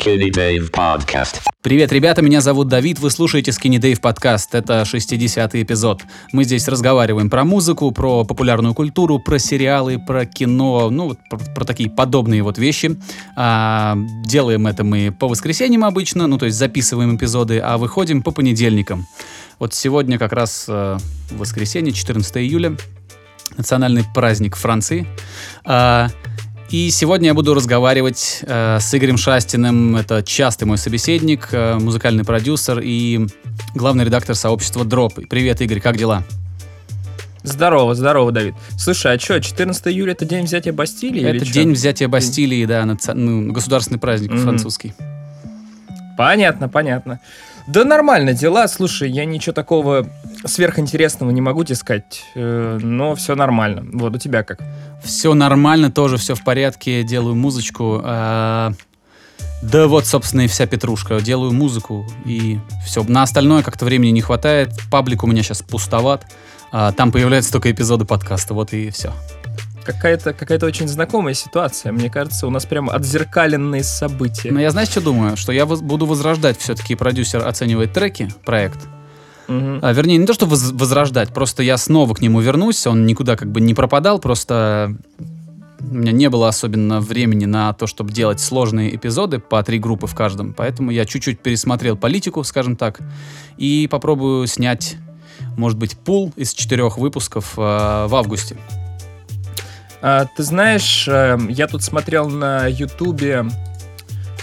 Skinny 0.00 0.30
Dave 0.30 0.70
Podcast. 0.70 1.40
Привет, 1.60 1.92
ребята, 1.92 2.22
меня 2.22 2.40
зовут 2.40 2.68
Давид, 2.68 2.98
вы 3.00 3.10
слушаете 3.10 3.50
Skinny 3.50 3.78
Dave 3.78 4.00
подкаст, 4.00 4.54
это 4.54 4.82
60-й 4.82 5.62
эпизод. 5.62 6.02
Мы 6.32 6.44
здесь 6.44 6.68
разговариваем 6.68 7.28
про 7.28 7.44
музыку, 7.44 7.90
про 7.92 8.24
популярную 8.24 8.72
культуру, 8.72 9.18
про 9.18 9.38
сериалы, 9.38 9.98
про 9.98 10.24
кино, 10.24 10.88
ну, 10.88 11.16
про, 11.28 11.38
про 11.38 11.64
такие 11.66 11.90
подобные 11.90 12.42
вот 12.42 12.56
вещи. 12.56 12.96
А, 13.36 13.98
делаем 14.24 14.66
это 14.66 14.84
мы 14.84 15.12
по 15.12 15.28
воскресеньям 15.28 15.84
обычно, 15.84 16.26
ну, 16.26 16.38
то 16.38 16.46
есть 16.46 16.56
записываем 16.56 17.16
эпизоды, 17.16 17.58
а 17.58 17.76
выходим 17.76 18.22
по 18.22 18.30
понедельникам. 18.30 19.06
Вот 19.58 19.74
сегодня 19.74 20.18
как 20.18 20.32
раз 20.32 20.64
э, 20.66 20.96
воскресенье, 21.30 21.92
14 21.92 22.38
июля, 22.38 22.74
национальный 23.58 24.04
праздник 24.14 24.56
Франции. 24.56 25.06
А, 25.64 26.08
и 26.70 26.90
сегодня 26.90 27.28
я 27.28 27.34
буду 27.34 27.54
разговаривать 27.54 28.40
э, 28.42 28.78
с 28.80 28.94
Игорем 28.94 29.16
Шастиным. 29.16 29.96
Это 29.96 30.22
частый 30.22 30.68
мой 30.68 30.78
собеседник, 30.78 31.48
э, 31.52 31.74
музыкальный 31.78 32.24
продюсер 32.24 32.80
и 32.82 33.26
главный 33.74 34.04
редактор 34.04 34.36
сообщества 34.36 34.84
Дроп. 34.84 35.14
Привет, 35.28 35.60
Игорь, 35.60 35.80
как 35.80 35.96
дела? 35.96 36.22
Здорово, 37.42 37.94
здорово, 37.94 38.30
Давид. 38.32 38.54
Слушай, 38.78 39.14
а 39.14 39.18
что, 39.18 39.40
14 39.40 39.86
июля 39.88 40.12
это 40.12 40.24
день 40.24 40.44
взятия 40.44 40.72
Бастилии? 40.72 41.24
Это 41.24 41.44
день 41.44 41.68
чё? 41.70 41.74
взятия 41.74 42.06
Бастилии, 42.06 42.64
да, 42.66 42.82
наци- 42.84 43.14
ну, 43.14 43.50
государственный 43.50 43.98
праздник 43.98 44.30
Мгм. 44.30 44.42
французский. 44.42 44.92
Понятно, 46.16 46.68
понятно. 46.68 47.18
Да 47.66 47.84
нормально 47.84 48.32
дела. 48.32 48.66
Слушай, 48.68 49.10
я 49.10 49.24
ничего 49.24 49.52
такого 49.52 50.06
сверхинтересного 50.44 51.30
не 51.30 51.40
могу 51.40 51.64
тебе 51.64 51.76
сказать, 51.76 52.24
э, 52.34 52.78
но 52.80 53.14
все 53.14 53.34
нормально. 53.34 53.84
Вот 53.92 54.14
у 54.14 54.18
тебя 54.18 54.42
как? 54.42 54.60
Все 55.02 55.34
нормально, 55.34 55.90
тоже 55.90 56.16
все 56.16 56.34
в 56.34 56.42
порядке, 56.44 57.02
делаю 57.02 57.34
музычку. 57.34 58.00
а, 58.04 58.72
да 59.62 59.86
вот, 59.86 60.06
собственно, 60.06 60.42
и 60.42 60.46
вся 60.46 60.66
петрушка. 60.66 61.20
Делаю 61.20 61.52
музыку 61.52 62.06
и 62.24 62.58
все. 62.86 63.04
На 63.04 63.22
остальное 63.22 63.62
как-то 63.62 63.84
времени 63.84 64.10
не 64.10 64.22
хватает. 64.22 64.70
Паблик 64.90 65.22
у 65.22 65.26
меня 65.26 65.42
сейчас 65.42 65.62
пустоват. 65.62 66.26
а, 66.72 66.92
там 66.92 67.12
появляются 67.12 67.52
только 67.52 67.70
эпизоды 67.70 68.04
подкаста, 68.04 68.54
вот 68.54 68.72
и 68.72 68.90
все. 68.90 69.12
Какая-то 69.92 70.32
какая 70.32 70.60
очень 70.60 70.88
знакомая 70.88 71.34
ситуация. 71.34 71.92
Мне 71.92 72.10
кажется, 72.10 72.46
у 72.46 72.50
нас 72.50 72.66
прям 72.66 72.88
отзеркаленные 72.90 73.84
события. 73.84 74.50
Но 74.52 74.60
я 74.60 74.70
знаешь, 74.70 74.88
что 74.88 75.00
думаю? 75.00 75.36
Что 75.36 75.52
я 75.52 75.66
буду 75.66 76.06
возрождать 76.06 76.58
все-таки 76.58 76.94
продюсер 76.94 77.46
оценивает 77.46 77.92
треки, 77.92 78.32
проект. 78.44 78.78
Мгм. 79.48 79.80
А, 79.82 79.92
вернее, 79.92 80.16
не 80.16 80.26
то, 80.26 80.32
что 80.32 80.46
воз- 80.46 80.70
возрождать, 80.72 81.34
просто 81.34 81.62
я 81.62 81.76
снова 81.76 82.14
к 82.14 82.20
нему 82.20 82.40
вернусь, 82.40 82.86
он 82.86 83.04
никуда 83.04 83.36
как 83.36 83.50
бы 83.50 83.60
не 83.60 83.74
пропадал, 83.74 84.20
просто 84.20 84.94
у 85.80 85.94
меня 85.94 86.12
не 86.12 86.28
было 86.28 86.48
особенно 86.48 87.00
времени 87.00 87.46
на 87.46 87.72
то, 87.72 87.86
чтобы 87.86 88.12
делать 88.12 88.38
сложные 88.38 88.94
эпизоды 88.94 89.40
по 89.40 89.62
три 89.62 89.78
группы 89.78 90.06
в 90.06 90.14
каждом, 90.14 90.52
поэтому 90.52 90.92
я 90.92 91.04
чуть-чуть 91.04 91.40
пересмотрел 91.40 91.96
политику, 91.96 92.44
скажем 92.44 92.76
так, 92.76 93.00
и 93.56 93.88
попробую 93.90 94.46
снять, 94.46 94.96
может 95.56 95.78
быть, 95.78 95.96
пул 95.96 96.32
из 96.36 96.52
четырех 96.52 96.96
выпусков 96.96 97.54
э, 97.56 97.60
в 97.60 98.14
августе. 98.14 98.56
А, 100.02 100.24
ты 100.24 100.42
знаешь, 100.42 101.06
э, 101.08 101.38
я 101.48 101.66
тут 101.66 101.82
смотрел 101.82 102.28
на 102.28 102.66
Ютубе 102.66 103.44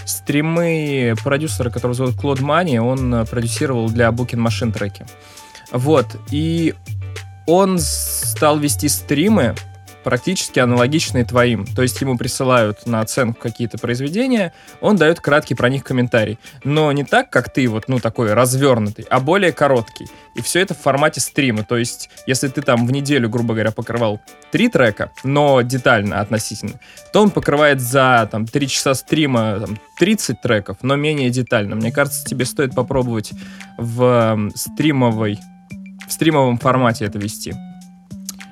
стримы 0.04 1.14
продюсера, 1.22 1.70
которого 1.70 1.94
зовут 1.94 2.16
Клод 2.16 2.40
Мани, 2.40 2.78
он 2.78 3.14
э, 3.14 3.24
продюсировал 3.24 3.88
для 3.90 4.08
Booking 4.08 4.44
Machine 4.46 4.72
треки. 4.72 5.06
Вот, 5.72 6.06
и 6.30 6.74
он 7.46 7.78
стал 7.78 8.58
вести 8.58 8.88
стримы 8.88 9.54
практически 10.08 10.58
аналогичные 10.58 11.26
твоим. 11.26 11.66
То 11.66 11.82
есть 11.82 12.00
ему 12.00 12.16
присылают 12.16 12.86
на 12.86 13.02
оценку 13.02 13.38
какие-то 13.42 13.76
произведения, 13.76 14.54
он 14.80 14.96
дает 14.96 15.20
краткий 15.20 15.54
про 15.54 15.68
них 15.68 15.84
комментарий. 15.84 16.38
Но 16.64 16.90
не 16.92 17.04
так, 17.04 17.28
как 17.28 17.52
ты, 17.52 17.68
вот, 17.68 17.88
ну, 17.88 17.98
такой 17.98 18.32
развернутый, 18.32 19.04
а 19.10 19.20
более 19.20 19.52
короткий. 19.52 20.06
И 20.34 20.40
все 20.40 20.60
это 20.60 20.72
в 20.72 20.78
формате 20.78 21.20
стрима. 21.20 21.62
То 21.62 21.76
есть, 21.76 22.08
если 22.26 22.48
ты 22.48 22.62
там 22.62 22.86
в 22.86 22.90
неделю, 22.90 23.28
грубо 23.28 23.52
говоря, 23.52 23.70
покрывал 23.70 24.18
три 24.50 24.70
трека, 24.70 25.12
но 25.24 25.60
детально 25.60 26.20
относительно, 26.20 26.80
то 27.12 27.20
он 27.20 27.30
покрывает 27.30 27.82
за 27.82 28.26
там 28.32 28.46
3 28.46 28.66
часа 28.66 28.94
стрима 28.94 29.60
там, 29.60 29.78
30 29.98 30.40
треков, 30.40 30.78
но 30.80 30.96
менее 30.96 31.28
детально. 31.28 31.76
Мне 31.76 31.92
кажется, 31.92 32.24
тебе 32.24 32.46
стоит 32.46 32.74
попробовать 32.74 33.32
в 33.76 34.50
стримовой 34.54 35.38
в 36.08 36.12
стримовом 36.12 36.56
формате 36.56 37.04
это 37.04 37.18
вести. 37.18 37.54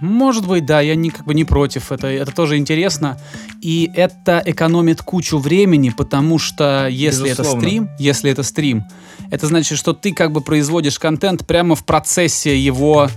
Может 0.00 0.46
быть, 0.46 0.66
да, 0.66 0.80
я 0.80 0.94
не, 0.94 1.10
как 1.10 1.24
бы 1.24 1.34
не 1.34 1.44
против, 1.44 1.90
это, 1.90 2.06
это 2.08 2.30
тоже 2.32 2.56
интересно. 2.58 3.18
И 3.62 3.90
это 3.94 4.42
экономит 4.44 5.00
кучу 5.02 5.38
времени, 5.38 5.90
потому 5.90 6.38
что 6.38 6.86
если 6.88 7.30
это 7.30 7.42
Безусловно. 7.42 7.60
стрим, 7.68 7.90
если 7.98 8.30
это 8.30 8.42
стрим, 8.42 8.84
это 9.30 9.46
значит, 9.46 9.78
что 9.78 9.92
ты 9.94 10.12
как 10.12 10.32
бы 10.32 10.40
производишь 10.42 10.98
контент 10.98 11.46
прямо 11.46 11.74
в 11.74 11.84
процессе 11.84 12.58
его 12.58 13.08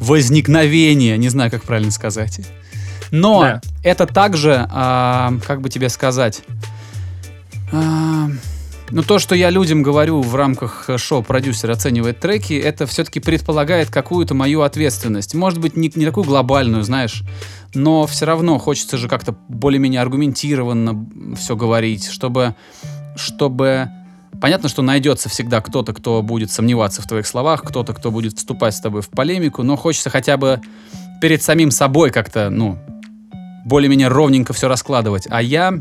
возникновения, 0.00 1.16
не 1.18 1.28
знаю, 1.28 1.50
как 1.50 1.64
правильно 1.64 1.90
сказать. 1.90 2.40
Но 3.10 3.40
Да. 3.40 3.60
это 3.82 4.06
также, 4.06 4.66
а, 4.70 5.32
как 5.46 5.60
бы 5.60 5.68
тебе 5.68 5.88
сказать, 5.88 6.42
а, 7.72 8.28
ну, 8.90 9.02
то, 9.02 9.18
что 9.18 9.34
я 9.34 9.50
людям 9.50 9.82
говорю 9.82 10.20
в 10.20 10.34
рамках 10.34 10.84
э, 10.88 10.98
шоу 10.98 11.22
«Продюсер 11.22 11.70
оценивает 11.70 12.20
треки», 12.20 12.54
это 12.54 12.86
все-таки 12.86 13.20
предполагает 13.20 13.90
какую-то 13.90 14.34
мою 14.34 14.62
ответственность. 14.62 15.34
Может 15.34 15.60
быть, 15.60 15.76
не, 15.76 15.90
не 15.94 16.04
такую 16.04 16.24
глобальную, 16.24 16.82
знаешь, 16.82 17.22
но 17.74 18.06
все 18.06 18.26
равно 18.26 18.58
хочется 18.58 18.96
же 18.96 19.08
как-то 19.08 19.36
более-менее 19.48 20.00
аргументированно 20.00 21.06
все 21.36 21.56
говорить, 21.56 22.08
чтобы, 22.08 22.54
чтобы... 23.16 23.90
Понятно, 24.40 24.68
что 24.68 24.82
найдется 24.82 25.28
всегда 25.28 25.60
кто-то, 25.60 25.92
кто 25.92 26.22
будет 26.22 26.50
сомневаться 26.50 27.02
в 27.02 27.06
твоих 27.06 27.26
словах, 27.26 27.62
кто-то, 27.62 27.92
кто 27.92 28.10
будет 28.10 28.38
вступать 28.38 28.74
с 28.74 28.80
тобой 28.80 29.02
в 29.02 29.08
полемику, 29.10 29.62
но 29.62 29.76
хочется 29.76 30.08
хотя 30.08 30.36
бы 30.36 30.60
перед 31.20 31.42
самим 31.42 31.70
собой 31.70 32.10
как-то, 32.10 32.48
ну, 32.48 32.78
более-менее 33.64 34.08
ровненько 34.08 34.52
все 34.52 34.68
раскладывать. 34.68 35.26
А 35.28 35.42
я, 35.42 35.74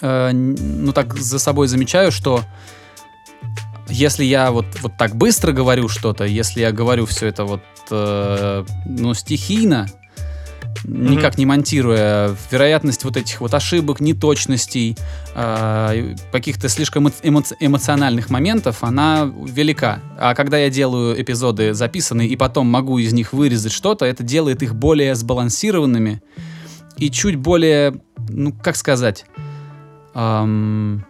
э, 0.00 0.32
ну 0.32 0.92
так 0.92 1.14
за 1.14 1.38
собой 1.38 1.68
замечаю, 1.68 2.12
что 2.12 2.42
если 3.88 4.24
я 4.24 4.50
вот, 4.50 4.66
вот 4.82 4.96
так 4.96 5.14
быстро 5.14 5.52
говорю 5.52 5.88
что-то, 5.88 6.24
если 6.24 6.60
я 6.60 6.72
говорю 6.72 7.06
все 7.06 7.26
это 7.26 7.44
вот, 7.44 7.62
э, 7.90 8.64
ну, 8.86 9.14
стихийно, 9.14 9.86
никак 10.84 11.38
не 11.38 11.46
монтируя, 11.46 12.34
вероятность 12.50 13.04
вот 13.04 13.16
этих 13.16 13.40
вот 13.40 13.54
ошибок, 13.54 14.00
неточностей, 14.00 14.96
э, 15.34 16.16
каких-то 16.32 16.68
слишком 16.68 17.08
эмо- 17.08 17.56
эмоциональных 17.60 18.30
моментов, 18.30 18.82
она 18.82 19.30
велика. 19.46 20.00
А 20.18 20.34
когда 20.34 20.58
я 20.58 20.70
делаю 20.70 21.20
эпизоды 21.20 21.74
записанные 21.74 22.28
и 22.28 22.36
потом 22.36 22.66
могу 22.66 22.98
из 22.98 23.12
них 23.12 23.32
вырезать 23.32 23.72
что-то, 23.72 24.04
это 24.04 24.22
делает 24.22 24.62
их 24.62 24.74
более 24.74 25.14
сбалансированными 25.14 26.22
и 26.96 27.10
чуть 27.10 27.36
более, 27.36 28.00
ну, 28.28 28.52
как 28.52 28.76
сказать, 28.76 29.26
ам, 30.14 31.04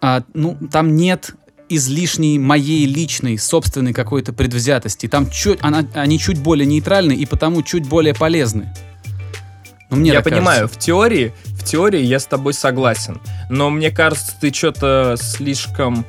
а, 0.00 0.22
ну, 0.34 0.58
там 0.70 0.96
нет 0.96 1.34
излишней 1.68 2.38
моей 2.38 2.86
личной 2.86 3.38
собственной 3.38 3.92
какой-то 3.92 4.32
предвзятости. 4.32 5.08
Там 5.08 5.30
чуть, 5.30 5.58
она, 5.62 5.84
они 5.94 6.18
чуть 6.18 6.38
более 6.38 6.66
нейтральны 6.66 7.12
и 7.12 7.24
потому 7.24 7.62
чуть 7.62 7.88
более 7.88 8.14
полезны. 8.14 8.74
Ну, 9.90 9.96
мне 9.96 10.12
я 10.12 10.22
понимаю, 10.22 10.62
кажется. 10.62 10.78
в 10.78 10.82
теории, 10.82 11.34
в 11.44 11.64
теории 11.64 12.00
я 12.00 12.18
с 12.18 12.26
тобой 12.26 12.54
согласен, 12.54 13.20
но 13.50 13.68
мне 13.68 13.90
кажется, 13.90 14.34
ты 14.40 14.52
что-то 14.52 15.16
слишком 15.18 16.06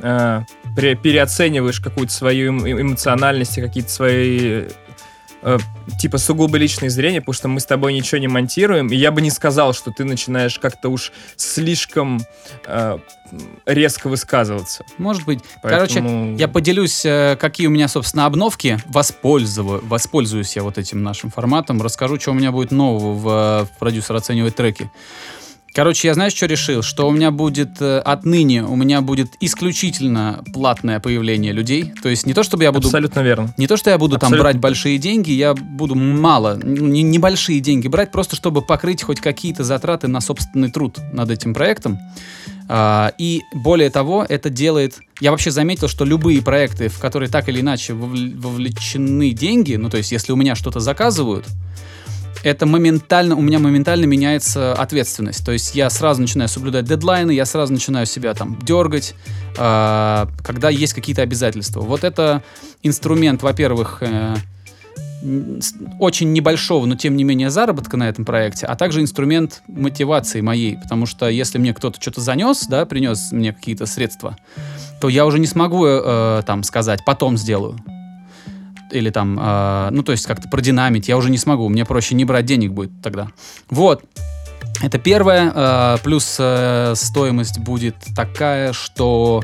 э, 0.00 0.42
переоцениваешь 0.74 1.80
какую-то 1.80 2.12
свою 2.12 2.52
эм- 2.52 2.80
эмоциональность 2.80 3.58
и 3.58 3.60
какие-то 3.60 3.90
свои 3.90 4.64
э, 5.46 5.58
типа 5.98 6.18
сугубо 6.18 6.58
личные 6.58 6.90
зрения, 6.90 7.20
потому 7.20 7.34
что 7.34 7.48
мы 7.48 7.60
с 7.60 7.64
тобой 7.64 7.94
ничего 7.94 8.18
не 8.18 8.28
монтируем, 8.28 8.88
и 8.88 8.96
я 8.96 9.10
бы 9.12 9.22
не 9.22 9.30
сказал, 9.30 9.72
что 9.72 9.90
ты 9.90 10.04
начинаешь 10.04 10.58
как-то 10.58 10.90
уж 10.90 11.12
слишком 11.36 12.20
э, 12.66 12.98
резко 13.64 14.08
высказываться. 14.08 14.84
Может 14.98 15.24
быть. 15.24 15.40
Короче, 15.62 16.00
Поэтому- 16.00 16.36
я 16.36 16.48
поделюсь, 16.48 17.04
э, 17.04 17.36
какие 17.40 17.68
у 17.68 17.70
меня, 17.70 17.88
собственно, 17.88 18.26
обновки. 18.26 18.78
Воспользую, 18.86 19.86
воспользуюсь 19.86 20.56
я 20.56 20.62
вот 20.62 20.78
этим 20.78 21.02
нашим 21.02 21.30
форматом. 21.30 21.80
Расскажу, 21.80 22.20
что 22.20 22.32
у 22.32 22.34
меня 22.34 22.52
будет 22.52 22.72
нового 22.72 23.14
в, 23.14 23.28
э, 23.28 23.64
в 23.64 23.78
продюсер 23.78 24.16
оценивает 24.16 24.56
треки. 24.56 24.90
Короче, 25.76 26.08
я 26.08 26.14
знаешь, 26.14 26.32
что 26.32 26.46
решил? 26.46 26.80
Что 26.80 27.06
у 27.06 27.10
меня 27.10 27.30
будет 27.30 27.82
э, 27.82 27.98
отныне, 27.98 28.64
у 28.64 28.76
меня 28.76 29.02
будет 29.02 29.34
исключительно 29.40 30.42
платное 30.54 31.00
появление 31.00 31.52
людей. 31.52 31.92
То 32.02 32.08
есть 32.08 32.24
не 32.24 32.32
то, 32.32 32.42
чтобы 32.42 32.62
я 32.62 32.72
буду... 32.72 32.88
Абсолютно 32.88 33.20
верно. 33.20 33.52
Не 33.58 33.66
то, 33.66 33.76
что 33.76 33.90
я 33.90 33.98
буду 33.98 34.16
там 34.16 34.28
Абсолютно. 34.28 34.42
брать 34.42 34.56
большие 34.58 34.96
деньги, 34.96 35.32
я 35.32 35.52
буду 35.52 35.94
мало, 35.94 36.58
не- 36.64 37.02
небольшие 37.02 37.60
деньги 37.60 37.88
брать, 37.88 38.10
просто 38.10 38.36
чтобы 38.36 38.62
покрыть 38.62 39.02
хоть 39.02 39.20
какие-то 39.20 39.64
затраты 39.64 40.08
на 40.08 40.22
собственный 40.22 40.70
труд 40.70 40.96
над 41.12 41.30
этим 41.30 41.52
проектом. 41.52 41.98
А, 42.70 43.12
и 43.18 43.42
более 43.52 43.90
того, 43.90 44.24
это 44.26 44.48
делает... 44.48 44.94
Я 45.20 45.30
вообще 45.30 45.50
заметил, 45.50 45.88
что 45.88 46.06
любые 46.06 46.40
проекты, 46.40 46.88
в 46.88 46.98
которые 46.98 47.28
так 47.28 47.50
или 47.50 47.60
иначе 47.60 47.92
вовл- 47.92 48.34
вовлечены 48.34 49.32
деньги, 49.32 49.74
ну 49.74 49.90
то 49.90 49.98
есть 49.98 50.10
если 50.10 50.32
у 50.32 50.36
меня 50.36 50.54
что-то 50.54 50.80
заказывают, 50.80 51.44
это 52.42 52.66
моментально, 52.66 53.36
у 53.36 53.40
меня 53.40 53.58
моментально 53.58 54.04
меняется 54.04 54.72
ответственность. 54.74 55.44
То 55.44 55.52
есть 55.52 55.74
я 55.74 55.90
сразу 55.90 56.20
начинаю 56.20 56.48
соблюдать 56.48 56.84
дедлайны, 56.84 57.30
я 57.32 57.44
сразу 57.44 57.72
начинаю 57.72 58.06
себя 58.06 58.34
там 58.34 58.58
дергать, 58.62 59.14
э, 59.56 60.26
когда 60.42 60.70
есть 60.70 60.94
какие-то 60.94 61.22
обязательства. 61.22 61.80
Вот 61.80 62.04
это 62.04 62.42
инструмент, 62.82 63.42
во-первых, 63.42 63.98
э, 64.00 64.36
очень 65.98 66.32
небольшого, 66.32 66.86
но 66.86 66.94
тем 66.94 67.16
не 67.16 67.24
менее 67.24 67.50
заработка 67.50 67.96
на 67.96 68.08
этом 68.08 68.24
проекте, 68.24 68.66
а 68.66 68.76
также 68.76 69.00
инструмент 69.00 69.62
мотивации 69.66 70.40
моей, 70.40 70.76
потому 70.76 71.06
что 71.06 71.28
если 71.28 71.58
мне 71.58 71.74
кто-то 71.74 72.00
что-то 72.00 72.20
занес, 72.20 72.66
да, 72.66 72.84
принес 72.84 73.32
мне 73.32 73.52
какие-то 73.52 73.86
средства, 73.86 74.36
то 75.00 75.08
я 75.08 75.26
уже 75.26 75.38
не 75.38 75.46
смогу 75.46 75.86
э, 75.86 76.42
там 76.46 76.62
сказать, 76.62 77.04
потом 77.04 77.36
сделаю. 77.36 77.78
Или 78.92 79.10
там, 79.10 79.38
э, 79.40 79.88
ну, 79.90 80.02
то 80.02 80.12
есть 80.12 80.26
как-то 80.26 80.48
продинамить, 80.48 81.08
я 81.08 81.16
уже 81.16 81.30
не 81.30 81.38
смогу, 81.38 81.68
мне 81.68 81.84
проще 81.84 82.14
не 82.14 82.24
брать 82.24 82.46
денег 82.46 82.72
будет 82.72 82.92
тогда. 83.02 83.28
Вот. 83.68 84.04
Это 84.82 84.98
первое. 84.98 85.52
э, 85.54 85.98
плюс 86.04 86.36
э, 86.38 86.92
стоимость 86.94 87.58
будет 87.58 87.96
такая, 88.14 88.72
что 88.72 89.42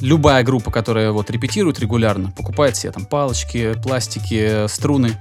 любая 0.00 0.44
группа, 0.44 0.70
которая 0.70 1.10
вот 1.10 1.30
репетирует 1.30 1.80
регулярно, 1.80 2.30
покупает 2.30 2.76
себе 2.76 2.92
там 2.92 3.06
палочки, 3.06 3.74
пластики, 3.82 4.66
струны. 4.68 5.16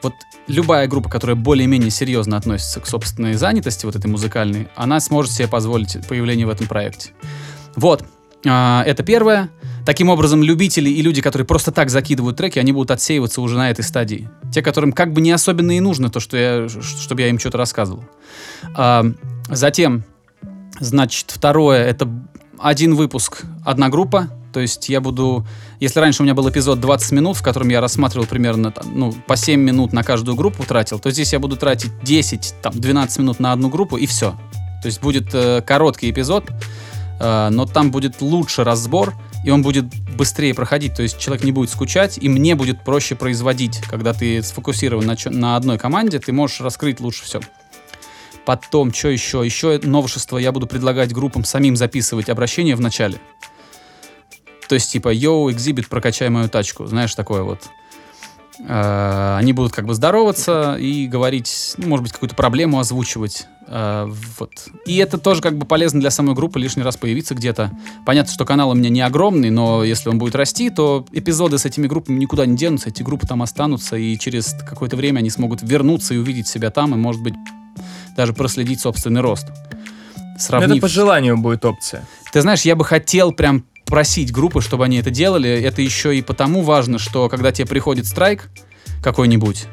Вот 0.00 0.14
любая 0.46 0.88
группа, 0.88 1.08
которая 1.10 1.36
более-менее 1.36 1.90
серьезно 1.90 2.36
относится 2.36 2.80
к 2.80 2.86
собственной 2.86 3.34
занятости, 3.34 3.84
вот 3.84 3.96
этой 3.96 4.06
музыкальной, 4.06 4.68
она 4.74 4.98
сможет 5.00 5.32
себе 5.32 5.48
позволить 5.48 5.98
появление 6.08 6.46
в 6.46 6.50
этом 6.50 6.66
проекте. 6.66 7.10
Вот. 7.76 8.04
Это 8.42 9.04
первое. 9.06 9.50
Таким 9.84 10.08
образом, 10.08 10.42
любители 10.42 10.90
и 10.90 11.02
люди, 11.02 11.20
которые 11.20 11.46
просто 11.46 11.72
так 11.72 11.90
закидывают 11.90 12.36
треки, 12.36 12.58
они 12.58 12.72
будут 12.72 12.90
отсеиваться 12.90 13.40
уже 13.40 13.56
на 13.56 13.70
этой 13.70 13.82
стадии. 13.82 14.28
Те, 14.52 14.62
которым 14.62 14.92
как 14.92 15.12
бы 15.12 15.20
не 15.20 15.32
особенно 15.32 15.76
и 15.76 15.80
нужно 15.80 16.08
то, 16.10 16.20
что 16.20 16.36
я, 16.36 16.68
чтобы 16.68 17.22
я 17.22 17.28
им 17.28 17.38
что-то 17.38 17.58
рассказывал. 17.58 18.04
А, 18.74 19.04
Затем, 19.48 20.04
значит, 20.80 21.30
второе, 21.30 21.84
это 21.84 22.08
один 22.58 22.94
выпуск, 22.94 23.42
одна 23.64 23.88
группа. 23.88 24.28
То 24.52 24.60
есть 24.60 24.88
я 24.88 25.00
буду... 25.00 25.46
Если 25.80 25.98
раньше 25.98 26.22
у 26.22 26.24
меня 26.24 26.34
был 26.34 26.48
эпизод 26.48 26.78
20 26.78 27.12
минут, 27.12 27.36
в 27.38 27.42
котором 27.42 27.68
я 27.68 27.80
рассматривал 27.80 28.26
примерно 28.26 28.72
ну, 28.84 29.12
по 29.12 29.36
7 29.36 29.60
минут 29.60 29.92
на 29.92 30.02
каждую 30.02 30.36
группу 30.36 30.62
тратил, 30.64 30.98
то 30.98 31.10
здесь 31.10 31.32
я 31.32 31.38
буду 31.38 31.56
тратить 31.56 31.90
10, 32.02 32.54
там, 32.62 32.72
12 32.74 33.18
минут 33.18 33.40
на 33.40 33.52
одну 33.52 33.68
группу 33.70 33.96
и 33.96 34.06
все. 34.06 34.32
То 34.82 34.86
есть 34.86 35.00
будет 35.00 35.34
э, 35.34 35.62
короткий 35.62 36.10
эпизод, 36.10 36.50
э, 37.18 37.48
но 37.50 37.64
там 37.64 37.90
будет 37.90 38.20
лучше 38.20 38.62
разбор, 38.62 39.14
и 39.44 39.50
он 39.50 39.62
будет 39.62 39.86
быстрее 40.16 40.54
проходить. 40.54 40.94
То 40.94 41.02
есть 41.02 41.18
человек 41.18 41.44
не 41.44 41.52
будет 41.52 41.70
скучать, 41.70 42.18
и 42.18 42.28
мне 42.28 42.54
будет 42.54 42.84
проще 42.84 43.14
производить. 43.14 43.78
Когда 43.88 44.12
ты 44.12 44.42
сфокусирован 44.42 45.04
на, 45.04 45.16
на 45.26 45.56
одной 45.56 45.78
команде, 45.78 46.18
ты 46.18 46.32
можешь 46.32 46.60
раскрыть 46.60 47.00
лучше 47.00 47.24
все. 47.24 47.40
Потом, 48.44 48.92
что 48.92 49.08
еще? 49.08 49.42
Еще 49.44 49.80
новшество. 49.82 50.38
Я 50.38 50.52
буду 50.52 50.66
предлагать 50.66 51.12
группам 51.12 51.44
самим 51.44 51.76
записывать 51.76 52.28
обращение 52.28 52.76
в 52.76 52.80
начале. 52.80 53.18
То 54.68 54.74
есть, 54.74 54.90
типа, 54.90 55.12
йоу, 55.12 55.50
экзибит, 55.50 55.88
прокачай 55.88 56.28
мою 56.28 56.48
тачку. 56.48 56.86
Знаешь, 56.86 57.14
такое 57.14 57.42
вот. 57.42 57.68
Э, 58.60 59.36
Они 59.38 59.52
будут 59.52 59.72
как 59.72 59.86
бы 59.86 59.94
здороваться 59.94 60.76
и 60.78 61.06
говорить, 61.06 61.74
ну, 61.78 61.88
может 61.88 62.04
быть, 62.04 62.12
какую-то 62.12 62.34
проблему 62.34 62.78
озвучивать. 62.78 63.46
Э, 63.66 64.08
Вот. 64.38 64.50
И 64.86 64.96
это 64.96 65.18
тоже 65.18 65.40
как 65.40 65.56
бы 65.56 65.66
полезно 65.66 66.00
для 66.00 66.10
самой 66.10 66.34
группы 66.34 66.58
лишний 66.60 66.82
раз 66.82 66.96
появиться 66.96 67.34
где-то. 67.34 67.70
Понятно, 68.04 68.32
что 68.32 68.44
канал 68.44 68.70
у 68.70 68.74
меня 68.74 68.90
не 68.90 69.00
огромный, 69.00 69.50
но 69.50 69.84
если 69.84 70.08
он 70.08 70.18
будет 70.18 70.34
расти, 70.34 70.70
то 70.70 71.06
эпизоды 71.12 71.58
с 71.58 71.64
этими 71.64 71.86
группами 71.86 72.18
никуда 72.18 72.46
не 72.46 72.56
денутся, 72.56 72.90
эти 72.90 73.02
группы 73.02 73.26
там 73.26 73.42
останутся, 73.42 73.96
и 73.96 74.18
через 74.18 74.54
какое-то 74.68 74.96
время 74.96 75.20
они 75.20 75.30
смогут 75.30 75.60
вернуться 75.62 76.14
и 76.14 76.18
увидеть 76.18 76.46
себя 76.46 76.70
там, 76.70 76.94
и, 76.94 76.96
может 76.96 77.22
быть, 77.22 77.34
даже 78.16 78.32
проследить 78.34 78.80
собственный 78.80 79.22
рост. 79.22 79.46
Сравнив... 80.38 80.70
Это 80.72 80.80
по 80.80 80.88
желанию 80.88 81.36
будет 81.38 81.64
опция. 81.64 82.04
Ты 82.32 82.40
знаешь, 82.40 82.62
я 82.62 82.76
бы 82.76 82.84
хотел 82.84 83.32
прям 83.32 83.64
просить 83.92 84.32
группы, 84.32 84.62
чтобы 84.62 84.86
они 84.86 84.96
это 84.96 85.10
делали. 85.10 85.50
Это 85.50 85.82
еще 85.82 86.16
и 86.16 86.22
потому 86.22 86.62
важно, 86.62 86.98
что 86.98 87.28
когда 87.28 87.52
тебе 87.52 87.66
приходит 87.66 88.06
страйк 88.06 88.48
какой-нибудь, 89.02 89.66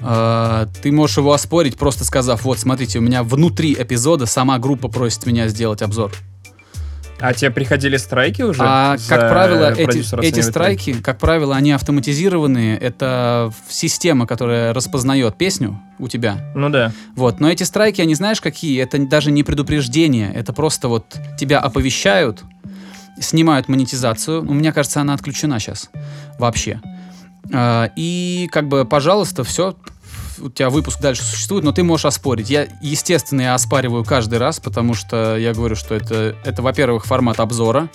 э, 0.00 0.66
ты 0.82 0.92
можешь 0.92 1.16
его 1.16 1.32
оспорить, 1.32 1.78
просто 1.78 2.04
сказав, 2.04 2.44
вот, 2.44 2.58
смотрите, 2.58 2.98
у 2.98 3.00
меня 3.00 3.22
внутри 3.22 3.72
эпизода 3.72 4.26
сама 4.26 4.58
группа 4.58 4.88
просит 4.88 5.24
меня 5.24 5.48
сделать 5.48 5.80
обзор. 5.80 6.12
А 7.20 7.34
тебе 7.34 7.50
приходили 7.50 7.96
страйки 7.96 8.42
уже? 8.42 8.62
А, 8.64 8.96
как 9.08 9.28
правило, 9.30 9.72
эти, 9.72 10.24
эти 10.24 10.40
страйки, 10.40 10.94
как 10.94 11.18
правило, 11.18 11.54
они 11.54 11.72
автоматизированные. 11.72 12.78
Это 12.78 13.52
система, 13.68 14.26
которая 14.26 14.72
распознает 14.72 15.36
песню 15.36 15.80
у 15.98 16.08
тебя. 16.08 16.38
Ну 16.54 16.70
да. 16.70 16.92
Вот, 17.14 17.40
но 17.40 17.50
эти 17.50 17.62
страйки, 17.62 18.00
они 18.00 18.14
знаешь 18.14 18.40
какие? 18.40 18.80
Это 18.80 18.98
даже 19.06 19.30
не 19.30 19.42
предупреждение, 19.42 20.32
это 20.32 20.52
просто 20.52 20.88
вот 20.88 21.16
тебя 21.38 21.60
оповещают, 21.60 22.42
снимают 23.20 23.68
монетизацию. 23.68 24.40
У 24.42 24.54
меня 24.54 24.72
кажется, 24.72 25.00
она 25.00 25.14
отключена 25.14 25.60
сейчас 25.60 25.90
вообще. 26.38 26.80
А, 27.52 27.90
И 27.96 28.48
как 28.50 28.68
бы, 28.68 28.84
пожалуйста, 28.84 29.44
все, 29.44 29.76
у 30.40 30.50
тебя 30.50 30.70
выпуск 30.70 31.00
дальше 31.00 31.22
существует, 31.22 31.64
но 31.64 31.72
ты 31.72 31.82
можешь 31.82 32.06
оспорить. 32.06 32.50
Я, 32.50 32.66
естественно, 32.80 33.42
я 33.42 33.54
оспариваю 33.54 34.04
каждый 34.04 34.38
раз, 34.38 34.60
потому 34.60 34.94
что 34.94 35.36
я 35.36 35.52
говорю, 35.52 35.76
что 35.76 35.94
это, 35.94 36.34
это 36.44 36.62
во-первых, 36.62 37.04
формат 37.06 37.40
обзора. 37.40 37.88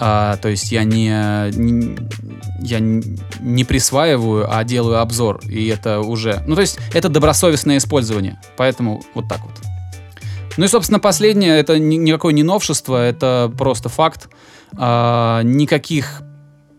А, 0.00 0.36
то 0.36 0.48
есть 0.48 0.70
я 0.70 0.84
не, 0.84 1.10
не- 1.56 1.98
я 2.60 2.78
не 2.78 3.64
присваиваю, 3.64 4.46
а 4.48 4.62
делаю 4.62 5.00
обзор. 5.00 5.40
И 5.48 5.66
это 5.66 6.00
уже... 6.00 6.42
Ну, 6.46 6.54
то 6.54 6.60
есть 6.60 6.78
это 6.94 7.08
добросовестное 7.08 7.78
использование. 7.78 8.40
Поэтому 8.56 9.02
вот 9.14 9.28
так 9.28 9.40
вот. 9.40 9.54
Ну 10.56 10.64
и, 10.64 10.68
собственно, 10.68 11.00
последнее, 11.00 11.58
это 11.58 11.78
ни- 11.78 11.96
никакое 11.96 12.32
не 12.32 12.44
новшество, 12.44 12.96
это 13.04 13.52
просто 13.58 13.88
факт. 13.88 14.28
А, 14.76 15.42
никаких 15.42 16.22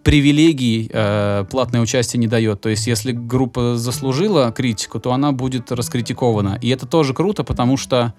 привилегий 0.04 0.90
э, 0.92 1.46
платное 1.50 1.82
участие 1.82 2.20
не 2.20 2.28
дает. 2.28 2.62
То 2.62 2.70
есть, 2.70 2.88
если 2.88 3.12
группа 3.12 3.76
заслужила 3.76 4.52
критику, 4.52 5.00
то 5.00 5.14
она 5.14 5.32
будет 5.32 5.72
раскритикована. 5.72 6.58
И 6.62 6.70
это 6.70 6.86
тоже 6.86 7.14
круто, 7.14 7.44
потому 7.44 7.78
что, 7.78 8.14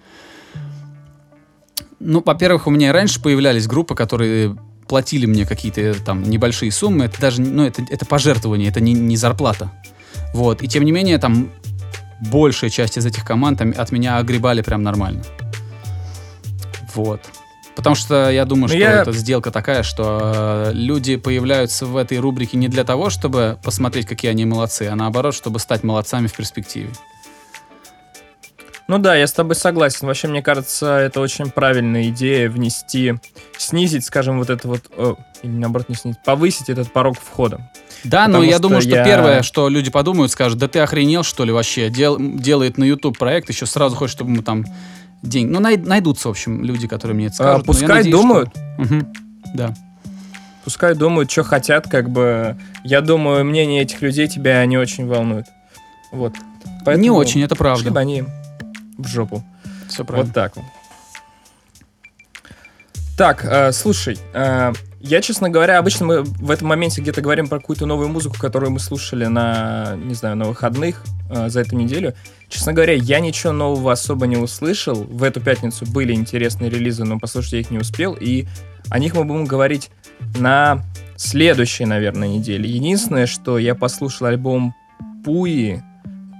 ну, 1.98 2.22
во-первых, 2.24 2.66
у 2.66 2.70
меня 2.70 2.88
и 2.88 2.92
раньше 2.92 3.20
появлялись 3.22 3.66
группы, 3.66 3.94
которые 3.94 4.56
платили 4.88 5.26
мне 5.26 5.46
какие-то 5.46 5.94
там 6.04 6.22
небольшие 6.22 6.72
суммы. 6.72 7.04
Это 7.06 7.20
даже, 7.20 7.40
ну, 7.40 7.64
это, 7.64 7.82
это 7.88 8.04
пожертвование, 8.04 8.68
это 8.68 8.80
не, 8.80 8.92
не 8.92 9.16
зарплата. 9.16 9.72
Вот. 10.34 10.62
И 10.62 10.68
тем 10.68 10.84
не 10.84 10.92
менее, 10.92 11.18
там 11.18 11.50
большая 12.20 12.70
часть 12.70 12.98
из 12.98 13.06
этих 13.06 13.24
команд 13.24 13.58
там, 13.58 13.72
от 13.76 13.92
меня 13.92 14.18
огребали 14.18 14.62
прям 14.62 14.82
нормально. 14.82 15.22
Вот. 16.94 17.20
Потому 17.76 17.94
что 17.96 18.30
я 18.30 18.44
думаю, 18.44 18.62
Ну, 18.64 18.68
что 18.68 18.76
я- 18.78 19.02
это 19.02 19.12
сделка 19.12 19.50
такая, 19.50 19.82
что 19.82 20.18
э, 20.22 20.70
люди 20.74 21.16
появляются 21.16 21.86
в 21.86 21.96
этой 21.96 22.18
рубрике 22.18 22.56
не 22.58 22.68
для 22.68 22.84
того, 22.84 23.10
чтобы 23.10 23.58
посмотреть, 23.62 24.06
какие 24.06 24.30
они 24.30 24.44
молодцы, 24.44 24.82
а 24.90 24.96
наоборот, 24.96 25.34
чтобы 25.34 25.58
стать 25.60 25.82
молодцами 25.84 26.26
в 26.26 26.32
перспективе. 26.34 26.90
Ну 28.88 28.98
да, 28.98 29.14
я 29.14 29.28
с 29.28 29.32
тобой 29.32 29.54
согласен. 29.54 30.08
Вообще, 30.08 30.26
мне 30.26 30.42
кажется, 30.42 30.96
это 30.98 31.20
очень 31.20 31.48
правильная 31.50 32.08
идея 32.08 32.50
внести, 32.50 33.14
снизить, 33.56 34.04
скажем, 34.04 34.38
вот 34.40 34.50
это 34.50 34.66
вот, 34.66 34.80
о, 34.96 35.14
или 35.44 35.52
наоборот 35.52 35.88
не 35.88 35.94
снизить, 35.94 36.20
повысить 36.24 36.68
этот 36.68 36.92
порог 36.92 37.16
входа. 37.16 37.70
Да, 38.02 38.22
но 38.26 38.34
Потому 38.34 38.44
я 38.44 38.52
что 38.54 38.62
думаю, 38.62 38.80
что 38.82 38.90
я- 38.90 39.04
первое, 39.04 39.42
что 39.42 39.68
люди 39.68 39.92
подумают, 39.92 40.32
скажут, 40.32 40.58
да 40.58 40.66
ты 40.66 40.80
охренел, 40.80 41.22
что 41.22 41.44
ли, 41.44 41.52
вообще, 41.52 41.88
Дел- 41.88 42.16
делает 42.18 42.78
на 42.78 42.84
YouTube 42.84 43.16
проект, 43.16 43.48
еще 43.48 43.64
сразу 43.64 43.94
хочет, 43.94 44.16
чтобы 44.16 44.30
мы 44.30 44.42
там 44.42 44.64
деньги... 45.22 45.50
Ну, 45.52 45.60
най- 45.60 45.76
найдутся, 45.76 46.28
в 46.28 46.30
общем, 46.32 46.64
люди, 46.64 46.86
которые 46.88 47.14
мне 47.14 47.26
это 47.26 47.34
А, 47.34 47.36
скажут. 47.36 47.58
я 47.60 47.64
пускай 47.66 47.88
надеюсь, 47.88 48.14
что- 48.16 48.22
думают, 48.22 48.50
Мгм. 48.78 49.12
Да. 49.54 49.74
пускай 50.64 50.94
думают, 50.94 51.30
что 51.30 51.42
хотят, 51.42 51.88
как 51.88 52.10
бы. 52.10 52.56
Я 52.84 53.00
думаю, 53.00 53.44
мнение 53.44 53.82
этих 53.82 54.00
людей 54.02 54.28
тебя 54.28 54.64
не 54.66 54.78
очень 54.78 55.06
волнует. 55.06 55.46
Вот. 56.12 56.34
Поэтому 56.84 57.02
Не 57.02 57.10
очень, 57.10 57.42
это 57.42 57.54
правда. 57.56 57.90
бы 57.90 57.98
они 58.00 58.24
в 58.98 59.06
жопу. 59.06 59.44
Все 59.88 60.04
правильно. 60.04 60.26
Вот 60.26 60.34
так 60.34 60.56
вот. 60.56 60.64
Так, 63.16 63.44
э, 63.44 63.72
слушай, 63.72 64.18
э, 64.32 64.72
я, 65.00 65.20
честно 65.20 65.50
говоря, 65.50 65.78
обычно 65.78 66.06
мы 66.06 66.22
в 66.22 66.50
этом 66.50 66.68
моменте 66.68 67.02
где-то 67.02 67.20
говорим 67.20 67.48
про 67.48 67.58
какую-то 67.60 67.84
новую 67.84 68.08
музыку, 68.08 68.36
которую 68.38 68.70
мы 68.72 68.80
слушали 68.80 69.26
на, 69.26 69.94
не 69.96 70.14
знаю, 70.14 70.36
на 70.36 70.46
выходных 70.46 71.04
э, 71.28 71.50
за 71.50 71.60
эту 71.60 71.76
неделю. 71.76 72.14
Честно 72.50 72.72
говоря, 72.72 72.94
я 72.94 73.20
ничего 73.20 73.52
нового 73.52 73.92
особо 73.92 74.26
не 74.26 74.36
услышал. 74.36 74.94
В 75.04 75.22
эту 75.22 75.40
пятницу 75.40 75.86
были 75.86 76.12
интересные 76.12 76.68
релизы, 76.68 77.04
но 77.04 77.18
послушать 77.18 77.52
я 77.52 77.60
их 77.60 77.70
не 77.70 77.78
успел. 77.78 78.14
И 78.20 78.46
о 78.90 78.98
них 78.98 79.14
мы 79.14 79.24
будем 79.24 79.44
говорить 79.44 79.90
на 80.36 80.82
следующей, 81.16 81.84
наверное, 81.84 82.26
неделе. 82.26 82.68
Единственное, 82.68 83.26
что 83.26 83.56
я 83.56 83.76
послушал 83.76 84.26
альбом 84.26 84.74
Пуи. 85.24 85.80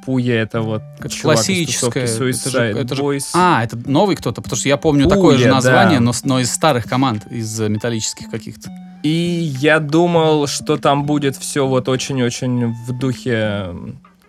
Пуя 0.04 0.34
это 0.42 0.62
вот 0.62 0.82
Это 0.98 1.08
чувак 1.10 1.36
из 1.38 1.44
классическое, 1.46 2.06
тусовки 2.06 2.32
это 2.32 2.54
же- 2.54 2.58
Suicide 2.58 2.80
это 2.80 2.94
же- 2.96 3.02
Boys. 3.02 3.24
А, 3.34 3.62
это 3.62 3.76
новый 3.76 4.16
кто-то, 4.16 4.40
потому 4.42 4.58
что 4.58 4.68
я 4.68 4.78
помню 4.78 5.04
Пуля, 5.04 5.14
такое 5.14 5.38
же 5.38 5.48
название, 5.48 5.98
да. 5.98 6.04
но, 6.06 6.12
но 6.24 6.40
из 6.40 6.50
старых 6.50 6.86
команд, 6.86 7.26
из 7.30 7.60
э, 7.60 7.68
металлических 7.68 8.30
каких-то. 8.30 8.70
И 9.02 9.54
я 9.60 9.78
думал, 9.78 10.46
что 10.46 10.76
там 10.78 11.04
будет 11.04 11.36
все 11.36 11.66
вот 11.66 11.88
очень-очень 11.88 12.72
в 12.72 12.98
духе 12.98 13.74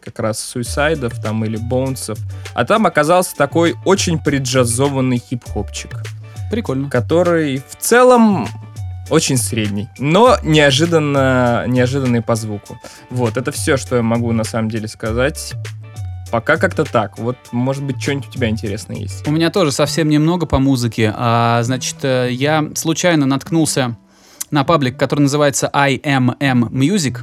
как 0.03 0.19
раз 0.19 0.39
суисайдов 0.39 1.21
там 1.21 1.45
или 1.45 1.57
боунсов, 1.57 2.19
а 2.53 2.65
там 2.65 2.85
оказался 2.85 3.35
такой 3.35 3.75
очень 3.85 4.19
преджазованный 4.19 5.17
хип-хопчик, 5.17 6.03
Прикольно. 6.49 6.89
который 6.89 7.57
в 7.57 7.75
целом 7.77 8.47
очень 9.09 9.37
средний, 9.37 9.89
но 9.99 10.37
неожиданно, 10.43 11.65
неожиданный 11.67 12.21
по 12.21 12.35
звуку. 12.35 12.79
Вот, 13.09 13.37
это 13.37 13.51
все, 13.51 13.77
что 13.77 13.97
я 13.97 14.01
могу 14.01 14.31
на 14.31 14.43
самом 14.43 14.69
деле 14.69 14.87
сказать. 14.87 15.53
Пока 16.31 16.55
как-то 16.55 16.85
так. 16.85 17.19
Вот, 17.19 17.35
может 17.51 17.83
быть, 17.83 18.01
что-нибудь 18.01 18.29
у 18.29 18.31
тебя 18.31 18.47
интересное 18.47 18.95
есть. 18.95 19.27
У 19.27 19.31
меня 19.31 19.49
тоже 19.49 19.73
совсем 19.73 20.07
немного 20.07 20.45
по 20.45 20.59
музыке. 20.59 21.13
А, 21.13 21.61
значит, 21.63 21.97
э, 22.03 22.29
я 22.31 22.69
случайно 22.73 23.25
наткнулся 23.25 23.97
на 24.49 24.63
паблик, 24.63 24.97
который 24.97 25.21
называется 25.21 25.69
IMM 25.73 26.69
Music. 26.69 27.19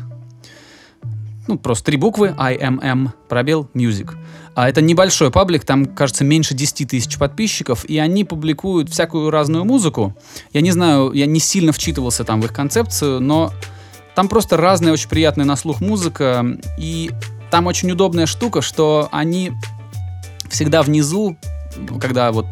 Ну, 1.49 1.59
просто 1.59 1.87
три 1.87 1.97
буквы, 1.97 2.35
IMM, 2.39 3.09
пробел, 3.29 3.69
Music. 3.75 4.15
А 4.55 4.69
это 4.69 4.83
небольшой 4.83 5.31
паблик, 5.31 5.65
там, 5.65 5.87
кажется, 5.87 6.25
меньше 6.25 6.55
10 6.55 6.89
тысяч 6.89 7.17
подписчиков, 7.17 7.85
и 7.87 7.99
они 7.99 8.25
публикуют 8.25 8.91
всякую 8.91 9.31
разную 9.31 9.65
музыку. 9.65 10.15
Я 10.53 10.61
не 10.61 10.71
знаю, 10.73 11.13
я 11.13 11.27
не 11.27 11.41
сильно 11.41 11.73
вчитывался 11.73 12.25
там 12.25 12.43
в 12.43 12.45
их 12.45 12.53
концепцию, 12.53 13.21
но 13.21 13.53
там 14.15 14.29
просто 14.29 14.57
разная, 14.57 14.93
очень 14.93 15.09
приятная 15.09 15.47
на 15.47 15.57
слух 15.57 15.81
музыка, 15.81 16.45
и 16.79 17.11
там 17.51 17.67
очень 17.67 17.91
удобная 17.91 18.27
штука, 18.27 18.61
что 18.61 19.09
они 19.11 19.53
всегда 20.51 20.83
внизу, 20.83 21.39
когда 22.01 22.31
вот 22.31 22.47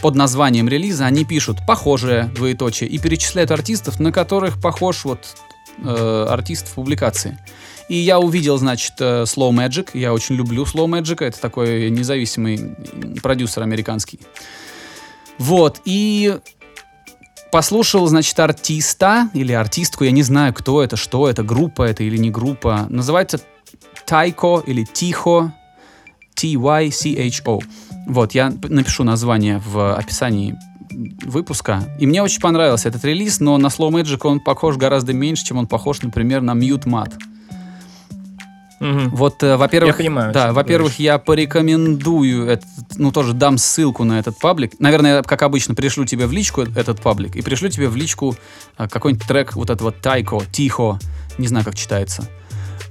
под 0.00 0.14
названием 0.14 0.68
релиза, 0.68 1.06
они 1.06 1.24
пишут 1.24 1.58
похожее 1.66 2.24
двоеточие 2.34 2.88
и 2.88 2.98
перечисляют 2.98 3.50
артистов, 3.50 3.98
на 4.00 4.12
которых 4.12 4.60
похож 4.60 5.04
вот 5.04 5.34
э, 5.82 6.26
артист 6.28 6.68
в 6.68 6.74
публикации. 6.74 7.38
И 7.88 7.96
я 7.96 8.18
увидел, 8.18 8.58
значит, 8.58 8.94
э, 9.00 9.22
Slow 9.22 9.50
Magic. 9.50 9.90
Я 9.94 10.12
очень 10.12 10.34
люблю 10.36 10.64
Slow 10.64 10.86
Magic. 10.86 11.24
Это 11.24 11.40
такой 11.40 11.90
независимый 11.90 12.76
продюсер 13.22 13.62
американский. 13.62 14.20
Вот. 15.38 15.80
И 15.84 16.38
послушал, 17.50 18.06
значит, 18.06 18.38
артиста 18.38 19.28
или 19.34 19.52
артистку. 19.52 20.04
Я 20.04 20.10
не 20.10 20.22
знаю, 20.22 20.54
кто 20.54 20.82
это, 20.82 20.96
что 20.96 21.28
это, 21.28 21.42
группа 21.42 21.82
это 21.82 22.02
или 22.02 22.16
не 22.16 22.30
группа. 22.30 22.86
Называется 22.88 23.40
Тайко 24.06 24.62
или 24.66 24.84
Тихо. 24.84 25.54
T-Y-C-H-O. 26.34 27.60
Вот, 28.06 28.32
я 28.32 28.52
напишу 28.64 29.04
название 29.04 29.62
в 29.64 29.94
описании 29.94 30.56
выпуска. 31.24 31.84
И 31.98 32.06
мне 32.06 32.22
очень 32.22 32.40
понравился 32.40 32.88
этот 32.88 33.04
релиз, 33.04 33.40
но 33.40 33.56
на 33.58 33.68
Slow 33.68 33.90
Magic 33.90 34.20
он 34.24 34.40
похож 34.40 34.76
гораздо 34.76 35.12
меньше, 35.12 35.44
чем 35.44 35.58
он 35.58 35.66
похож, 35.66 36.02
например, 36.02 36.42
на 36.42 36.52
Mute 36.52 36.84
Mat. 36.84 37.12
Мгм. 38.82 39.10
Вот, 39.10 39.40
э, 39.44 39.56
во-первых, 39.56 39.94
Я 39.94 39.98
понимаю, 39.98 40.32
да, 40.32 40.52
во-первых, 40.52 40.98
я 40.98 41.18
порекомендую, 41.18 42.46
этот, 42.48 42.66
ну 42.96 43.12
тоже 43.12 43.32
дам 43.32 43.56
ссылку 43.56 44.02
на 44.02 44.18
этот 44.18 44.36
паблик. 44.40 44.72
Наверное, 44.80 45.22
как 45.22 45.42
обычно, 45.42 45.76
пришлю 45.76 46.04
тебе 46.04 46.26
в 46.26 46.32
личку 46.32 46.62
этот 46.62 47.00
паблик 47.00 47.36
и 47.36 47.42
пришлю 47.42 47.68
тебе 47.68 47.88
в 47.88 47.94
личку 47.94 48.34
а, 48.76 48.88
какой-нибудь 48.88 49.24
трек 49.24 49.54
вот 49.54 49.70
этого 49.70 49.92
Тайко, 49.92 50.40
Тихо, 50.50 50.98
не 51.38 51.46
знаю, 51.46 51.64
как 51.64 51.76
читается. 51.76 52.28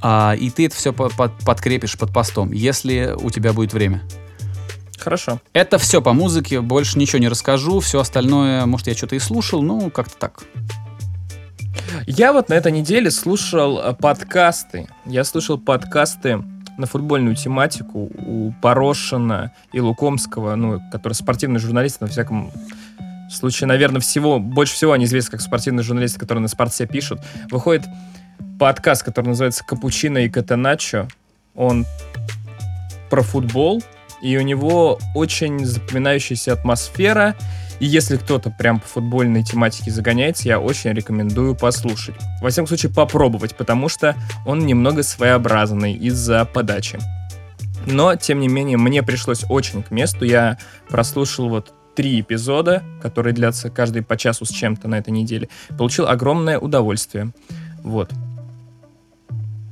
А, 0.02 0.34
и 0.40 0.50
ты 0.50 0.68
это 0.68 0.76
все 0.78 0.94
подкрепишь 0.94 1.98
под 1.98 2.14
постом, 2.14 2.54
если 2.54 3.14
у 3.22 3.30
тебя 3.30 3.52
будет 3.52 3.74
время. 3.74 4.02
Хорошо. 4.98 5.42
Это 5.52 5.78
все 5.78 6.02
по 6.02 6.14
музыке, 6.14 6.62
больше 6.62 6.98
ничего 7.00 7.20
не 7.20 7.28
расскажу, 7.28 7.82
все 7.82 8.00
остальное, 8.00 8.66
может, 8.66 8.88
я 8.88 8.96
что-то 8.96 9.16
и 9.16 9.20
слушал, 9.20 9.62
ну, 9.62 9.90
как-то 9.90 10.16
так. 10.16 10.44
Я 12.08 12.34
вот 12.34 12.50
на 12.50 12.54
этой 12.56 12.72
неделе 12.72 13.12
слушал 13.12 13.80
э, 13.80 13.94
подкасты. 13.94 14.88
Я 15.06 15.24
слушал 15.24 15.58
подкасты 15.58 16.44
на 16.78 16.88
футбольную 16.88 17.36
тематику 17.36 18.10
у 18.14 18.54
Порошина 18.62 19.52
и 19.72 19.80
Лукомского, 19.80 20.56
ну, 20.56 20.82
которые 20.92 21.16
спортивные 21.16 21.60
журналисты, 21.60 22.06
на 22.06 22.10
всяком 22.10 22.52
случае, 23.32 23.68
наверное, 23.68 24.02
всего, 24.02 24.40
больше 24.40 24.74
всего 24.74 24.92
они 24.94 25.06
известны 25.06 25.32
как 25.32 25.42
спортивные 25.42 25.84
журналисты, 25.84 26.20
которые 26.20 26.42
на 26.42 26.48
спорте 26.48 26.86
пишут. 26.86 27.22
Выходит 27.50 27.86
подкаст, 28.60 29.04
который 29.04 29.28
называется 29.28 29.64
«Капучино 29.66 30.20
и 30.20 30.30
Катаначо». 30.30 31.08
Он 31.56 31.86
про 33.10 33.22
футбол, 33.22 33.84
и 34.22 34.38
у 34.38 34.42
него 34.42 35.00
очень 35.16 35.66
запоминающаяся 35.66 36.54
атмосфера, 36.54 37.36
и 37.82 37.88
если 37.88 38.18
кто-то 38.18 38.52
прям 38.52 38.80
по 38.80 38.88
футбольной 38.88 39.42
тематике 39.42 39.90
загоняется, 39.90 40.48
я 40.48 40.60
очень 40.60 40.92
рекомендую 40.92 41.56
послушать. 41.56 42.14
Во 42.40 42.52
всяком 42.52 42.68
случае, 42.68 42.94
попробовать, 42.94 43.56
потому 43.56 43.90
что 43.90 44.16
он 44.46 44.60
немного 44.68 45.02
своеобразный 45.02 45.94
из-за 45.94 46.46
подачи. 46.46 47.00
Но, 47.88 48.16
тем 48.16 48.40
не 48.40 48.48
менее, 48.48 48.78
мне 48.78 49.02
пришлось 49.02 49.46
очень 49.50 49.82
к 49.82 49.90
месту. 49.90 50.26
Я 50.26 50.60
прослушал 50.90 51.50
вот 51.50 51.74
три 51.96 52.22
эпизода, 52.22 52.84
которые 53.02 53.34
длятся 53.34 53.72
каждый 53.72 54.04
по 54.04 54.16
часу 54.16 54.46
с 54.46 54.50
чем-то 54.50 54.88
на 54.88 55.00
этой 55.00 55.10
неделе. 55.10 55.50
Получил 55.76 56.08
огромное 56.08 56.60
удовольствие. 56.60 57.32
Вот. 57.82 58.12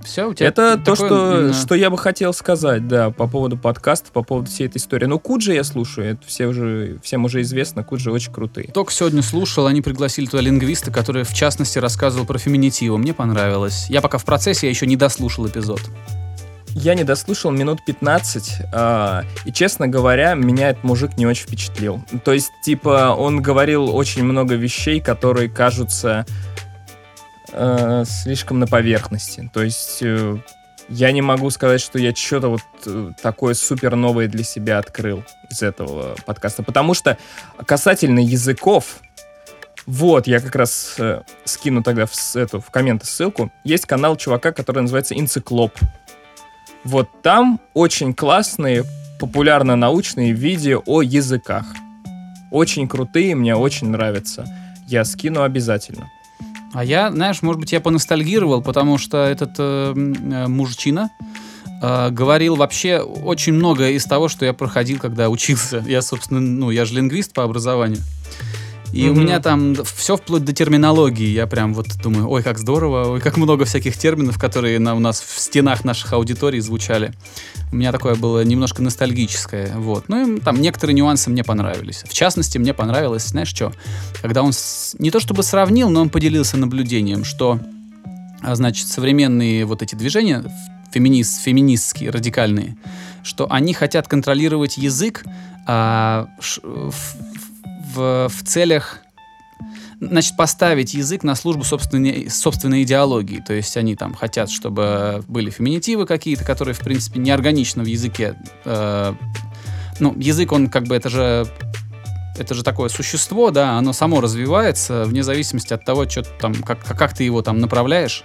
Все, 0.10 0.28
у 0.28 0.34
тебя 0.34 0.48
Это 0.48 0.76
то, 0.78 0.96
такое 0.96 0.96
что, 0.96 1.40
именно- 1.40 1.54
что 1.54 1.76
я 1.76 1.90
бы 1.90 1.98
хотел 1.98 2.34
сказать, 2.34 2.88
да, 2.88 3.12
по 3.12 3.28
поводу 3.28 3.58
подкаста, 3.58 4.12
по 4.12 4.24
поводу 4.24 4.50
всей 4.50 4.66
этой 4.68 4.78
истории. 4.78 5.06
Ну, 5.06 5.20
Куджи 5.20 5.54
я 5.54 5.64
слушаю, 5.64 6.14
это 6.14 6.26
все 6.26 6.48
уже, 6.48 6.98
всем 7.04 7.26
уже 7.26 7.42
известно, 7.42 7.84
Куджи 7.84 8.12
очень 8.12 8.34
крутые. 8.34 8.70
Только 8.74 8.92
сегодня 8.92 9.22
слушал, 9.22 9.68
они 9.68 9.82
пригласили 9.82 10.26
туда 10.26 10.42
лингвиста, 10.42 10.92
который 10.92 11.24
в 11.24 11.34
частности 11.34 11.78
рассказывал 11.78 12.26
про 12.26 12.40
феминитивы. 12.40 12.98
Мне 12.98 13.14
понравилось. 13.14 13.86
Я 13.90 14.02
пока 14.02 14.18
в 14.18 14.26
процессе, 14.26 14.66
я 14.66 14.72
еще 14.72 14.88
не 14.88 14.96
дослушал 14.96 15.48
эпизод. 15.48 15.82
Я 16.76 16.94
не 16.94 17.04
дослушал 17.04 17.52
минут 17.52 17.80
15, 17.86 18.62
а, 18.74 19.24
и, 19.46 19.52
честно 19.52 19.88
говоря, 19.88 20.36
меня 20.36 20.70
этот 20.70 20.84
мужик 20.84 21.18
не 21.18 21.26
очень 21.26 21.48
впечатлил. 21.48 22.04
То 22.24 22.32
есть, 22.32 22.52
типа, 22.64 23.16
он 23.18 23.42
говорил 23.42 23.96
очень 23.96 24.24
много 24.24 24.56
вещей, 24.56 25.00
которые 25.02 25.50
кажутся 25.50 26.26
э, 27.52 28.04
слишком 28.06 28.60
на 28.60 28.68
поверхности. 28.68 29.50
То 29.54 29.64
есть, 29.64 30.00
э, 30.02 30.38
я 30.90 31.12
не 31.12 31.22
могу 31.22 31.50
сказать, 31.50 31.82
что 31.82 32.00
я 32.00 32.14
что-то 32.16 32.50
вот 32.50 32.62
э, 32.86 33.12
такое 33.22 33.54
супер 33.54 33.96
новое 33.96 34.28
для 34.28 34.44
себя 34.44 34.80
открыл 34.80 35.24
из 35.50 35.62
этого 35.62 36.16
подкаста. 36.26 36.64
Потому 36.64 36.94
что 36.94 37.18
касательно 37.66 38.20
языков, 38.20 39.00
вот, 39.86 40.28
я 40.28 40.40
как 40.40 40.56
раз 40.56 40.96
э, 41.00 41.22
скину 41.46 41.84
тогда 41.84 42.06
в, 42.06 42.36
эту, 42.36 42.60
в 42.60 42.70
комменты 42.70 43.06
ссылку. 43.06 43.52
Есть 43.64 43.86
канал 43.86 44.16
чувака, 44.18 44.52
который 44.52 44.82
называется 44.82 45.18
Инциклоп. 45.18 45.74
Вот 46.84 47.10
там 47.22 47.60
очень 47.74 48.14
классные, 48.14 48.84
популярно-научные 49.20 50.32
видео 50.32 50.82
о 50.86 51.02
языках. 51.02 51.66
Очень 52.52 52.88
крутые, 52.88 53.36
мне 53.36 53.56
очень 53.56 53.90
нравятся. 53.90 54.46
Я 54.88 55.06
скину 55.06 55.44
обязательно. 55.44 56.08
А 56.74 56.84
я, 56.84 57.12
знаешь, 57.12 57.42
может 57.42 57.60
быть, 57.60 57.72
я 57.72 57.80
поностальгировал, 57.80 58.62
потому 58.62 58.98
что 58.98 59.18
этот 59.18 59.56
э, 59.58 59.94
э, 59.96 60.48
мужчина 60.48 61.10
э, 61.82 62.10
говорил 62.12 62.56
вообще 62.56 63.00
очень 63.00 63.54
многое 63.54 63.92
из 63.92 64.06
того, 64.06 64.28
что 64.28 64.46
я 64.46 64.54
проходил, 64.54 65.00
когда 65.00 65.30
учился. 65.30 65.84
Я, 65.88 66.02
собственно, 66.02 66.40
ну, 66.40 66.70
я 66.70 66.86
же 66.86 66.94
лингвист 66.96 67.34
по 67.34 67.44
образованию. 67.44 68.00
И 68.92 69.08
у 69.08 69.12
Мгм. 69.14 69.22
меня 69.22 69.40
там 69.40 69.76
все 69.86 70.18
вплоть 70.18 70.44
до 70.44 70.52
терминологии. 70.52 71.28
Я 71.28 71.46
прям 71.46 71.74
вот 71.76 71.88
думаю, 72.02 72.28
ой, 72.30 72.42
как 72.42 72.58
здорово, 72.58 73.10
ой, 73.12 73.22
как 73.22 73.38
много 73.38 73.66
всяких 73.66 73.96
терминов, 73.98 74.40
которые 74.40 74.80
на, 74.80 74.96
у 74.96 75.00
нас 75.00 75.22
в 75.22 75.40
стенах 75.40 75.84
наших 75.86 76.14
аудиторий 76.14 76.60
звучали. 76.60 77.14
У 77.72 77.76
меня 77.76 77.92
такое 77.92 78.16
было 78.16 78.44
немножко 78.44 78.82
ностальгическое. 78.82 79.74
Вот. 79.76 80.06
Ну, 80.10 80.38
и 80.38 80.40
там 80.40 80.60
некоторые 80.60 80.96
нюансы 80.96 81.30
мне 81.30 81.44
понравились. 81.44 82.04
В 82.08 82.14
частности, 82.14 82.58
мне 82.58 82.74
понравилось, 82.74 83.28
знаешь 83.28 83.50
что, 83.50 83.72
когда 84.24 84.42
он 84.42 84.54
с- 84.54 84.96
не 84.98 85.12
то 85.12 85.20
чтобы 85.20 85.44
сравнил, 85.44 85.90
но 85.90 86.02
он 86.02 86.10
поделился 86.10 86.58
наблюдением, 86.58 87.24
что, 87.26 87.60
а, 88.42 88.56
значит, 88.56 88.88
современные 88.88 89.66
вот 89.66 89.84
эти 89.84 89.94
движения, 89.94 90.44
феминист, 90.92 91.42
феминистские, 91.44 92.10
радикальные, 92.10 92.76
что 93.22 93.46
они 93.52 93.76
хотят 93.76 94.08
контролировать 94.08 94.78
язык 94.80 95.24
а, 95.68 96.28
ш- 96.40 96.62
в, 97.94 98.30
в- 98.30 98.44
целях 98.44 99.00
значит, 100.00 100.38
поставить 100.38 100.94
язык 100.94 101.24
на 101.24 101.36
службу 101.36 101.64
собственной, 101.64 102.30
собственной 102.30 102.84
идеологии. 102.84 103.44
То 103.46 103.54
есть 103.54 103.76
они 103.78 103.96
там 103.96 104.14
хотят, 104.14 104.50
чтобы 104.50 105.24
были 105.28 105.50
феминитивы 105.50 106.06
какие-то, 106.06 106.46
которые, 106.46 106.74
в 106.74 106.80
принципе, 106.80 107.20
неорганично 107.20 107.84
в 107.84 107.88
языке. 107.88 108.36
Э, 108.64 109.14
ну, 110.00 110.16
язык, 110.18 110.52
он 110.52 110.70
как 110.70 110.86
бы, 110.86 110.96
это 110.96 111.10
же 111.10 111.48
это 112.38 112.54
же 112.54 112.64
такое 112.64 112.88
существо, 112.88 113.52
да, 113.52 113.78
оно 113.78 113.92
само 113.92 114.22
развивается 114.22 115.04
вне 115.04 115.24
зависимости 115.24 115.74
от 115.74 115.84
того, 115.84 116.10
что 116.10 116.24
там, 116.24 116.54
как, 116.56 116.84
как 116.86 117.14
ты 117.14 117.26
его 117.26 117.42
там 117.42 117.60
направляешь. 117.60 118.24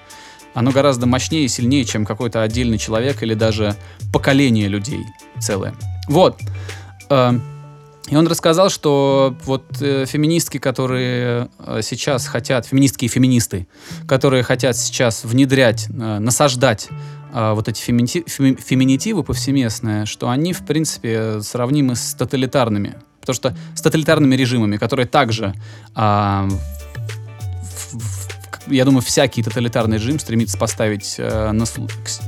Оно 0.54 0.70
гораздо 0.70 1.06
мощнее 1.06 1.46
и 1.46 1.48
сильнее, 1.48 1.84
чем 1.84 2.06
какой-то 2.06 2.42
отдельный 2.42 2.78
человек 2.78 3.24
или 3.24 3.34
даже 3.34 3.74
поколение 4.12 4.68
людей 4.68 5.04
целое. 5.40 5.74
Вот. 6.06 6.38
Э, 7.10 7.32
И 8.08 8.16
он 8.16 8.26
рассказал, 8.26 8.68
что 8.68 9.34
вот 9.44 9.64
э, 9.80 10.04
феминистки, 10.06 10.58
которые 10.58 11.48
э, 11.58 11.80
сейчас 11.82 12.26
хотят, 12.26 12.66
феминистки 12.66 13.06
и 13.06 13.08
феминисты, 13.08 13.66
которые 14.06 14.42
хотят 14.42 14.76
сейчас 14.76 15.24
внедрять, 15.24 15.86
э, 15.88 16.18
насаждать 16.18 16.88
э, 17.32 17.52
вот 17.54 17.66
эти 17.68 17.80
феминити- 17.80 18.24
феми- 18.28 18.60
феминитивы 18.60 19.22
повсеместные, 19.22 20.04
что 20.04 20.28
они, 20.28 20.52
в 20.52 20.66
принципе, 20.66 21.40
сравнимы 21.40 21.96
с 21.96 22.12
тоталитарными. 22.14 22.96
Потому 23.20 23.34
что 23.34 23.56
с 23.74 23.80
тоталитарными 23.80 24.34
режимами, 24.36 24.76
которые 24.76 25.06
также, 25.06 25.54
а, 25.94 26.46
в- 27.90 27.94
в- 27.98 28.70
я 28.70 28.84
думаю, 28.84 29.00
всякий 29.00 29.42
тоталитарный 29.42 29.96
режим 29.96 30.18
стремится 30.18 30.58
поставить 30.58 31.14
э, 31.16 31.52
на 31.52 31.64
к 31.64 31.70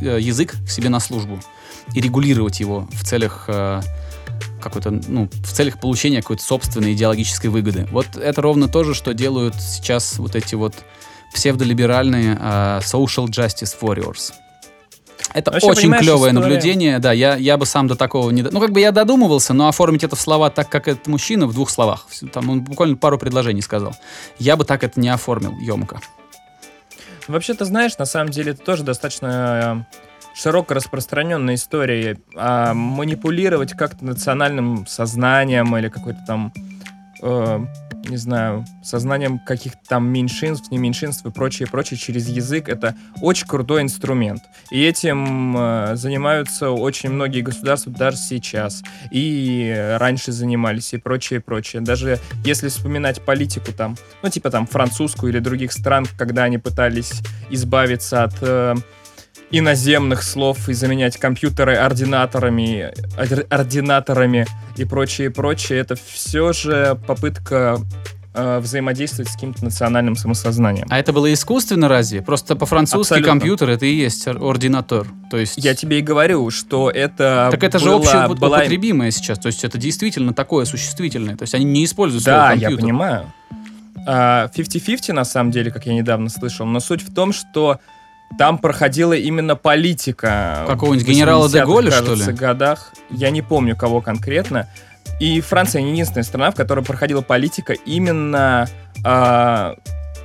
э, 0.00 0.18
язык 0.20 0.54
к 0.66 0.70
себе 0.70 0.88
на 0.88 1.00
службу 1.00 1.38
и 1.92 2.00
регулировать 2.00 2.60
его 2.60 2.88
в 2.92 3.04
целях 3.04 3.44
э, 3.48 3.82
какой-то, 4.68 4.90
ну, 5.08 5.28
в 5.32 5.52
целях 5.52 5.80
получения 5.80 6.20
какой-то 6.22 6.42
собственной 6.42 6.92
идеологической 6.92 7.50
выгоды. 7.50 7.86
Вот 7.90 8.16
это 8.16 8.42
ровно 8.42 8.68
то 8.68 8.84
же, 8.84 8.94
что 8.94 9.14
делают 9.14 9.54
сейчас 9.56 10.18
вот 10.18 10.36
эти 10.36 10.54
вот 10.54 10.74
псевдолиберальные 11.34 12.38
э, 12.40 12.80
social 12.82 13.26
justice 13.26 13.76
warriors. 13.80 14.32
Это 15.34 15.50
Вообще, 15.50 15.66
очень 15.66 15.92
клевое 15.92 16.32
история- 16.32 16.32
наблюдение, 16.32 16.98
да, 16.98 17.12
я, 17.12 17.36
я 17.36 17.56
бы 17.56 17.66
сам 17.66 17.88
до 17.88 17.94
такого 17.96 18.30
не... 18.30 18.42
Ну, 18.42 18.60
как 18.60 18.70
бы 18.72 18.80
я 18.80 18.92
додумывался, 18.92 19.52
но 19.54 19.68
оформить 19.68 20.04
это 20.04 20.16
в 20.16 20.20
слова 20.20 20.50
так, 20.50 20.68
как 20.68 20.88
этот 20.88 21.06
мужчина, 21.08 21.46
в 21.46 21.52
двух 21.52 21.68
словах. 21.70 22.06
Там 22.32 22.48
он 22.48 22.62
буквально 22.62 22.96
пару 22.96 23.18
предложений 23.18 23.62
сказал. 23.62 23.94
Я 24.38 24.56
бы 24.56 24.64
так 24.64 24.84
это 24.84 24.98
не 25.00 25.08
оформил, 25.08 25.52
емко. 25.58 26.00
Вообще, 27.28 27.54
ты 27.54 27.64
знаешь, 27.64 27.98
на 27.98 28.06
самом 28.06 28.30
деле 28.30 28.52
это 28.52 28.62
тоже 28.62 28.82
достаточно 28.84 29.84
э, 29.90 29.96
широко 30.36 30.74
распространенная 30.74 31.54
история. 31.54 32.18
А 32.36 32.74
манипулировать 32.74 33.72
как-то 33.72 34.04
национальным 34.04 34.86
сознанием 34.86 35.76
или 35.76 35.88
какой-то 35.88 36.20
там, 36.26 36.52
э, 37.22 37.66
не 38.08 38.18
знаю, 38.18 38.64
сознанием 38.84 39.38
каких-то 39.38 39.78
там 39.88 40.06
меньшинств, 40.08 40.70
не 40.70 40.78
меньшинств 40.78 41.24
и 41.24 41.30
прочее, 41.30 41.66
прочее 41.68 41.98
через 41.98 42.28
язык, 42.28 42.68
это 42.68 42.94
очень 43.22 43.46
крутой 43.46 43.82
инструмент. 43.82 44.42
И 44.70 44.84
этим 44.84 45.56
э, 45.56 45.96
занимаются 45.96 46.70
очень 46.70 47.10
многие 47.10 47.40
государства 47.40 47.90
даже 47.90 48.18
сейчас. 48.18 48.82
И 49.10 49.74
раньше 49.98 50.32
занимались, 50.32 50.92
и 50.92 50.98
прочее, 50.98 51.40
прочее. 51.40 51.80
Даже 51.80 52.20
если 52.44 52.68
вспоминать 52.68 53.22
политику 53.22 53.72
там, 53.72 53.96
ну, 54.22 54.28
типа 54.28 54.50
там 54.50 54.66
французскую 54.66 55.32
или 55.32 55.38
других 55.38 55.72
стран, 55.72 56.06
когда 56.18 56.44
они 56.44 56.58
пытались 56.58 57.22
избавиться 57.50 58.24
от 58.24 58.34
э, 58.42 58.74
иноземных 59.50 60.22
слов 60.22 60.68
и 60.68 60.72
заменять 60.72 61.16
компьютеры 61.18 61.76
ординаторами, 61.76 62.92
орди- 63.16 63.46
ординаторами 63.48 64.46
и 64.76 64.84
прочее, 64.84 65.30
прочее, 65.30 65.78
это 65.78 65.94
все 65.96 66.52
же 66.52 66.98
попытка 67.06 67.78
э, 68.34 68.58
взаимодействовать 68.58 69.30
с 69.30 69.34
каким-то 69.34 69.64
национальным 69.64 70.16
самосознанием. 70.16 70.86
А 70.90 70.98
это 70.98 71.12
было 71.12 71.32
искусственно 71.32 71.88
разве? 71.88 72.22
Просто 72.22 72.56
по-французски 72.56 73.22
компьютер 73.22 73.70
это 73.70 73.86
и 73.86 73.94
есть 73.94 74.26
ор- 74.26 74.42
ординатор. 74.42 75.06
То 75.30 75.36
есть... 75.38 75.54
Я 75.56 75.74
тебе 75.74 76.00
и 76.00 76.02
говорю, 76.02 76.50
что 76.50 76.90
это 76.90 77.48
Так 77.52 77.62
это 77.62 77.78
же 77.78 77.86
было- 77.86 77.98
была- 78.00 78.26
общеупотребимое 78.26 79.10
сейчас. 79.12 79.38
То 79.38 79.46
есть 79.46 79.62
это 79.64 79.78
действительно 79.78 80.34
такое 80.34 80.64
существительное. 80.64 81.36
То 81.36 81.42
есть 81.44 81.54
они 81.54 81.64
не 81.64 81.84
используют 81.84 82.24
Да, 82.24 82.48
слово 82.48 82.58
я 82.58 82.60
компьютер. 82.68 82.84
понимаю. 82.84 83.32
А, 84.08 84.48
50-50 84.54 85.12
на 85.12 85.24
самом 85.24 85.50
деле, 85.52 85.70
как 85.70 85.86
я 85.86 85.94
недавно 85.94 86.28
слышал, 86.30 86.66
но 86.66 86.80
суть 86.80 87.02
в 87.02 87.14
том, 87.14 87.32
что 87.32 87.78
там 88.38 88.58
проходила 88.58 89.12
именно 89.12 89.56
политика. 89.56 90.64
Какого-нибудь 90.66 91.06
в 91.06 91.10
генерала 91.10 91.48
де 91.48 91.58
80-х, 91.58 91.66
Голля, 91.66 91.90
что 91.92 92.14
ли? 92.14 92.32
годах. 92.32 92.92
Я 93.10 93.30
не 93.30 93.42
помню, 93.42 93.76
кого 93.76 94.00
конкретно. 94.00 94.68
И 95.20 95.40
Франция 95.40 95.82
не 95.82 95.92
единственная 95.92 96.24
страна, 96.24 96.50
в 96.50 96.54
которой 96.54 96.84
проходила 96.84 97.22
политика 97.22 97.72
именно 97.72 98.68
а, 99.04 99.76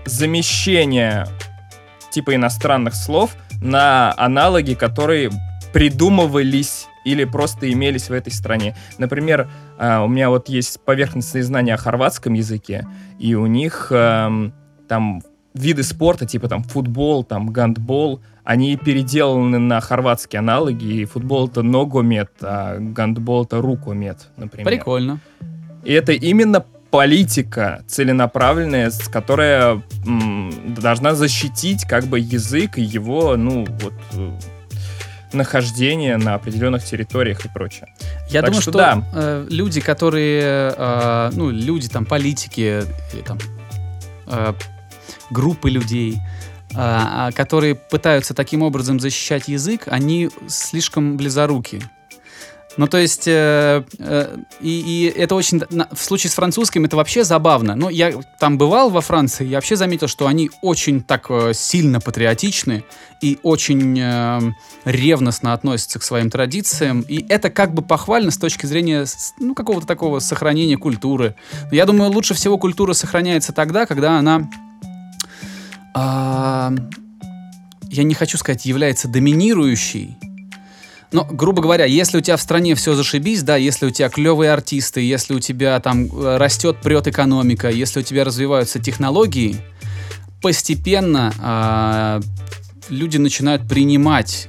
замещения 0.05 1.27
типа 2.11 2.35
иностранных 2.35 2.95
слов 2.95 3.31
на 3.61 4.13
аналоги, 4.17 4.73
которые 4.73 5.31
придумывались 5.71 6.87
или 7.05 7.23
просто 7.23 7.71
имелись 7.71 8.09
в 8.09 8.13
этой 8.13 8.33
стране. 8.33 8.75
Например, 8.97 9.49
а, 9.77 10.03
у 10.03 10.07
меня 10.07 10.29
вот 10.29 10.49
есть 10.49 10.81
поверхностные 10.81 11.43
знания 11.43 11.73
о 11.73 11.77
хорватском 11.77 12.33
языке, 12.33 12.85
и 13.17 13.33
у 13.35 13.45
них 13.47 13.87
эм, 13.91 14.53
там 14.87 15.21
виды 15.53 15.83
спорта, 15.83 16.25
типа 16.25 16.47
там 16.47 16.63
футбол, 16.63 17.23
там 17.23 17.49
гандбол, 17.51 18.21
они 18.43 18.75
переделаны 18.77 19.59
на 19.59 19.81
хорватские 19.81 20.39
аналоги, 20.39 20.85
и 20.85 21.05
футбол 21.05 21.47
это 21.47 21.61
ногомет, 21.61 22.31
а 22.41 22.77
гандбол 22.79 23.43
это 23.45 23.61
рукомет, 23.61 24.29
например. 24.37 24.65
Прикольно. 24.65 25.19
И 25.83 25.93
это 25.93 26.11
именно 26.13 26.63
политика 26.91 27.83
целенаправленная, 27.87 28.91
которая 29.11 29.81
м, 30.05 30.73
должна 30.75 31.15
защитить 31.15 31.85
как 31.85 32.05
бы 32.05 32.19
язык 32.19 32.77
и 32.77 32.81
его, 32.81 33.37
ну, 33.37 33.65
вот, 33.65 33.93
э, 34.13 34.31
нахождение 35.33 36.17
на 36.17 36.35
определенных 36.35 36.83
территориях 36.83 37.45
и 37.45 37.49
прочее. 37.49 37.87
Я 38.29 38.41
Так 38.41 38.49
думаю, 38.49 38.61
что 38.61 38.71
что, 38.71 38.79
да. 38.79 39.03
э, 39.13 39.47
люди, 39.49 39.79
которые, 39.79 40.73
э, 40.77 41.29
ну, 41.33 41.49
люди 41.49 41.87
там, 41.87 42.05
политики 42.05 42.83
или 43.13 43.21
там 43.21 43.37
э, 44.27 44.53
группы 45.31 45.69
людей, 45.69 46.15
э, 46.15 46.73
а, 46.75 47.31
которые 47.31 47.75
пытаются 47.75 48.33
таким 48.33 48.61
образом 48.61 48.99
защищать 48.99 49.47
язык, 49.47 49.83
они 49.87 50.29
слишком 50.47 51.17
близоруки. 51.17 51.81
Ну, 52.77 52.87
то 52.87 52.97
есть, 52.97 53.27
э, 53.27 53.83
э, 53.99 54.37
и, 54.61 54.69
и 54.79 55.19
это 55.19 55.35
очень, 55.35 55.61
на- 55.71 55.89
в 55.91 56.01
случае 56.01 56.31
с 56.31 56.33
французским 56.35 56.85
это 56.85 56.95
вообще 56.95 57.23
забавно. 57.25 57.75
Ну, 57.75 57.89
я 57.89 58.13
там 58.39 58.57
бывал 58.57 58.89
во 58.89 59.01
Франции, 59.01 59.45
я 59.45 59.57
вообще 59.57 59.75
заметил, 59.75 60.07
что 60.07 60.25
они 60.27 60.49
очень 60.61 61.01
так 61.01 61.25
э, 61.29 61.51
сильно 61.53 61.99
патриотичны 61.99 62.85
и 63.21 63.39
очень 63.43 63.99
э, 63.99 64.39
ревностно 64.85 65.51
относятся 65.53 65.99
к 65.99 66.03
своим 66.03 66.29
традициям. 66.29 67.01
И 67.01 67.25
это 67.27 67.49
как 67.49 67.73
бы 67.73 67.81
похвально 67.81 68.31
с 68.31 68.37
точки 68.37 68.65
зрения, 68.65 69.05
ну, 69.37 69.53
какого-то 69.53 69.85
такого 69.85 70.19
сохранения 70.19 70.77
культуры. 70.77 71.35
Я 71.71 71.85
думаю, 71.85 72.09
лучше 72.09 72.33
всего 72.35 72.57
культура 72.57 72.93
сохраняется 72.93 73.51
тогда, 73.51 73.85
когда 73.85 74.17
она 74.17 74.49
а, 75.93 76.73
я 77.89 78.03
не 78.03 78.13
хочу 78.13 78.37
сказать, 78.37 78.65
является 78.65 79.07
доминирующей. 79.07 80.17
Но, 81.11 81.25
грубо 81.25 81.61
говоря, 81.61 81.83
если 81.83 82.19
у 82.19 82.21
тебя 82.21 82.37
в 82.37 82.41
стране 82.41 82.73
все 82.75 82.95
зашибись, 82.95 83.43
да, 83.43 83.57
если 83.57 83.85
у 83.85 83.89
тебя 83.89 84.07
клевые 84.09 84.53
артисты, 84.53 85.01
если 85.01 85.33
у 85.33 85.39
тебя 85.39 85.79
там 85.81 86.05
э, 86.05 86.37
растет, 86.37 86.77
прет 86.81 87.07
экономика, 87.07 87.69
если 87.69 87.99
у 87.99 88.03
тебя 88.03 88.23
развиваются 88.23 88.79
технологии, 88.79 89.57
постепенно 90.41 91.33
а, 91.39 92.21
люди 92.89 93.17
начинают 93.17 93.67
принимать 93.67 94.47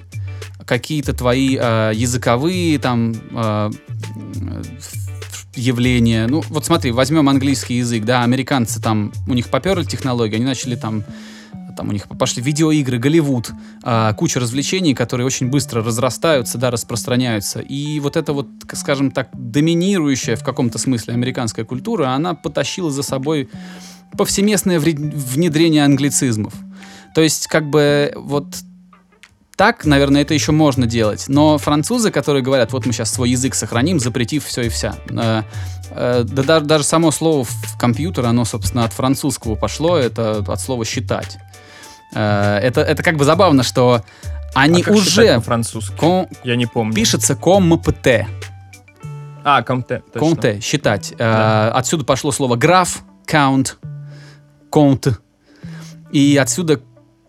какие-то 0.65 1.13
твои 1.13 1.59
а, 1.61 1.91
языковые 1.91 2.79
там 2.79 3.15
а, 3.35 3.71
явления. 5.55 6.27
Ну, 6.29 6.43
вот 6.49 6.65
смотри, 6.65 6.93
возьмем 6.93 7.29
английский 7.29 7.79
язык, 7.79 8.05
да, 8.05 8.23
американцы 8.23 8.81
там, 8.81 9.13
у 9.27 9.35
них 9.35 9.49
поперли 9.49 9.85
технологии, 9.85 10.37
они 10.37 10.45
начали 10.45 10.77
там 10.77 11.05
там 11.77 11.89
у 11.89 11.93
них 11.93 12.09
пошли 12.09 12.43
видеоигры, 12.43 12.99
Голливуд, 12.99 13.53
а, 13.83 14.13
куча 14.15 14.41
развлечений, 14.41 14.95
которые 14.95 15.27
очень 15.27 15.49
быстро 15.49 15.83
разрастаются, 15.83 16.59
да, 16.59 16.71
распространяются. 16.71 17.61
И 17.61 18.01
вот 18.01 18.17
эта 18.17 18.33
вот, 18.33 18.47
скажем 18.73 19.11
так, 19.11 19.29
доминирующая 19.33 20.37
в 20.37 20.45
каком-то 20.45 20.79
смысле 20.79 21.15
американская 21.15 21.65
культура, 21.65 22.11
она 22.11 22.35
потащила 22.35 22.91
за 22.91 23.03
собой 23.03 23.49
повсеместное 24.17 24.79
внедрение 24.79 25.85
англицизмов. 25.85 26.55
То 27.15 27.21
есть, 27.21 27.47
как 27.47 27.69
бы, 27.69 28.13
вот 28.17 28.47
так, 29.57 29.85
наверное, 29.85 30.23
это 30.23 30.35
еще 30.35 30.53
можно 30.53 30.87
делать. 30.87 31.27
Но 31.29 31.59
французы, 31.59 32.11
которые 32.11 32.43
говорят, 32.43 32.73
вот 32.73 32.87
мы 32.87 32.93
сейчас 32.93 33.13
свой 33.13 33.31
язык 33.31 33.55
сохраним, 33.55 34.01
запретив 34.01 34.45
все 34.45 34.63
и 34.63 34.69
вся. 34.69 34.97
э, 35.11 35.43
э, 35.91 36.25
да, 36.25 36.43
да- 36.43 36.61
даже 36.61 36.85
само 36.85 37.11
слово 37.11 37.45
в 37.45 37.79
компьютер, 37.79 38.27
оно, 38.27 38.45
собственно, 38.45 38.85
от 38.85 38.93
французского 38.93 39.55
пошло, 39.55 39.97
это 39.97 40.39
от 40.39 40.61
слова 40.61 40.85
считать. 40.85 41.39
Э, 42.15 42.59
это, 42.59 42.81
это 42.83 43.03
как 43.03 43.17
бы 43.17 43.25
забавно, 43.25 43.63
что 43.63 44.05
они 44.55 44.83
а 44.83 44.85
как 44.85 44.95
уже 44.95 45.35
по-французски? 45.37 45.97
кон- 45.97 46.29
Я 46.45 46.57
не 46.57 46.67
помню. 46.67 46.95
пишется 46.95 47.35
компт, 47.35 47.89
А, 49.45 49.63
комте. 49.63 50.03
конте, 50.15 50.61
считать. 50.61 51.13
Э, 51.13 51.17
Да. 51.19 51.73
отсюда 51.73 52.05
пошло 52.05 52.31
слово 52.33 52.57
граф, 52.57 53.03
count, 53.27 53.75
конт. 54.71 55.21
И 56.13 56.37
отсюда 56.37 56.81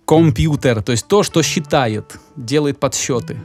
компьютер, 0.05 0.83
то 0.83 0.91
есть 0.91 1.07
то, 1.07 1.23
что 1.23 1.41
считает, 1.41 2.17
делает 2.35 2.79
подсчеты. 2.79 3.37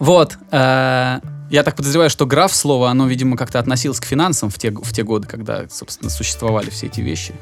Вот. 0.00 0.38
э, 0.50 1.20
я 1.50 1.62
так 1.64 1.76
подозреваю, 1.76 2.08
что 2.08 2.24
граф 2.24 2.54
слово, 2.54 2.88
оно, 2.90 3.06
видимо, 3.06 3.36
как-то 3.36 3.58
относилось 3.58 4.00
к 4.00 4.06
финансам 4.06 4.48
в 4.48 4.56
те, 4.58 4.70
в 4.70 4.90
те 4.92 5.02
годы, 5.02 5.28
когда, 5.28 5.68
собственно, 5.68 6.10
существовали 6.10 6.70
все 6.70 6.86
эти 6.86 7.02
вещи. 7.02 7.34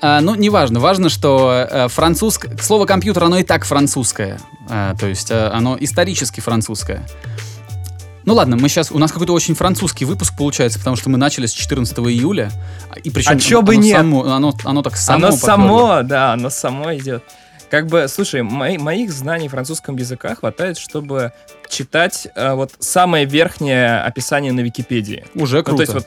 А, 0.00 0.20
ну, 0.20 0.34
неважно. 0.34 0.80
Важно, 0.80 1.08
что 1.08 1.66
э, 1.68 1.88
французское... 1.88 2.56
Слово 2.58 2.86
компьютер, 2.86 3.24
оно 3.24 3.38
и 3.38 3.42
так 3.42 3.64
французское. 3.64 4.38
Э, 4.68 4.94
то 4.98 5.06
есть 5.06 5.30
э, 5.30 5.48
оно 5.48 5.76
исторически 5.80 6.40
французское. 6.40 7.04
Ну 8.24 8.34
ладно, 8.34 8.56
мы 8.56 8.68
сейчас... 8.68 8.92
У 8.92 8.98
нас 8.98 9.10
какой-то 9.10 9.32
очень 9.32 9.54
французский 9.54 10.04
выпуск 10.04 10.36
получается, 10.36 10.78
потому 10.78 10.96
что 10.96 11.08
мы 11.10 11.18
начали 11.18 11.46
с 11.46 11.52
14 11.52 11.98
июля. 11.98 12.50
И 13.02 13.10
причем 13.10 13.32
А 13.32 13.36
чё 13.40 13.62
бы 13.62 13.72
оно 13.74 13.82
нет? 13.82 13.96
само- 13.96 14.24
оно, 14.24 14.54
оно 14.64 14.82
так 14.82 14.96
само 14.96 15.18
оно 15.26 15.36
попёрло. 15.36 15.46
само, 15.46 16.02
да, 16.02 16.32
оно 16.34 16.50
само 16.50 16.94
идет. 16.94 17.24
Как 17.70 17.86
бы, 17.86 18.06
слушай, 18.08 18.42
мои- 18.42 18.78
моих 18.78 19.12
знаний 19.12 19.48
французском 19.48 19.96
языка 19.96 20.34
хватает, 20.34 20.78
чтобы 20.78 21.32
читать 21.68 22.26
э, 22.34 22.54
вот 22.54 22.72
самое 22.78 23.26
верхнее 23.26 24.00
описание 24.00 24.52
на 24.52 24.60
Википедии. 24.60 25.24
Уже 25.34 25.58
Ну, 25.58 25.64
круто. 25.64 25.76
то 25.76 25.82
есть 25.82 25.94
вот 25.94 26.06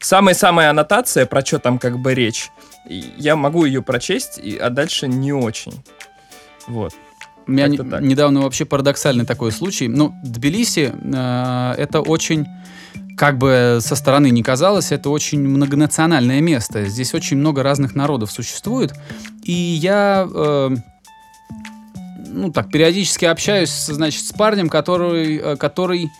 самая-самая 0.00 0.70
аннотация, 0.70 1.26
про 1.26 1.44
что 1.44 1.58
там 1.58 1.78
как 1.78 1.98
бы 1.98 2.14
речь, 2.14 2.50
я 2.88 3.34
могу 3.34 3.64
ее 3.64 3.82
прочесть, 3.82 4.38
и, 4.38 4.56
а 4.56 4.70
дальше 4.70 5.08
не 5.08 5.32
очень. 5.32 5.72
Вот. 6.68 6.94
У 7.46 7.50
меня 7.50 7.66
не- 7.66 7.78
так. 7.78 8.00
недавно 8.02 8.42
вообще 8.42 8.64
парадоксальный 8.64 9.26
такой 9.26 9.50
случай. 9.50 9.88
Ну, 9.88 10.14
Тбилиси 10.22 10.92
э, 10.94 11.74
это 11.76 12.00
очень, 12.02 12.46
как 13.16 13.36
бы 13.38 13.78
со 13.80 13.96
стороны 13.96 14.30
не 14.30 14.44
казалось, 14.44 14.92
это 14.92 15.10
очень 15.10 15.40
многонациональное 15.40 16.40
место. 16.40 16.84
Здесь 16.84 17.14
очень 17.14 17.36
много 17.38 17.64
разных 17.64 17.96
народов 17.96 18.30
существует. 18.30 18.92
И 19.42 19.52
я, 19.52 20.28
э, 20.32 20.70
ну 22.30 22.52
так, 22.52 22.70
периодически 22.70 23.24
общаюсь, 23.24 23.70
значит, 23.70 24.24
с 24.24 24.32
парнем, 24.32 24.68
который, 24.68 25.36
э, 25.36 25.56
который 25.56 26.10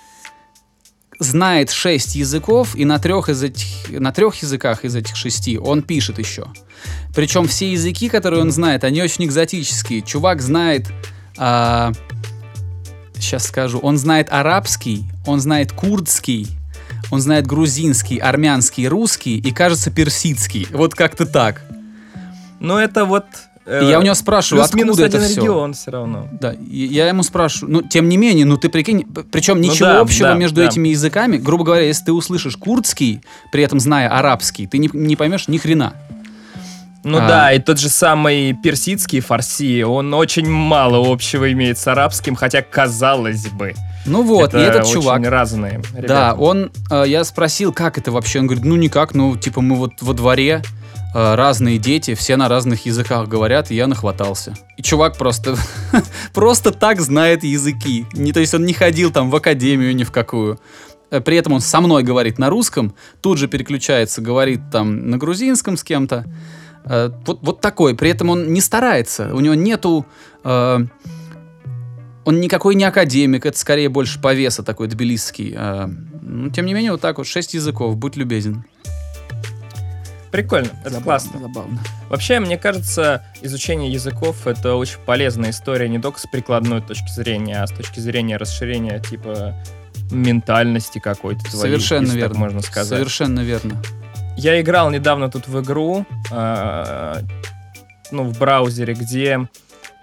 знает 1.18 1.70
шесть 1.70 2.14
языков, 2.14 2.74
и 2.74 2.84
на 2.84 2.98
трех, 2.98 3.28
из 3.28 3.42
этих, 3.42 3.66
на 3.90 4.12
трех 4.12 4.36
языках 4.36 4.84
из 4.84 4.96
этих 4.96 5.16
шести 5.16 5.58
он 5.58 5.82
пишет 5.82 6.18
еще. 6.18 6.46
Причем 7.14 7.46
все 7.46 7.72
языки, 7.72 8.08
которые 8.08 8.40
он 8.40 8.50
знает, 8.50 8.84
они 8.84 9.02
очень 9.02 9.26
экзотические. 9.26 10.00
Чувак 10.00 10.40
знает, 10.40 10.86
сейчас 11.34 13.46
скажу, 13.46 13.78
он 13.80 13.98
знает 13.98 14.28
арабский, 14.30 15.04
он 15.26 15.40
знает 15.40 15.72
курдский, 15.72 16.48
он 17.10 17.20
знает 17.20 17.46
грузинский, 17.46 18.18
армянский, 18.18 18.88
русский 18.88 19.38
и, 19.38 19.52
кажется, 19.52 19.90
персидский. 19.90 20.68
Вот 20.70 20.94
как-то 20.94 21.26
так. 21.26 21.62
Но 22.60 22.80
это 22.80 23.04
вот... 23.04 23.26
И 23.82 23.86
я 23.86 23.98
у 23.98 24.02
него 24.02 24.14
спрашиваю, 24.14 24.64
плюс-минус 24.64 24.98
откуда 24.98 25.18
это 25.18 25.26
все? 25.26 25.40
регион 25.40 25.74
все 25.74 25.90
равно. 25.90 26.28
Да, 26.32 26.52
и 26.52 26.86
я 26.86 27.08
ему 27.08 27.22
спрашиваю, 27.22 27.72
ну, 27.72 27.82
тем 27.82 28.08
не 28.08 28.16
менее, 28.16 28.44
ну, 28.46 28.56
ты 28.56 28.68
прикинь, 28.68 29.06
причем 29.30 29.60
Ну 29.60 29.68
ничего 29.68 29.88
да, 29.88 30.00
общего 30.00 30.28
да, 30.28 30.34
между 30.34 30.56
да. 30.60 30.66
этими 30.66 30.88
языками, 30.88 31.36
грубо 31.36 31.64
говоря, 31.64 31.86
если 31.86 32.06
ты 32.06 32.12
услышишь 32.12 32.56
курдский, 32.56 33.22
при 33.52 33.62
этом 33.62 33.78
зная 33.80 34.08
арабский, 34.08 34.66
ты 34.66 34.78
не, 34.78 34.90
не 34.92 35.16
поймешь 35.16 35.48
ни 35.48 35.58
хрена. 35.58 35.94
Ну 37.02 37.18
А. 37.18 37.28
да, 37.28 37.52
и 37.52 37.58
тот 37.58 37.78
же 37.78 37.88
самый 37.88 38.52
персидский 38.52 39.20
фарси, 39.20 39.82
он 39.82 40.12
очень 40.12 40.48
мало 40.48 41.10
общего 41.10 41.50
имеет 41.52 41.78
с 41.78 41.86
арабским, 41.86 42.34
хотя 42.34 42.60
казалось 42.60 43.48
бы. 43.48 43.74
Ну 44.04 44.22
вот, 44.22 44.54
и 44.54 44.58
этот 44.58 44.82
очень 44.82 44.94
чувак, 44.94 45.26
разные. 45.26 45.80
Да, 45.94 45.98
ребята. 46.00 46.36
он, 46.38 46.70
э, 46.90 47.04
я 47.06 47.24
спросил, 47.24 47.72
как 47.72 47.96
это 47.96 48.10
вообще, 48.10 48.40
он 48.40 48.46
говорит, 48.46 48.64
ну 48.64 48.76
никак, 48.76 49.14
ну 49.14 49.36
типа 49.36 49.60
мы 49.62 49.76
вот 49.76 49.92
во 50.00 50.12
дворе, 50.12 50.62
разные 51.12 51.78
дети, 51.78 52.14
все 52.14 52.36
на 52.36 52.48
разных 52.48 52.86
языках 52.86 53.28
говорят, 53.28 53.70
и 53.70 53.74
я 53.74 53.86
нахватался. 53.86 54.54
И 54.76 54.82
чувак 54.82 55.16
просто, 55.16 55.56
просто 56.34 56.70
так 56.70 57.00
знает 57.00 57.44
языки. 57.44 58.06
Не, 58.12 58.32
то 58.32 58.40
есть 58.40 58.54
он 58.54 58.64
не 58.64 58.72
ходил 58.72 59.10
там 59.10 59.30
в 59.30 59.36
академию 59.36 59.94
ни 59.94 60.04
в 60.04 60.12
какую. 60.12 60.60
Э, 61.10 61.20
При 61.20 61.36
этом 61.36 61.54
он 61.54 61.60
со 61.60 61.80
мной 61.80 62.02
говорит 62.02 62.38
на 62.38 62.48
русском, 62.48 62.94
тут 63.20 63.38
же 63.38 63.48
переключается, 63.48 64.20
говорит 64.20 64.60
там 64.70 65.10
на 65.10 65.18
грузинском 65.18 65.76
с 65.76 65.82
кем-то. 65.84 66.24
Э, 66.84 67.10
Вот, 67.26 67.40
вот 67.42 67.60
такой. 67.60 67.96
При 67.96 68.10
этом 68.10 68.30
он 68.30 68.52
не 68.52 68.60
старается. 68.60 69.34
У 69.34 69.40
него 69.40 69.54
нету... 69.54 70.06
э, 70.44 70.78
он 72.24 72.40
никакой 72.40 72.74
не 72.74 72.84
академик, 72.84 73.46
это 73.46 73.58
скорее 73.58 73.88
больше 73.88 74.20
повеса 74.20 74.62
такой 74.62 74.88
тбилисский. 74.88 75.54
А, 75.56 75.90
ну, 76.20 76.50
тем 76.50 76.66
не 76.66 76.74
менее, 76.74 76.92
вот 76.92 77.00
так 77.00 77.16
вот, 77.18 77.26
шесть 77.26 77.54
языков, 77.54 77.96
будь 77.96 78.14
любезен. 78.16 78.64
Прикольно, 80.30 80.70
это 80.84 81.00
классно. 81.00 81.40
Забавно. 81.40 81.78
Вообще, 82.08 82.38
мне 82.38 82.56
кажется, 82.56 83.24
изучение 83.42 83.92
языков 83.92 84.46
это 84.46 84.76
очень 84.76 84.98
полезная 85.04 85.50
история 85.50 85.88
не 85.88 85.98
только 85.98 86.20
с 86.20 86.26
прикладной 86.26 86.80
точки 86.82 87.10
зрения, 87.10 87.62
а 87.62 87.66
с 87.66 87.72
точки 87.72 88.00
зрения 88.00 88.36
расширения 88.36 89.00
типа 89.00 89.54
ментальности 90.10 90.98
какой-то 90.98 91.42
твоей, 91.44 91.60
Совершенно 91.60 92.06
если 92.06 92.20
так 92.20 92.30
верно. 92.30 92.38
можно 92.38 92.60
сказать. 92.62 92.88
Совершенно 92.88 93.40
верно. 93.40 93.80
Я 94.36 94.60
играл 94.60 94.90
недавно 94.90 95.30
тут 95.30 95.48
в 95.48 95.60
игру, 95.60 96.06
э, 96.30 97.22
ну, 98.10 98.24
в 98.24 98.38
браузере, 98.38 98.94
где 98.94 99.48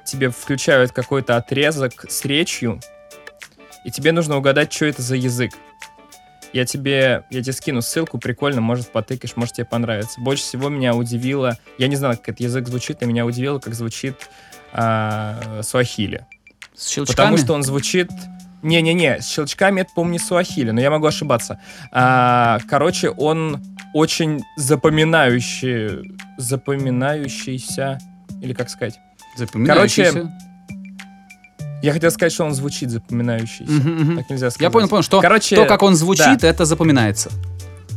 тебе 0.06 0.30
включают 0.30 0.92
какой-то 0.92 1.38
отрезок 1.38 2.06
с 2.10 2.24
речью, 2.26 2.80
и 3.84 3.92
тебе 3.92 4.12
нужно 4.12 4.38
угадать, 4.38 4.72
что 4.72 4.86
это 4.86 5.02
за 5.02 5.16
язык. 5.16 5.54
Я 6.54 6.66
тебе, 6.66 7.24
я 7.30 7.42
тебе 7.42 7.54
скину 7.54 7.82
ссылку, 7.82 8.18
прикольно, 8.18 8.62
может, 8.62 8.92
потыкаешь, 8.92 9.36
может, 9.36 9.56
тебе 9.56 9.66
понравится. 9.66 10.20
Больше 10.22 10.44
всего 10.44 10.70
меня 10.70 10.96
удивило, 10.96 11.58
я 11.78 11.88
не 11.88 11.96
знал, 11.96 12.14
как 12.14 12.30
этот 12.30 12.40
язык 12.42 12.68
звучит, 12.68 13.02
но 13.02 13.08
меня 13.08 13.26
удивило, 13.26 13.60
как 13.60 13.74
звучит 13.74 14.30
а, 14.74 15.62
суахили. 15.64 16.26
С 16.76 16.88
щелчками? 16.90 17.16
Потому 17.16 17.38
что 17.38 17.54
он 17.54 17.64
звучит... 17.64 18.10
Не-не-не, 18.64 19.22
с 19.22 19.28
щелчками 19.28 19.82
это, 19.82 19.92
не 20.02 20.18
суахили, 20.18 20.72
но 20.72 20.82
я 20.82 20.90
могу 20.90 21.06
ошибаться. 21.06 21.62
А, 21.92 22.58
короче, 22.68 23.12
он 23.12 23.62
очень 23.94 24.42
запоминающий, 24.56 26.18
запоминающийся, 26.38 28.00
или 28.42 28.54
как 28.54 28.70
сказать? 28.70 29.00
Запоминающийся. 29.38 30.32
Я 31.82 31.94
хотел 31.94 32.10
сказать, 32.12 32.34
что 32.34 32.46
он 32.46 32.54
звучит 32.54 32.90
запоминающийся. 32.90 33.72
Мгм, 33.72 34.02
мгм. 34.02 34.18
Так 34.18 34.30
нельзя 34.30 34.50
сказать. 34.50 34.62
Я 34.64 34.70
понял, 34.72 34.88
понял, 34.88 35.04
что 35.04 35.22
Короче, 35.22 35.56
то, 35.56 35.66
как 35.66 35.84
он 35.84 35.96
звучит, 35.96 36.44
это 36.44 36.66
запоминается. 36.66 37.30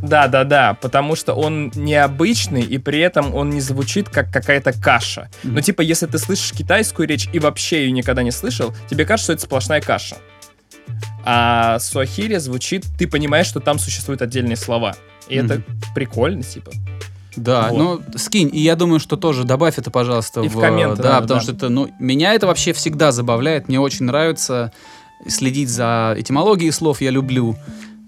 Да, 0.02 0.28
да, 0.28 0.44
да, 0.44 0.74
потому 0.80 1.14
что 1.14 1.34
он 1.34 1.70
необычный, 1.74 2.62
и 2.62 2.78
при 2.78 3.00
этом 3.00 3.34
он 3.34 3.50
не 3.50 3.60
звучит 3.60 4.08
как 4.08 4.32
какая-то 4.32 4.72
каша. 4.72 5.28
Мгм. 5.42 5.56
Ну, 5.56 5.60
типа, 5.60 5.82
если 5.82 6.06
ты 6.06 6.18
слышишь 6.18 6.52
китайскую 6.52 7.06
речь 7.06 7.28
и 7.32 7.38
вообще 7.38 7.84
ее 7.84 7.90
никогда 7.92 8.22
не 8.22 8.30
слышал, 8.30 8.74
тебе 8.88 9.04
кажется, 9.04 9.24
что 9.24 9.32
это 9.34 9.42
сплошная 9.42 9.80
каша. 9.82 10.16
А 11.24 11.78
суахили 11.80 12.36
звучит, 12.38 12.86
ты 12.98 13.06
понимаешь, 13.06 13.46
что 13.46 13.60
там 13.60 13.78
существуют 13.78 14.22
отдельные 14.22 14.56
слова. 14.56 14.96
И 15.28 15.36
это 15.36 15.56
Мгм. 15.56 15.64
прикольно, 15.94 16.42
типа. 16.42 16.72
Да, 17.36 17.68
Вот. 17.70 17.78
ну 17.78 18.18
скинь, 18.18 18.50
и 18.52 18.60
я 18.60 18.76
думаю, 18.76 19.00
что 19.00 19.16
тоже 19.16 19.44
добавь 19.44 19.78
это, 19.78 19.90
пожалуйста, 19.90 20.40
И 20.42 20.48
в 20.48 20.58
комменты 20.58 21.02
да, 21.02 21.10
надо, 21.10 21.22
потому 21.22 21.40
да. 21.40 21.44
что 21.44 21.52
это, 21.52 21.68
ну, 21.68 21.90
меня 21.98 22.34
это 22.34 22.46
вообще 22.46 22.72
всегда 22.72 23.12
забавляет, 23.12 23.68
мне 23.68 23.80
очень 23.80 24.06
нравится 24.06 24.72
следить 25.28 25.68
за 25.68 26.14
этимологией 26.16 26.72
слов, 26.72 27.00
я 27.00 27.10
люблю. 27.10 27.56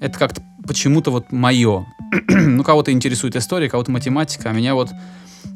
Это 0.01 0.19
как-то 0.19 0.43
почему-то 0.67 1.11
вот 1.11 1.31
мое. 1.31 1.87
ну, 2.29 2.65
кого-то 2.65 2.91
интересует 2.93 3.37
история, 3.37 3.69
кого-то 3.69 3.91
математика, 3.91 4.51
а 4.51 4.53
меня 4.53 4.75
вот 4.75 4.91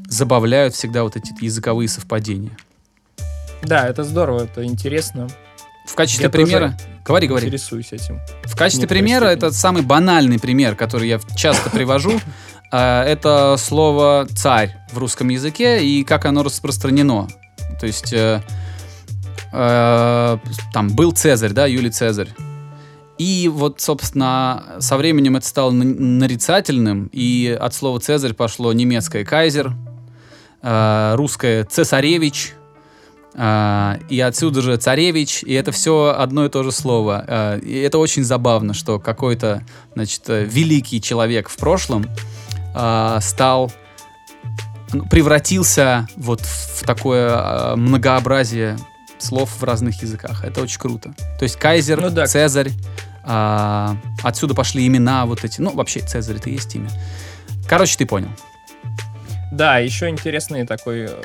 забавляют 0.09 0.75
всегда 0.75 1.03
вот 1.03 1.17
эти 1.17 1.33
языковые 1.41 1.89
совпадения. 1.89 2.57
Да, 3.63 3.89
это 3.89 4.05
здорово, 4.05 4.45
это 4.45 4.65
интересно. 4.65 5.29
В 5.87 5.95
качестве 5.95 6.25
Я 6.25 6.31
примера... 6.31 6.77
Говори, 7.05 7.29
говори. 7.29 7.47
Интересуюсь 7.47 7.93
этим. 7.93 8.21
В 8.45 8.57
качестве 8.57 8.89
примера, 8.89 9.27
это 9.27 9.53
самый 9.53 9.83
банальный 9.83 10.41
пример, 10.41 10.75
который 10.75 11.09
я 11.09 11.21
часто 11.37 11.71
привожу. 11.71 12.21
А, 12.73 13.05
Это 13.05 13.57
слово 13.59 14.27
«царь» 14.35 14.77
в 14.93 14.99
русском 14.99 15.29
языке 15.29 15.85
и 15.85 16.03
как 16.05 16.25
оно 16.25 16.43
распространено. 16.43 17.29
То 17.81 17.87
есть 17.87 18.13
э, 18.13 18.43
э, 19.53 20.39
там 20.73 20.89
был 20.91 21.13
Цезарь, 21.13 21.53
да, 21.53 21.67
Юлий 21.67 21.91
Цезарь. 21.91 22.29
И 23.19 23.49
вот, 23.53 23.81
собственно, 23.81 24.77
со 24.81 24.97
временем 24.97 25.37
это 25.37 25.47
стало 25.47 25.71
нарицательным, 25.71 27.09
и 27.13 27.57
от 27.59 27.73
слова 27.73 27.99
«цезарь» 27.99 28.35
пошло 28.35 28.73
немецкое 28.75 29.25
«кайзер», 29.25 29.73
э, 30.63 31.15
русское 31.17 31.65
«цесаревич», 31.65 32.55
и 33.39 34.25
отсюда 34.27 34.63
же 34.63 34.79
царевич, 34.79 35.43
и 35.43 35.53
это 35.53 35.71
все 35.71 36.15
одно 36.17 36.47
и 36.47 36.49
то 36.49 36.63
же 36.63 36.73
слово. 36.73 37.59
И 37.59 37.77
это 37.81 37.99
очень 37.99 38.25
забавно, 38.25 38.73
что 38.73 38.99
какой-то, 38.99 39.63
значит, 39.93 40.23
великий 40.27 41.03
человек 41.03 41.51
в 41.51 41.57
прошлом 41.59 42.07
а, 42.79 43.21
стал, 43.23 43.73
ну, 44.93 45.07
превратился 45.07 46.07
вот 46.17 46.43
в 46.43 46.85
такое 46.85 47.31
а, 47.33 47.77
многообразие 47.77 48.77
слов 49.17 49.51
в 49.59 49.65
разных 49.65 50.03
языках. 50.03 50.45
Это 50.45 50.61
очень 50.61 50.79
круто. 50.79 51.15
То 51.39 51.45
есть 51.45 51.57
кайзер, 51.57 51.99
Ну 51.99 52.11
да. 52.11 52.27
Цезарь, 52.27 52.71
а, 53.25 53.97
отсюда 54.23 54.55
пошли 54.55 54.87
имена 54.87 55.25
вот 55.25 55.43
эти. 55.43 55.63
Ну, 55.63 55.71
вообще, 55.71 56.01
Цезарь 56.01 56.37
это 56.37 56.51
и 56.51 56.53
есть 56.53 56.75
имя. 56.75 56.91
Короче, 57.67 57.97
ты 57.97 58.05
понял. 58.05 58.29
Да, 59.51 59.79
еще 59.79 60.11
интересный 60.11 60.67
такой 60.67 61.07
э, 61.09 61.23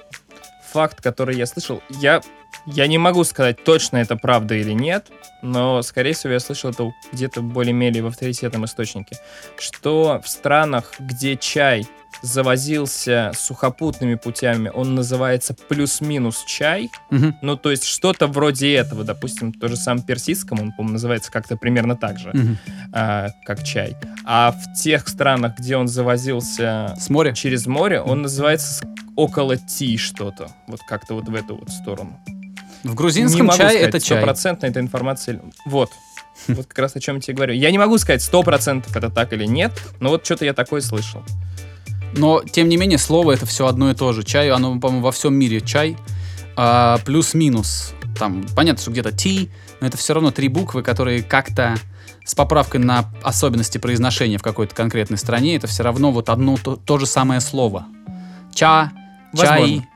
факт, 0.71 1.01
который 1.01 1.36
я 1.36 1.45
слышал. 1.45 1.81
Я, 1.89 2.21
я 2.65 2.88
не 2.88 2.97
могу 2.97 3.23
сказать, 3.23 3.63
точно 3.63 3.97
это 3.97 4.15
правда 4.15 4.55
или 4.55 4.71
нет, 4.71 5.07
но, 5.41 5.81
скорее 5.81 6.13
всего, 6.13 6.34
я 6.34 6.39
слышал 6.39 6.71
это 6.71 6.91
где-то 7.12 7.41
более-менее 7.41 8.03
в 8.03 8.07
авторитетном 8.07 8.65
источнике, 8.65 9.17
что 9.57 10.21
в 10.23 10.27
странах, 10.29 10.93
где 10.99 11.38
чай 11.38 11.88
завозился 12.21 13.31
сухопутными 13.36 14.15
путями, 14.15 14.69
он 14.73 14.95
называется 14.95 15.55
плюс-минус 15.67 16.43
чай. 16.45 16.89
Мгм, 17.10 17.38
Ну, 17.41 17.57
то 17.57 17.71
есть 17.71 17.84
что-то 17.84 18.27
вроде 18.27 18.73
этого. 18.73 19.03
Допустим, 19.03 19.53
то 19.53 19.67
же 19.67 19.75
самое 19.75 20.05
персидском, 20.05 20.60
он, 20.60 20.71
по-моему, 20.71 20.93
называется 20.93 21.31
как-то 21.31 21.57
примерно 21.57 21.95
так 21.95 22.19
же, 22.19 22.29
мгм. 22.34 22.57
а, 22.93 23.29
как 23.45 23.63
чай. 23.63 23.95
А 24.25 24.51
в 24.51 24.79
тех 24.79 25.07
странах, 25.07 25.57
где 25.57 25.77
он 25.77 25.88
завозился 25.88 26.95
С 26.99 27.10
моря? 27.10 27.34
через 27.34 27.65
море, 27.67 28.01
он 28.01 28.21
называется 28.21 28.86
около 29.15 29.57
ти 29.57 29.97
что-то. 29.97 30.47
Вот 30.67 30.81
как-то 30.88 31.15
вот 31.15 31.27
в 31.27 31.36
эту 31.36 31.55
вот 31.55 31.69
сторону. 31.71 32.19
В 32.84 32.95
грузинском 32.95 33.49
чай 33.49 33.77
это 33.77 33.99
чай. 33.99 34.17
стопроцентно 34.17 34.65
эта 34.65 34.79
информация... 34.79 35.39
Вот. 35.65 35.89
Вот 36.47 36.65
как 36.65 36.79
раз 36.79 36.95
о 36.95 36.99
чем 36.99 37.15
я 37.17 37.21
тебе 37.21 37.36
говорю. 37.36 37.53
Я 37.53 37.69
не 37.71 37.77
могу 37.77 37.97
сказать, 37.97 38.21
сто 38.23 38.41
процентов 38.41 38.95
это 38.95 39.10
так 39.10 39.34
или 39.34 39.45
нет, 39.45 39.71
но 39.99 40.10
вот 40.10 40.25
что-то 40.25 40.45
я 40.45 40.53
такое 40.53 40.81
слышал. 40.81 41.23
Но, 42.13 42.41
тем 42.43 42.67
не 42.69 42.78
менее, 42.78 42.97
слово 42.97 43.32
это 43.34 43.45
все 43.45 43.67
одно 43.67 43.91
и 43.91 43.93
то 43.93 44.13
же. 44.13 44.24
Чай, 44.24 44.50
оно, 44.52 44.78
по-моему, 44.80 45.04
во 45.04 45.12
всем 45.12 45.34
мире 45.34 45.62
чай. 45.62 45.97
А, 46.56 46.97
плюс-минус. 47.06 47.93
Там, 48.17 48.45
понятно, 48.56 48.82
что 48.82 48.91
где-то 48.91 49.12
ти, 49.12 49.50
но 49.80 49.88
это 49.88 49.97
все 49.97 50.13
равно 50.13 50.32
три 50.32 50.47
буквы, 50.47 50.84
которые 50.84 51.24
как-то 51.24 51.76
с 52.26 52.36
поправкой 52.36 52.82
на 52.82 53.06
особенности 53.24 53.78
произношения 53.78 54.38
в 54.38 54.43
какой-то 54.43 54.76
конкретной 54.76 55.17
стране, 55.17 55.56
это 55.56 55.67
все 55.67 55.82
равно 55.84 56.12
вот 56.12 56.30
одно 56.30 56.58
то, 56.62 56.76
то 56.76 56.97
же 57.00 57.06
самое 57.06 57.39
слово. 57.41 57.86
Ча, 58.54 58.91
чай, 59.36 59.88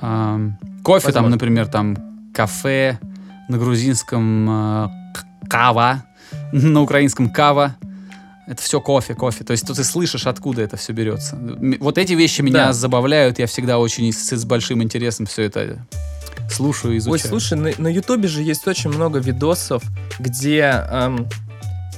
ам, 0.00 0.58
кофе 0.82 1.06
там, 1.12 1.24
Возможно. 1.24 1.30
например, 1.30 1.66
там 1.66 1.96
кафе, 2.32 2.98
на 3.48 3.58
грузинском 3.58 4.46
к- 5.12 5.48
кава, 5.48 6.04
на 6.52 6.80
украинском 6.80 7.28
кава. 7.28 7.76
Это 8.46 8.62
все 8.62 8.80
кофе, 8.80 9.14
кофе. 9.14 9.42
То 9.44 9.52
есть 9.52 9.66
тут 9.66 9.76
ты 9.76 9.84
слышишь, 9.84 10.26
откуда 10.26 10.62
это 10.62 10.76
все 10.76 10.92
берется. 10.92 11.36
Вот 11.80 11.98
эти 11.98 12.12
вещи 12.12 12.42
меня 12.42 12.66
Да. 12.66 12.72
забавляют. 12.72 13.38
Я 13.38 13.46
всегда 13.46 13.78
очень 13.78 14.12
с, 14.12 14.30
с 14.32 14.44
большим 14.44 14.82
интересом 14.82 15.26
все 15.26 15.42
это 15.42 15.84
слушаю, 16.50 16.92
Ой, 16.92 16.98
изучаю. 16.98 17.28
слушай, 17.28 17.58
на, 17.58 17.88
Ютубе 17.88 18.28
же 18.28 18.42
есть 18.42 18.66
очень 18.68 18.90
много 18.90 19.18
видосов, 19.18 19.82
где 20.20 20.84
эм, 20.90 21.26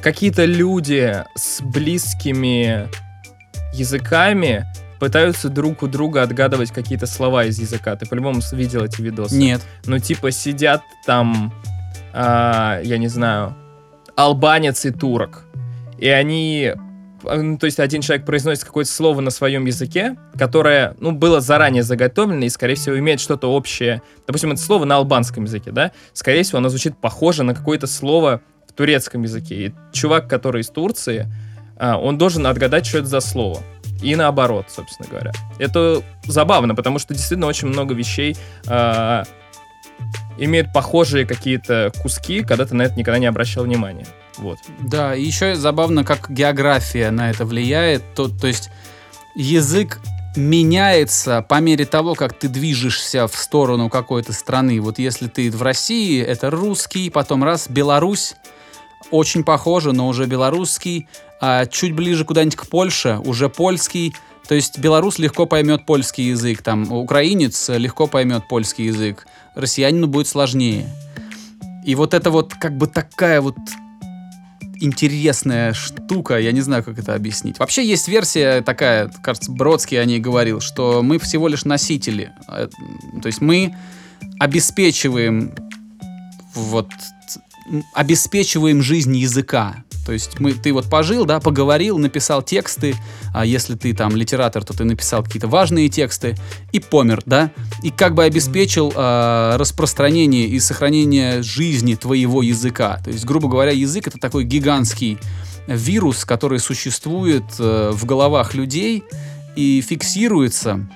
какие-то 0.00 0.46
люди 0.46 1.22
с 1.37 1.61
близкими 1.61 2.88
языками 3.74 4.64
пытаются 5.00 5.48
друг 5.48 5.82
у 5.82 5.87
друга 5.87 6.22
отгадывать 6.22 6.70
какие-то 6.70 7.06
слова 7.06 7.44
из 7.44 7.58
языка. 7.58 7.94
Ты 7.96 8.06
по-любому 8.06 8.40
видел 8.52 8.84
эти 8.84 9.00
видосы? 9.00 9.37
Нет. 9.37 9.61
ну, 9.84 9.98
типа, 9.98 10.30
сидят 10.30 10.82
там, 11.06 11.52
а, 12.12 12.80
я 12.82 12.98
не 12.98 13.08
знаю, 13.08 13.54
албанец 14.16 14.84
и 14.87 14.90
турок. 14.90 15.44
И 15.98 16.08
они, 16.08 16.72
а, 17.24 17.37
ну, 17.37 17.58
то 17.58 17.66
есть 17.66 17.80
один 17.80 18.00
человек 18.00 18.24
произносит 18.24 18.64
какое-то 18.64 18.90
слово 18.90 19.20
на 19.20 19.30
своем 19.30 19.64
языке, 19.66 20.16
которое, 20.38 20.94
ну, 21.00 21.12
было 21.12 21.40
заранее 21.40 21.82
заготовлено 21.82 22.44
и, 22.44 22.48
скорее 22.48 22.74
всего, 22.74 22.98
имеет 22.98 23.20
что-то 23.20 23.52
общее. 23.52 24.02
Допустим, 24.26 24.52
это 24.52 24.61
слово 24.61 24.84
на 24.84 24.96
албанском 24.96 25.44
языке, 25.44 25.70
да? 25.72 25.92
Скорее 26.12 26.42
всего, 26.42 26.58
оно 26.58 26.68
звучит 26.68 26.96
похоже 26.98 27.42
на 27.42 27.54
какое-то 27.54 27.87
слово 27.87 28.40
в 28.68 28.72
турецком 28.72 29.22
языке. 29.22 29.54
И 29.54 29.74
чувак, 29.92 30.28
который 30.28 30.62
из 30.62 30.68
Турции, 30.68 31.26
а, 31.76 31.98
он 31.98 32.18
должен 32.18 32.46
отгадать, 32.46 32.87
что 32.87 32.98
это 32.98 33.08
за 33.08 33.20
слово. 33.20 33.61
И 34.02 34.14
наоборот, 34.14 34.66
собственно 34.68 35.08
говоря. 35.08 35.32
Это 35.58 36.02
забавно, 36.24 36.74
потому 36.74 36.98
что 36.98 37.14
действительно 37.14 37.46
очень 37.46 37.68
много 37.68 37.94
вещей 37.94 38.37
а, 38.66 39.24
имеют 40.38 40.72
похожие 40.72 41.26
какие-то 41.26 41.92
куски, 42.00 42.42
когда 42.42 42.64
ты 42.64 42.74
на 42.74 42.82
это 42.82 42.94
никогда 42.94 43.18
не 43.18 43.26
обращал 43.26 43.64
внимания. 43.64 44.06
Вот. 44.38 44.59
Да, 44.81 45.14
и 45.14 45.24
еще 45.24 45.55
забавно, 45.55 46.05
как 46.05 46.31
география 46.31 47.11
на 47.11 47.31
это 47.31 47.44
влияет. 47.44 48.14
То, 48.14 48.29
то 48.29 48.46
есть 48.46 48.70
язык 49.35 50.01
меняется 50.37 51.42
по 51.42 51.61
мере 51.61 51.85
того, 51.85 52.14
как 52.14 52.38
ты 52.38 52.48
движешься 52.48 53.27
в 53.27 53.37
сторону 53.37 53.88
какой-то 53.90 54.33
страны. 54.33 54.81
Вот 54.81 54.98
если 54.98 55.27
ты 55.27 55.51
в 55.51 55.62
России, 55.62 56.22
это 56.22 56.51
русский, 56.51 57.11
потом 57.11 57.42
раз, 57.42 57.68
Беларусь, 57.68 58.35
очень 59.11 59.42
похоже, 59.42 59.92
но 59.92 60.09
уже 60.09 60.27
белорусский, 60.27 61.09
а 61.40 61.66
чуть 61.66 61.94
ближе 61.94 62.24
куда-нибудь 62.24 62.57
к 62.57 62.66
Польше, 62.66 63.20
уже 63.24 63.48
польский. 63.48 64.14
То 64.46 64.55
есть 64.55 64.79
белорус 64.79 65.18
легко 65.18 65.46
поймет 65.46 65.85
польский 65.87 66.29
язык, 66.29 66.62
там 66.62 66.90
украинец 66.90 67.68
легко 67.68 68.07
поймет 68.07 68.48
польский 68.48 68.87
язык, 68.87 69.27
россиянину 69.55 70.07
будет 70.07 70.27
сложнее. 70.27 70.88
И 71.85 71.94
вот 71.94 72.14
это 72.14 72.31
вот 72.31 72.55
как 72.55 72.77
бы 72.77 72.87
такая 72.87 73.40
вот 73.40 73.57
интересная 74.80 75.72
штука, 75.72 76.38
я 76.38 76.52
не 76.52 76.60
знаю, 76.60 76.82
как 76.84 76.98
это 76.98 77.14
объяснить. 77.14 77.58
Вообще 77.58 77.84
есть 77.84 78.08
версия 78.08 78.62
такая, 78.62 79.10
кажется, 79.22 79.50
Бродский 79.52 80.00
о 80.00 80.04
ней 80.04 80.20
говорил, 80.20 80.60
что 80.60 81.02
мы 81.02 81.18
всего 81.18 81.48
лишь 81.48 81.64
носители. 81.64 82.32
Э, 82.48 82.68
То 83.22 83.26
есть 83.26 83.40
мы 83.40 83.74
обеспечиваем 84.38 85.54
вот 86.54 86.88
обеспечиваем 87.94 88.82
жизнь 88.82 89.16
языка. 89.16 89.84
То 90.09 90.14
есть 90.14 90.40
мы, 90.40 90.55
ты 90.55 90.73
вот 90.73 90.87
пожил, 90.87 91.27
да, 91.27 91.38
поговорил, 91.38 91.99
написал 91.99 92.40
тексты, 92.40 92.94
а 93.35 93.44
если 93.44 93.75
ты 93.75 93.92
там 93.92 94.16
литератор, 94.16 94.64
то 94.64 94.73
ты 94.73 94.85
написал 94.85 95.23
какие-то 95.23 95.49
важные 95.49 95.90
тексты 95.90 96.35
и 96.73 96.81
помер, 96.81 97.21
да, 97.27 97.51
и 97.83 97.90
как 97.90 98.14
бы 98.14 98.25
обеспечил 98.25 98.90
а, 98.97 99.59
распространение 99.59 100.47
и 100.47 100.59
сохранение 100.61 101.42
жизни 101.42 101.94
твоего 101.94 102.40
языка. 102.40 102.99
То 103.05 103.11
есть, 103.11 103.27
грубо 103.27 103.51
говоря, 103.51 103.71
язык 103.71 104.07
это 104.07 104.16
такой 104.16 104.44
гигантский 104.44 105.18
вирус, 105.66 106.25
который 106.25 106.59
существует 106.59 107.44
э, 107.59 107.90
в 107.92 108.07
головах 108.07 108.55
людей 108.55 109.05
и 109.57 109.85
фиксируется 109.87 110.88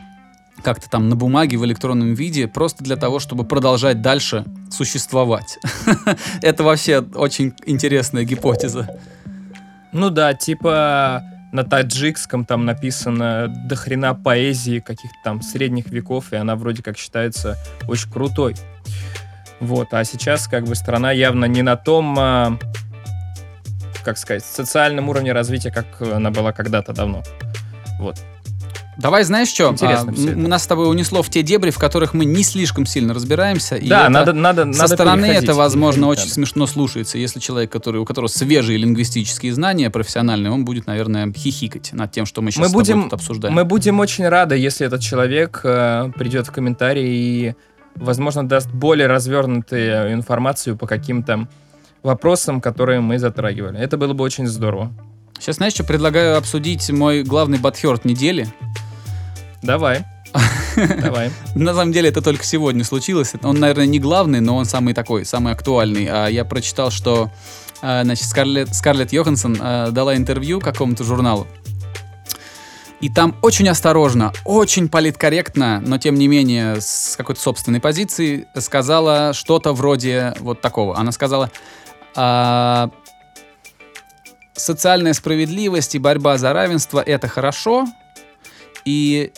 как-то 0.63 0.89
там 0.89 1.09
на 1.09 1.17
бумаге 1.17 1.57
в 1.59 1.65
электронном 1.65 2.15
виде 2.15 2.49
просто 2.49 2.83
для 2.83 2.97
того, 2.97 3.19
чтобы 3.19 3.45
продолжать 3.45 4.01
дальше 4.01 4.45
существовать. 4.71 5.59
Это 6.43 6.63
вообще 6.63 7.01
очень 7.15 7.53
интересная 7.67 8.25
гипотеза. 8.25 8.89
Ну 9.93 10.11
да, 10.11 10.35
типа 10.35 11.23
на 11.53 11.65
таджикском 11.65 12.45
там 12.47 12.65
написано 12.65 13.49
до 13.49 13.77
хрена 13.77 14.15
поэзии 14.15 14.81
каких-то 14.81 15.17
там 15.23 15.43
средних 15.43 15.89
веков, 15.89 16.33
и 16.33 16.37
она 16.37 16.57
вроде 16.57 16.83
как 16.83 16.97
считается 16.97 17.59
очень 17.87 18.11
крутой. 18.11 18.57
Вот, 19.61 19.93
а 19.93 20.03
сейчас 20.05 20.49
как 20.49 20.65
бы 20.65 20.75
страна 20.75 21.13
явно 21.13 21.45
не 21.45 21.63
на 21.63 21.77
том, 21.77 22.17
а, 22.19 22.59
как 24.03 24.19
сказать, 24.19 24.45
социальном 24.45 25.09
уровне 25.09 25.33
развития, 25.33 25.71
как 25.71 26.01
она 26.01 26.31
была 26.31 26.53
когда-то 26.53 26.93
давно. 26.93 27.23
Вот. 28.01 28.17
Давай, 28.97 29.25
знаешь 29.25 29.49
что? 29.49 29.71
Интересно 29.71 30.11
это. 30.11 30.37
нас 30.39 30.65
с 30.65 30.67
тобой 30.67 30.91
унесло 30.91 31.23
в 31.23 31.31
те 31.31 31.43
дебри, 31.43 31.71
в 31.71 31.79
которых 31.79 32.13
мы 32.13 32.25
не 32.27 32.43
слишком 32.43 32.85
сильно 32.85 33.15
разбираемся. 33.15 33.77
и 33.77 33.89
да, 33.89 34.03
это- 34.03 34.11
надо, 34.11 34.33
надо, 34.35 34.73
Со 34.73 34.83
надо 34.83 34.95
стороны 34.95 35.27
это, 35.27 35.55
возможно, 35.55 36.09
очень 36.09 36.23
надо. 36.25 36.35
смешно 36.35 36.67
слушается. 36.67 37.17
Если 37.17 37.41
человек, 37.41 37.73
который, 37.73 38.01
у 38.01 38.05
которого 38.05 38.29
свежие 38.29 38.77
лингвистические 38.79 39.55
знания 39.55 39.89
профессиональные, 39.89 40.53
он 40.53 40.65
будет, 40.67 40.87
наверное, 40.87 41.33
хихикать 41.33 41.93
над 41.95 42.13
тем, 42.13 42.27
что 42.27 42.43
мы 42.43 42.51
сейчас 42.51 42.69
Мы 42.69 42.73
будем- 42.73 43.05
тут 43.05 43.15
обсуждаем. 43.15 43.55
Мы 43.55 43.65
будем 43.65 43.99
очень 43.99 44.29
рады, 44.29 44.57
если 44.59 44.87
этот 44.87 45.01
человек 45.01 45.61
э, 45.65 46.11
придет 46.15 46.47
в 46.49 46.53
комментарии 46.53 47.09
и, 47.09 47.55
возможно, 47.95 48.47
даст 48.47 48.69
более 48.71 49.07
развернутую 49.07 50.13
информацию 50.13 50.77
по 50.77 50.87
каким-то 50.87 51.49
вопросам, 52.03 52.61
которые 52.61 53.01
мы 53.01 53.19
затрагивали. 53.19 53.79
Это 53.79 53.97
было 53.97 54.13
бы 54.13 54.23
очень 54.25 54.47
здорово. 54.47 54.93
Сейчас, 55.43 55.57
знаешь, 55.57 55.73
что 55.73 55.83
предлагаю 55.83 56.37
обсудить 56.37 56.89
мой 56.91 57.25
главный 57.25 57.59
батхерт 57.59 58.05
недели. 58.05 58.47
Давай. 59.61 60.05
Давай. 60.77 61.33
На 61.57 61.75
самом 61.75 61.91
деле 61.91 62.11
это 62.11 62.23
только 62.23 62.45
сегодня 62.45 62.85
случилось. 62.85 63.33
Он, 63.43 63.59
наверное, 63.59 63.87
не 63.87 63.99
главный, 63.99 64.39
но 64.39 64.55
он 64.55 64.67
самый 64.67 64.95
такой, 64.95 65.25
самый 65.25 65.53
актуальный. 65.53 66.07
А 66.07 66.29
я 66.29 66.45
прочитал, 66.45 66.93
что 66.93 67.33
а, 67.83 68.05
значит, 68.05 68.29
Скарлетт, 68.29 68.73
Скарлетт 68.73 69.13
Йоханссон 69.13 69.59
а, 69.61 69.91
дала 69.91 70.17
интервью 70.17 70.61
какому-то 70.61 71.03
журналу. 71.03 71.49
И 73.01 73.09
там 73.09 73.35
очень 73.43 73.69
осторожно, 73.69 74.33
очень 74.45 74.89
политкорректно, 74.89 75.83
но 75.85 75.99
тем 75.99 76.15
не 76.15 76.29
менее 76.29 76.81
с 76.81 77.17
какой-то 77.17 77.41
собственной 77.41 77.81
позиции 77.81 78.47
сказала 78.57 79.33
что-то 79.33 79.73
вроде 79.73 80.35
вот 80.39 80.61
такого. 80.61 80.97
Она 80.97 81.11
сказала, 81.11 81.51
а, 82.15 82.91
социальная 84.63 85.13
справедливость 85.13 85.95
и 85.95 85.99
борьба 85.99 86.39
за 86.39 86.53
равенство 86.53 87.01
это 87.01 87.29
хорошо, 87.29 87.87
и 88.85 89.33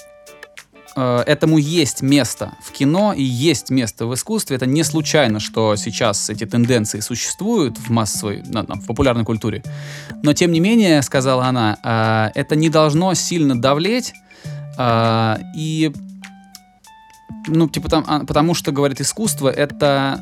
э, 0.96 1.22
этому 1.26 1.58
есть 1.58 2.02
место 2.02 2.52
в 2.62 2.72
кино 2.72 3.12
и 3.12 3.22
есть 3.22 3.70
место 3.70 4.06
в 4.06 4.14
искусстве. 4.14 4.56
Это 4.56 4.66
не 4.66 4.84
случайно, 4.84 5.40
что 5.40 5.76
сейчас 5.76 6.30
эти 6.30 6.44
тенденции 6.44 7.00
существуют 7.00 7.78
в 7.78 7.90
массовой, 7.90 8.42
в 8.42 8.86
популярной 8.86 9.24
культуре. 9.24 9.62
Но 10.22 10.34
тем 10.34 10.52
не 10.52 10.60
менее, 10.60 11.02
сказала 11.02 11.46
она, 11.46 11.78
э, 11.82 12.38
это 12.38 12.54
не 12.54 12.68
должно 12.68 13.14
сильно 13.14 13.60
давлеть 13.60 14.12
э, 14.78 15.36
и 15.56 15.92
ну 17.46 17.68
типа 17.68 17.88
там, 17.88 18.04
а, 18.06 18.20
потому 18.24 18.54
что 18.54 18.72
говорит 18.72 19.00
искусство 19.00 19.48
это 19.48 20.20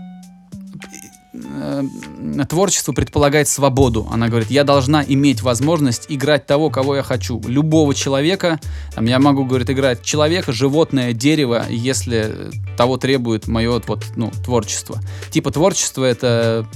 творчество 2.49 2.93
предполагает 2.93 3.49
свободу. 3.49 4.07
Она 4.11 4.29
говорит, 4.29 4.51
я 4.51 4.65
должна 4.65 5.03
иметь 5.03 5.43
возможность 5.43 6.07
играть 6.09 6.47
того, 6.47 6.71
кого 6.71 6.97
я 6.97 7.03
хочу. 7.03 7.41
Любого 7.47 7.95
человека, 7.95 8.61
там, 8.95 9.07
я 9.07 9.19
могу, 9.19 9.45
говорит, 9.45 9.71
играть 9.71 10.03
человека, 10.03 10.53
животное, 10.53 11.13
дерево, 11.15 11.65
если 11.71 12.51
того 12.77 12.99
требует 12.99 13.49
мое 13.49 13.81
вот, 13.87 14.05
ну, 14.17 14.31
творчество. 14.45 15.01
Типа 15.31 15.51
творчество 15.51 16.05
это 16.05 16.67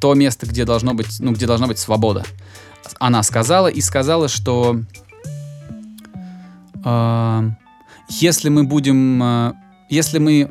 то 0.00 0.14
место, 0.14 0.46
где 0.46 0.64
должно 0.64 0.94
быть, 0.94 1.20
ну, 1.20 1.32
где 1.32 1.46
должна 1.46 1.66
быть 1.66 1.78
свобода. 1.78 2.24
Она 2.98 3.22
сказала 3.22 3.68
и 3.68 3.80
сказала, 3.80 4.28
что 4.28 4.80
э, 6.84 7.50
если 8.10 8.48
мы 8.48 8.64
будем, 8.64 9.22
э, 9.22 9.52
если 9.88 10.18
мы 10.18 10.50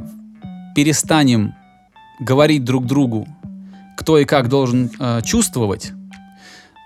перестанем 0.73 1.53
говорить 2.19 2.63
друг 2.63 2.85
другу, 2.85 3.27
кто 3.97 4.17
и 4.17 4.25
как 4.25 4.49
должен 4.49 4.89
э, 4.99 5.21
чувствовать, 5.23 5.93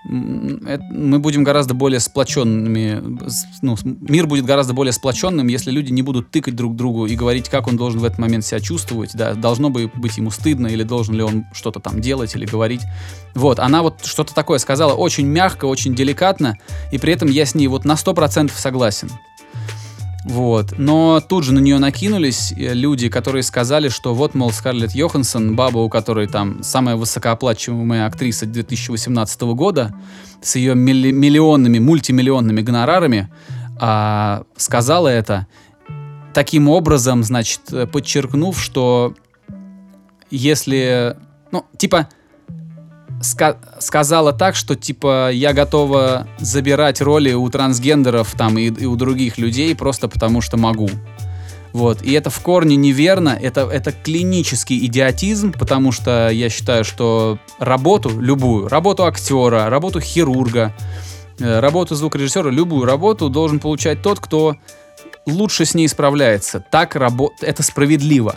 мы 0.08 1.18
будем 1.18 1.44
гораздо 1.44 1.74
более 1.74 2.00
сплоченными, 2.00 3.18
ну, 3.60 3.76
мир 3.84 4.26
будет 4.26 4.46
гораздо 4.46 4.72
более 4.72 4.92
сплоченным, 4.92 5.48
если 5.48 5.70
люди 5.70 5.92
не 5.92 6.02
будут 6.02 6.30
тыкать 6.30 6.56
друг 6.56 6.76
другу 6.76 7.06
и 7.06 7.14
говорить, 7.14 7.48
как 7.48 7.66
он 7.66 7.76
должен 7.76 8.00
в 8.00 8.04
этот 8.04 8.18
момент 8.18 8.44
себя 8.44 8.60
чувствовать, 8.60 9.10
да, 9.14 9.34
должно 9.34 9.70
бы 9.70 9.90
быть 9.94 10.16
ему 10.16 10.30
стыдно, 10.30 10.68
или 10.68 10.82
должен 10.82 11.14
ли 11.14 11.22
он 11.22 11.44
что-то 11.52 11.80
там 11.80 12.00
делать 12.00 12.34
или 12.34 12.46
говорить. 12.46 12.82
Вот, 13.34 13.58
она 13.58 13.82
вот 13.82 14.04
что-то 14.04 14.34
такое 14.34 14.58
сказала 14.58 14.94
очень 14.94 15.26
мягко, 15.26 15.66
очень 15.66 15.94
деликатно, 15.94 16.56
и 16.90 16.98
при 16.98 17.12
этом 17.12 17.28
я 17.28 17.44
с 17.44 17.54
ней 17.54 17.66
вот 17.66 17.84
на 17.84 17.92
100% 17.92 18.50
согласен. 18.54 19.10
Вот. 20.24 20.74
Но 20.78 21.20
тут 21.20 21.44
же 21.44 21.52
на 21.52 21.60
нее 21.60 21.78
накинулись 21.78 22.52
э, 22.52 22.74
люди, 22.74 23.08
которые 23.08 23.42
сказали, 23.42 23.88
что 23.88 24.14
вот, 24.14 24.34
мол, 24.34 24.50
Скарлетт 24.50 24.92
Йоханссон, 24.94 25.54
баба, 25.54 25.78
у 25.78 25.88
которой 25.88 26.26
там 26.26 26.62
самая 26.62 26.96
высокооплачиваемая 26.96 28.06
актриса 28.06 28.46
2018 28.46 29.40
года, 29.42 29.94
с 30.42 30.56
ее 30.56 30.74
милли- 30.74 31.12
миллионными, 31.12 31.78
мультимиллионными 31.78 32.60
гонорарами, 32.62 33.30
а, 33.80 34.42
сказала 34.56 35.08
это 35.08 35.46
таким 36.34 36.68
образом, 36.68 37.22
значит, 37.22 37.60
э, 37.72 37.86
подчеркнув, 37.86 38.60
что 38.60 39.14
если, 40.30 41.16
ну, 41.52 41.64
типа, 41.76 42.08
ска 43.20 43.56
сказала 43.80 44.32
так, 44.32 44.56
что 44.56 44.74
типа 44.74 45.30
я 45.32 45.52
готова 45.52 46.26
забирать 46.38 47.00
роли 47.00 47.32
у 47.32 47.48
трансгендеров 47.48 48.32
там 48.32 48.58
и, 48.58 48.66
и 48.66 48.86
у 48.86 48.96
других 48.96 49.38
людей 49.38 49.74
просто 49.74 50.08
потому 50.08 50.40
что 50.40 50.56
могу. 50.56 50.90
Вот. 51.72 52.02
И 52.02 52.12
это 52.12 52.30
в 52.30 52.40
корне 52.40 52.76
неверно, 52.76 53.38
это, 53.40 53.62
это 53.62 53.92
клинический 53.92 54.84
идиотизм, 54.86 55.52
потому 55.52 55.92
что 55.92 56.30
я 56.30 56.48
считаю, 56.48 56.84
что 56.84 57.38
работу, 57.58 58.18
любую, 58.18 58.68
работу 58.68 59.04
актера, 59.04 59.68
работу 59.68 60.00
хирурга, 60.00 60.74
э, 61.38 61.60
работу 61.60 61.94
звукорежиссера, 61.94 62.50
любую 62.50 62.86
работу 62.86 63.28
должен 63.28 63.60
получать 63.60 64.02
тот, 64.02 64.18
кто 64.18 64.56
лучше 65.26 65.66
с 65.66 65.74
ней 65.74 65.88
справляется. 65.88 66.64
Так 66.70 66.96
рабо- 66.96 67.30
это 67.42 67.62
справедливо. 67.62 68.36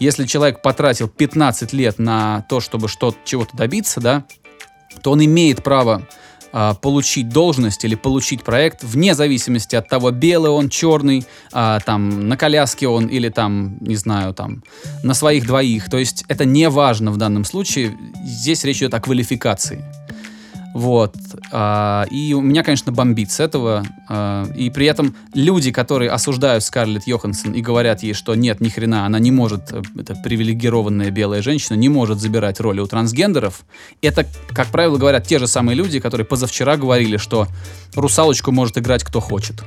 Если 0.00 0.24
человек 0.24 0.62
потратил 0.62 1.08
15 1.08 1.74
лет 1.74 1.98
на 1.98 2.44
то, 2.48 2.60
чтобы 2.60 2.88
что-то, 2.88 3.18
чего-то 3.24 3.56
добиться, 3.56 4.00
да, 4.00 4.24
то 5.02 5.12
он 5.12 5.24
имеет 5.24 5.62
право 5.62 6.08
а, 6.52 6.74
получить 6.74 7.28
должность 7.28 7.84
или 7.84 7.94
получить 7.94 8.42
проект 8.42 8.82
вне 8.82 9.14
зависимости 9.14 9.76
от 9.76 9.88
того, 9.88 10.10
белый 10.10 10.50
он, 10.50 10.70
черный, 10.70 11.24
а, 11.52 11.80
там, 11.80 12.28
на 12.28 12.36
коляске 12.36 12.88
он 12.88 13.06
или 13.06 13.28
там, 13.28 13.76
не 13.80 13.96
знаю, 13.96 14.34
там, 14.34 14.64
на 15.02 15.14
своих 15.14 15.46
двоих. 15.46 15.88
То 15.90 15.98
есть 15.98 16.24
это 16.28 16.44
не 16.44 16.68
важно 16.70 17.12
в 17.12 17.18
данном 17.18 17.44
случае. 17.44 17.96
Здесь 18.24 18.64
речь 18.64 18.78
идет 18.78 18.94
о 18.94 19.00
квалификации. 19.00 19.84
Вот. 20.74 21.14
А, 21.52 22.06
и 22.10 22.32
у 22.34 22.40
меня, 22.40 22.62
конечно, 22.62 22.92
бомбит 22.92 23.30
с 23.30 23.40
этого. 23.40 23.84
А, 24.08 24.46
и 24.54 24.70
при 24.70 24.86
этом 24.86 25.16
люди, 25.34 25.72
которые 25.72 26.10
осуждают 26.10 26.62
Скарлетт 26.64 27.06
Йоханссон 27.06 27.52
и 27.52 27.60
говорят 27.60 28.02
ей, 28.02 28.14
что 28.14 28.34
нет, 28.34 28.60
ни 28.60 28.68
хрена, 28.68 29.06
она 29.06 29.18
не 29.18 29.30
может, 29.30 29.72
э, 29.72 29.82
это 29.98 30.14
привилегированная 30.14 31.10
белая 31.10 31.42
женщина, 31.42 31.76
не 31.76 31.88
может 31.88 32.20
забирать 32.20 32.60
роли 32.60 32.80
у 32.80 32.86
трансгендеров, 32.86 33.64
это, 34.00 34.26
как 34.50 34.68
правило, 34.68 34.96
говорят 34.96 35.26
те 35.26 35.38
же 35.38 35.46
самые 35.46 35.76
люди, 35.76 35.98
которые 36.00 36.26
позавчера 36.26 36.76
говорили, 36.76 37.16
что 37.16 37.48
русалочку 37.94 38.52
может 38.52 38.78
играть 38.78 39.02
кто 39.02 39.20
хочет. 39.20 39.62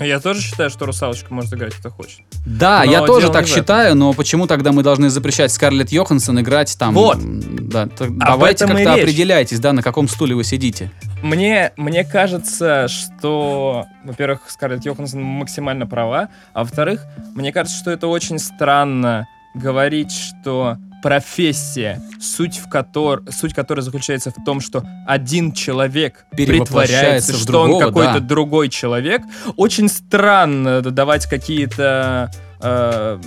Я 0.00 0.20
тоже 0.20 0.40
считаю, 0.40 0.70
что 0.70 0.86
русалочку 0.86 1.34
может 1.34 1.52
играть 1.54 1.74
кто 1.74 1.90
хочет. 1.90 2.20
Да, 2.46 2.82
Но 2.84 2.92
я 2.92 3.02
тоже 3.02 3.30
так 3.30 3.46
считаю, 3.46 3.94
но 3.94 4.12
почему 4.12 4.46
тогда 4.46 4.72
мы 4.72 4.82
должны 4.82 5.10
запрещать 5.10 5.52
Скарлетт 5.52 5.90
Йоханссон 5.90 6.40
играть 6.40 6.76
там? 6.78 6.94
Вот. 6.94 7.18
Да, 7.20 7.86
так 7.86 8.16
давайте 8.16 8.66
как-то 8.66 8.94
определяйтесь, 8.94 9.60
да, 9.60 9.72
на 9.72 9.82
каком 9.82 10.08
стуле 10.08 10.34
вы 10.34 10.44
сидите. 10.44 10.90
Мне, 11.22 11.72
мне 11.76 12.04
кажется, 12.04 12.86
что, 12.88 13.86
во-первых, 14.04 14.42
Скарлетт 14.48 14.84
Йоханссон 14.84 15.20
максимально 15.22 15.86
права, 15.86 16.28
а 16.52 16.60
во-вторых, 16.60 17.04
мне 17.34 17.52
кажется, 17.52 17.78
что 17.78 17.90
это 17.90 18.06
очень 18.06 18.38
странно 18.38 19.26
говорить, 19.54 20.12
что 20.12 20.78
профессия, 21.02 22.00
суть, 22.20 22.58
в 22.58 22.68
котор... 22.68 23.22
суть 23.30 23.54
которой 23.54 23.80
заключается 23.80 24.30
в 24.30 24.44
том, 24.44 24.60
что 24.60 24.82
один 25.06 25.52
человек 25.52 26.26
притворяется, 26.30 27.32
что 27.34 27.52
другого, 27.52 27.74
он 27.74 27.80
какой-то 27.80 28.20
да. 28.20 28.26
другой 28.26 28.68
человек. 28.68 29.22
Очень 29.56 29.88
странно 29.88 30.82
давать 30.82 31.26
какие-то... 31.26 32.30
э, 32.60 33.20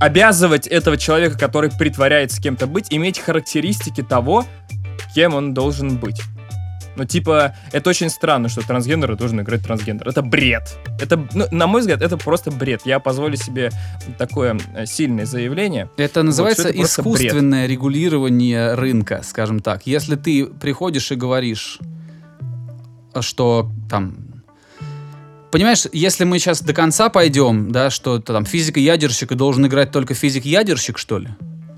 обязывать 0.00 0.66
этого 0.66 0.96
человека, 0.96 1.38
который 1.38 1.70
притворяется 1.70 2.40
кем-то 2.40 2.66
быть, 2.66 2.86
иметь 2.90 3.18
характеристики 3.18 4.02
того, 4.02 4.44
кем 5.14 5.34
он 5.34 5.54
должен 5.54 5.96
быть. 5.96 6.20
Ну, 6.96 7.04
типа, 7.04 7.54
это 7.72 7.90
очень 7.90 8.08
странно, 8.08 8.48
что 8.48 8.66
трансгендер 8.66 9.14
должен 9.16 9.40
играть 9.40 9.62
трансгендер. 9.62 10.08
Это 10.08 10.22
бред. 10.22 10.76
Это, 11.00 11.28
ну, 11.34 11.46
на 11.50 11.66
мой 11.66 11.82
взгляд, 11.82 12.02
это 12.02 12.16
просто 12.16 12.50
бред. 12.50 12.82
Я 12.84 13.00
позволю 13.00 13.36
себе 13.36 13.70
такое 14.18 14.58
э, 14.74 14.86
сильное 14.86 15.26
заявление. 15.26 15.90
Это 15.98 16.22
называется 16.22 16.68
это 16.68 16.78
просто 16.78 17.02
бред. 17.02 17.14
искусственное 17.16 17.66
регулирование 17.66 18.74
рынка, 18.74 19.20
скажем 19.22 19.60
так. 19.60 19.86
Если 19.86 20.16
ты 20.16 20.46
приходишь 20.46 21.12
и 21.12 21.16
говоришь, 21.16 21.78
что 23.20 23.70
там... 23.90 24.16
Понимаешь, 25.52 25.86
если 25.92 26.24
мы 26.24 26.38
сейчас 26.38 26.60
до 26.62 26.72
конца 26.72 27.08
пойдем, 27.08 27.70
да, 27.70 27.90
что 27.90 28.18
там 28.18 28.44
физик-ядерщик 28.44 29.32
и 29.32 29.34
должен 29.34 29.66
играть 29.66 29.90
только 29.90 30.14
физик-ядерщик, 30.14 30.98
что 30.98 31.18
ли? 31.18 31.28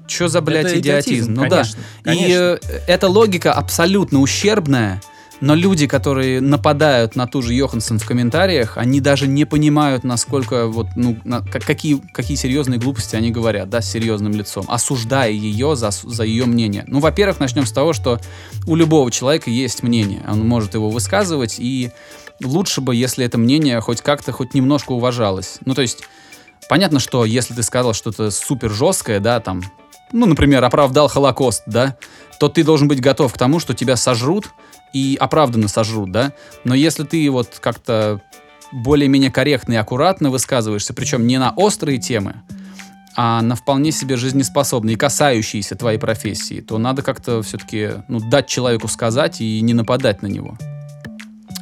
Че 0.09 0.29
за, 0.29 0.41
блядь, 0.41 0.67
Это 0.67 0.79
идиотизм? 0.81 1.11
идиотизм, 1.11 1.35
Ну 1.35 1.43
конечно, 1.49 1.81
да. 2.05 2.13
И 2.13 2.17
конечно. 2.19 2.35
э, 2.35 2.59
эта 2.89 3.09
логика 3.09 3.53
абсолютно 3.53 4.21
ущербная, 4.21 5.01
но 5.41 5.55
люди, 5.55 5.87
которые 5.87 6.41
нападают 6.41 7.15
на 7.15 7.29
ту 7.29 7.43
же 7.43 7.55
Йоханссон 7.55 8.01
в 8.01 8.05
комментариях, 8.07 8.77
они 8.77 9.01
даже 9.01 9.29
не 9.29 9.45
понимают, 9.45 10.03
насколько 10.03 10.67
вот, 10.67 10.89
ну, 10.97 11.17
на- 11.23 11.43
как- 11.43 11.63
какие, 11.65 12.03
какие 12.13 12.37
серьезные 12.37 12.81
глупости 12.81 13.15
они 13.15 13.31
говорят, 13.31 13.71
да, 13.71 13.81
с 13.81 13.89
серьезным 13.89 14.33
лицом, 14.33 14.65
осуждая 14.69 15.31
ее 15.31 15.77
за, 15.77 15.91
за 15.93 16.25
ее 16.25 16.47
мнение. 16.47 16.83
Ну, 16.89 16.99
во-первых, 16.99 17.39
начнем 17.39 17.67
с 17.67 17.71
того, 17.73 17.93
что 17.93 18.19
у 18.67 18.75
любого 18.75 19.13
человека 19.13 19.49
есть 19.51 19.85
мнение, 19.85 20.25
он 20.29 20.41
может 20.41 20.75
его 20.75 20.91
высказывать, 20.91 21.57
и 21.61 21.93
лучше 22.43 22.81
бы, 22.81 22.97
если 22.97 23.25
это 23.25 23.39
мнение 23.39 23.81
хоть 23.81 24.01
как-то, 24.01 24.33
хоть 24.33 24.55
немножко 24.55 24.91
уважалось. 24.91 25.59
Ну, 25.65 25.75
то 25.75 25.83
есть, 25.83 26.03
понятно, 26.69 26.99
что 26.99 27.25
если 27.25 27.55
ты 27.55 27.63
сказал 27.63 27.95
что-то 27.95 28.33
супер 28.33 28.71
жесткое, 28.73 29.21
да, 29.21 29.39
там, 29.39 29.63
ну, 30.13 30.27
например, 30.27 30.65
оправдал 30.65 31.09
Холокост, 31.09 31.63
да, 31.67 31.97
то 32.39 32.49
ты 32.49 32.65
должен 32.65 32.89
быть 32.89 33.01
готов 33.01 33.33
к 33.33 33.39
тому, 33.39 33.61
что 33.61 33.75
тебя 33.75 33.97
сожрут, 33.97 34.51
и 34.93 35.17
оправданно 35.21 35.69
сожрут, 35.69 36.13
да. 36.13 36.33
Но 36.65 36.75
если 36.75 37.05
ты 37.05 37.29
вот 37.31 37.59
как-то 37.61 38.23
более-менее 38.73 39.31
корректно 39.31 39.75
и 39.75 39.77
аккуратно 39.77 40.31
высказываешься, 40.31 40.95
причем 40.95 41.27
не 41.27 41.39
на 41.39 41.51
острые 41.51 41.99
темы, 41.99 42.43
а 43.17 43.43
на 43.43 43.57
вполне 43.57 43.91
себе 43.91 44.17
жизнеспособные, 44.17 44.95
и 44.95 44.97
касающиеся 44.97 45.75
твоей 45.75 45.99
профессии, 45.99 46.61
то 46.61 46.79
надо 46.79 47.03
как-то 47.03 47.43
все-таки 47.43 47.91
ну, 48.07 48.21
дать 48.21 48.47
человеку 48.47 48.87
сказать 48.89 49.41
и 49.41 49.61
не 49.61 49.75
нападать 49.75 50.23
на 50.23 50.29
него. 50.29 50.57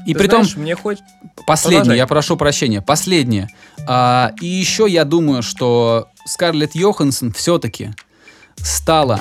И 0.06 0.12
Ты 0.12 0.20
при 0.20 0.28
том, 0.28 0.44
знаешь, 0.44 0.56
мне 0.56 0.76
хоть... 0.76 0.98
Последнее, 1.46 1.80
Продолжай. 1.80 1.98
я 1.98 2.06
прошу 2.06 2.36
прощения, 2.36 2.82
последнее. 2.82 3.48
А, 3.88 4.32
и 4.40 4.46
еще 4.46 4.86
я 4.88 5.04
думаю, 5.04 5.42
что 5.42 6.08
Скарлетт 6.26 6.74
Йоханссон 6.74 7.32
все-таки 7.32 7.92
стала 8.56 9.20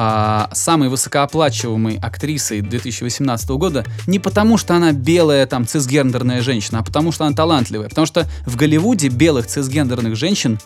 а, 0.00 0.48
самой 0.52 0.88
высокооплачиваемой 0.88 1.98
актрисой 1.98 2.60
2018 2.60 3.48
года 3.50 3.84
не 4.06 4.20
потому, 4.20 4.56
что 4.56 4.76
она 4.76 4.92
белая, 4.92 5.44
там, 5.46 5.66
цисгендерная 5.66 6.40
женщина, 6.40 6.78
а 6.78 6.82
потому, 6.84 7.10
что 7.10 7.24
она 7.24 7.34
талантливая. 7.34 7.88
Потому 7.88 8.06
что 8.06 8.28
в 8.46 8.54
Голливуде 8.54 9.08
белых 9.08 9.48
цисгендерных 9.48 10.14
женщин 10.14 10.60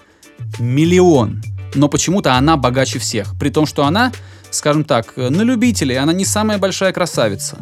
миллион. 0.58 1.42
Но 1.74 1.88
почему-то 1.88 2.34
она 2.34 2.58
богаче 2.58 2.98
всех. 2.98 3.34
При 3.38 3.48
том, 3.48 3.64
что 3.64 3.86
она, 3.86 4.12
скажем 4.50 4.84
так, 4.84 5.16
на 5.16 5.40
любителей, 5.40 5.96
она 5.96 6.12
не 6.12 6.26
самая 6.26 6.58
большая 6.58 6.92
красавица. 6.92 7.56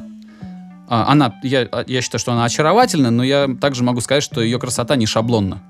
А, 0.89 1.13
Она, 1.13 1.39
я, 1.45 1.69
я 1.87 2.03
считаю, 2.03 2.19
что 2.19 2.33
она 2.33 2.45
очаровательна, 2.47 3.13
но 3.13 3.23
я 3.23 3.49
также 3.61 3.85
могу 3.85 4.01
сказать, 4.01 4.25
что 4.25 4.41
ее 4.41 4.59
красота 4.59 4.97
не 4.97 5.07
шаблонна. 5.07 5.63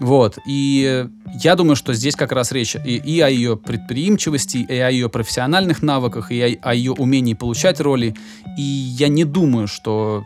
Вот. 0.00 0.38
И 0.46 1.06
я 1.42 1.54
думаю, 1.54 1.76
что 1.76 1.94
здесь 1.94 2.16
как 2.16 2.32
раз 2.32 2.52
речь 2.52 2.76
и, 2.76 2.96
и 2.96 3.20
о 3.20 3.28
ее 3.28 3.56
предприимчивости, 3.56 4.58
и 4.58 4.76
о 4.76 4.90
ее 4.90 5.08
профессиональных 5.08 5.82
навыках, 5.82 6.30
и 6.32 6.40
о, 6.40 6.70
о 6.70 6.74
ее 6.74 6.92
умении 6.92 7.34
получать 7.34 7.80
роли. 7.80 8.14
И 8.58 8.62
я 8.62 9.08
не 9.08 9.24
думаю, 9.24 9.66
что 9.68 10.24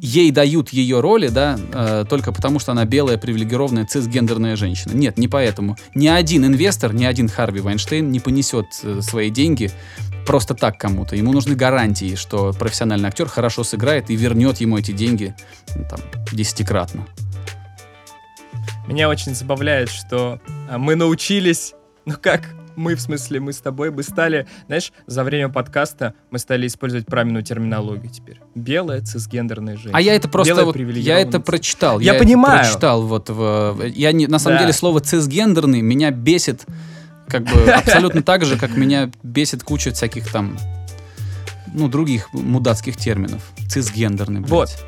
ей 0.00 0.30
дают 0.30 0.70
ее 0.70 1.00
роли, 1.00 1.28
да, 1.28 1.58
э, 1.72 2.04
только 2.08 2.32
потому, 2.32 2.58
что 2.58 2.72
она 2.72 2.84
белая, 2.84 3.18
привилегированная, 3.18 3.86
цисгендерная 3.86 4.56
женщина. 4.56 4.92
Нет, 4.92 5.18
не 5.18 5.28
поэтому. 5.28 5.76
Ни 5.94 6.06
один 6.06 6.44
инвестор, 6.44 6.94
ни 6.94 7.04
один 7.04 7.28
Харви 7.28 7.60
Вайнштейн 7.60 8.10
не 8.10 8.20
понесет 8.20 8.66
э, 8.82 9.00
свои 9.00 9.30
деньги 9.30 9.70
просто 10.26 10.54
так 10.54 10.78
кому-то. 10.78 11.16
Ему 11.16 11.32
нужны 11.32 11.54
гарантии, 11.54 12.14
что 12.16 12.52
профессиональный 12.52 13.08
актер 13.08 13.26
хорошо 13.26 13.64
сыграет 13.64 14.10
и 14.10 14.16
вернет 14.16 14.58
ему 14.58 14.78
эти 14.78 14.92
деньги 14.92 15.34
там, 15.88 16.00
десятикратно. 16.32 17.06
Меня 18.86 19.08
очень 19.08 19.34
забавляет, 19.34 19.90
что 19.90 20.40
а, 20.68 20.78
мы 20.78 20.94
научились, 20.94 21.74
ну 22.04 22.14
как, 22.20 22.42
мы, 22.76 22.94
в 22.94 23.00
смысле, 23.00 23.40
мы 23.40 23.52
с 23.52 23.58
тобой 23.58 23.90
бы 23.90 24.02
стали, 24.02 24.46
знаешь, 24.66 24.92
за 25.06 25.24
время 25.24 25.48
подкаста 25.48 26.14
мы 26.30 26.38
стали 26.38 26.66
использовать 26.66 27.06
правильную 27.06 27.42
терминологию 27.42 28.10
теперь. 28.10 28.40
Белая 28.54 29.00
цисгендерная 29.00 29.74
женщина. 29.74 29.96
А 29.96 30.00
я 30.00 30.14
это 30.14 30.28
просто 30.28 30.52
Белая 30.52 30.66
вот, 30.66 30.76
я 30.76 31.18
это 31.18 31.40
прочитал. 31.40 31.98
Я 32.00 32.14
это 32.14 32.24
понимаю. 32.24 32.60
прочитал 32.64 33.02
вот 33.02 33.28
в, 33.28 33.82
я 33.86 34.12
не, 34.12 34.26
на 34.26 34.38
самом 34.38 34.56
Да. 34.58 34.62
деле 34.62 34.72
слово 34.72 35.00
цисгендерный 35.00 35.80
меня 35.80 36.10
бесит 36.10 36.64
как 37.28 37.42
бы 37.44 37.70
абсолютно 37.72 38.22
так 38.22 38.44
же, 38.44 38.56
как 38.56 38.76
меня 38.76 39.10
бесит 39.22 39.64
куча 39.64 39.90
всяких 39.90 40.30
там 40.30 40.56
ну 41.72 41.88
других 41.88 42.32
мудацких 42.32 42.96
терминов. 42.96 43.42
Цисгендерный. 43.68 44.40
блядь. 44.40 44.50
Вот. 44.50 44.86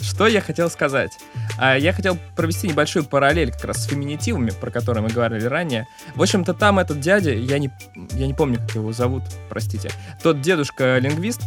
Что 0.00 0.26
я 0.26 0.40
хотел 0.40 0.70
сказать? 0.70 1.12
А, 1.58 1.76
Я 1.76 1.92
хотел 1.92 2.18
провести 2.36 2.68
небольшую 2.68 3.04
параллель 3.04 3.52
как 3.52 3.64
раз 3.64 3.84
с 3.84 3.88
феминитивами, 3.88 4.50
про 4.50 4.70
которые 4.70 5.02
мы 5.02 5.10
говорили 5.10 5.44
ранее. 5.44 5.86
В 6.14 6.22
общем-то, 6.22 6.54
там 6.54 6.78
этот 6.78 7.00
дядя, 7.00 7.32
я 7.32 7.58
не, 7.58 7.70
я 8.12 8.26
не 8.26 8.34
помню, 8.34 8.58
как 8.58 8.76
его 8.76 8.92
зовут, 8.92 9.24
простите, 9.48 9.90
тот 10.22 10.40
дедушка-лингвист, 10.40 11.42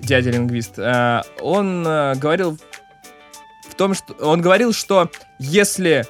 дядя-лингвист, 0.00 0.78
а, 0.78 1.22
он 1.40 1.84
а, 1.86 2.14
говорил 2.14 2.58
в 3.68 3.74
том, 3.74 3.94
что... 3.94 4.12
Он 4.14 4.40
говорил, 4.40 4.72
что 4.72 5.10
если 5.38 6.04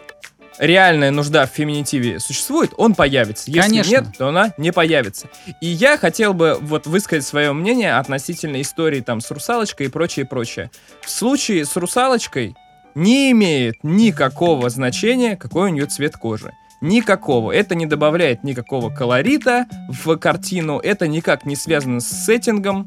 реальная 0.59 1.11
нужда 1.11 1.47
в 1.47 1.51
феминитиве 1.51 2.21
существует, 2.21 2.73
он 2.77 2.95
появится. 2.95 3.51
Если 3.51 3.61
Конечно. 3.61 3.91
нет, 3.91 4.05
то 4.17 4.29
она 4.29 4.53
не 4.57 4.73
появится. 4.73 5.29
И 5.61 5.67
я 5.67 5.99
хотел 5.99 6.35
бы 6.35 6.59
вот 6.61 6.87
высказать 6.87 7.27
свое 7.27 7.53
мнение 7.53 7.97
относительно 7.97 8.61
истории 8.61 9.01
там 9.01 9.21
с 9.21 9.31
русалочкой 9.31 9.87
и 9.87 9.89
прочее, 9.89 10.27
прочее. 10.27 10.71
В 11.03 11.11
случае 11.11 11.65
с 11.65 11.77
русалочкой 11.77 12.55
не 12.95 13.31
имеет 13.33 13.83
никакого 13.83 14.69
значения, 14.71 15.37
какой 15.37 15.71
у 15.71 15.73
нее 15.73 15.87
цвет 15.87 16.17
кожи. 16.17 16.53
Никакого. 16.81 17.53
Это 17.53 17.77
не 17.77 17.87
добавляет 17.87 18.43
никакого 18.43 18.91
колорита 18.91 19.67
в 19.89 20.17
картину, 20.17 20.81
это 20.81 21.07
никак 21.07 21.45
не 21.45 21.55
связано 21.55 22.01
с 22.01 22.09
сеттингом, 22.09 22.85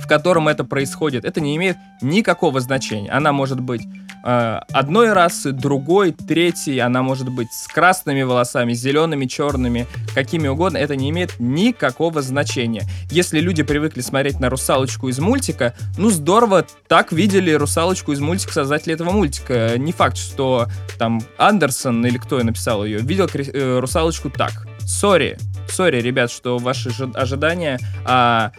в 0.00 0.06
котором 0.06 0.48
это 0.48 0.64
происходит. 0.64 1.24
Это 1.24 1.40
не 1.40 1.56
имеет 1.56 1.76
никакого 2.02 2.60
значения. 2.60 3.10
Она 3.10 3.32
может 3.32 3.60
быть 3.60 3.82
э, 4.24 4.60
одной 4.72 5.12
расы, 5.12 5.52
другой, 5.52 6.12
третьей, 6.12 6.78
она 6.78 7.02
может 7.02 7.28
быть 7.28 7.52
с 7.52 7.66
красными 7.66 8.22
волосами, 8.22 8.72
зелеными, 8.72 9.26
черными, 9.26 9.86
какими 10.14 10.48
угодно, 10.48 10.78
это 10.78 10.96
не 10.96 11.10
имеет 11.10 11.38
никакого 11.38 12.22
значения. 12.22 12.82
Если 13.10 13.40
люди 13.40 13.62
привыкли 13.62 14.00
смотреть 14.00 14.40
на 14.40 14.48
русалочку 14.48 15.08
из 15.08 15.18
мультика, 15.18 15.74
ну 15.98 16.10
здорово, 16.10 16.66
так 16.88 17.12
видели 17.12 17.52
русалочку 17.52 18.12
из 18.12 18.20
мультика 18.20 18.52
создатели 18.52 18.94
этого 18.94 19.10
мультика. 19.10 19.74
Не 19.76 19.92
факт, 19.92 20.16
что 20.16 20.66
там 20.98 21.22
Андерсон 21.38 22.04
или 22.06 22.18
кто 22.18 22.42
написал 22.42 22.84
ее, 22.84 22.98
видел 22.98 23.28
э, 23.32 23.78
русалочку 23.78 24.30
так. 24.30 24.66
Сори, 24.80 25.38
сори, 25.68 26.00
ребят, 26.00 26.30
что 26.30 26.58
ваши 26.58 26.90
жи- 26.90 27.10
ожидания 27.14 27.78
а, 28.04 28.52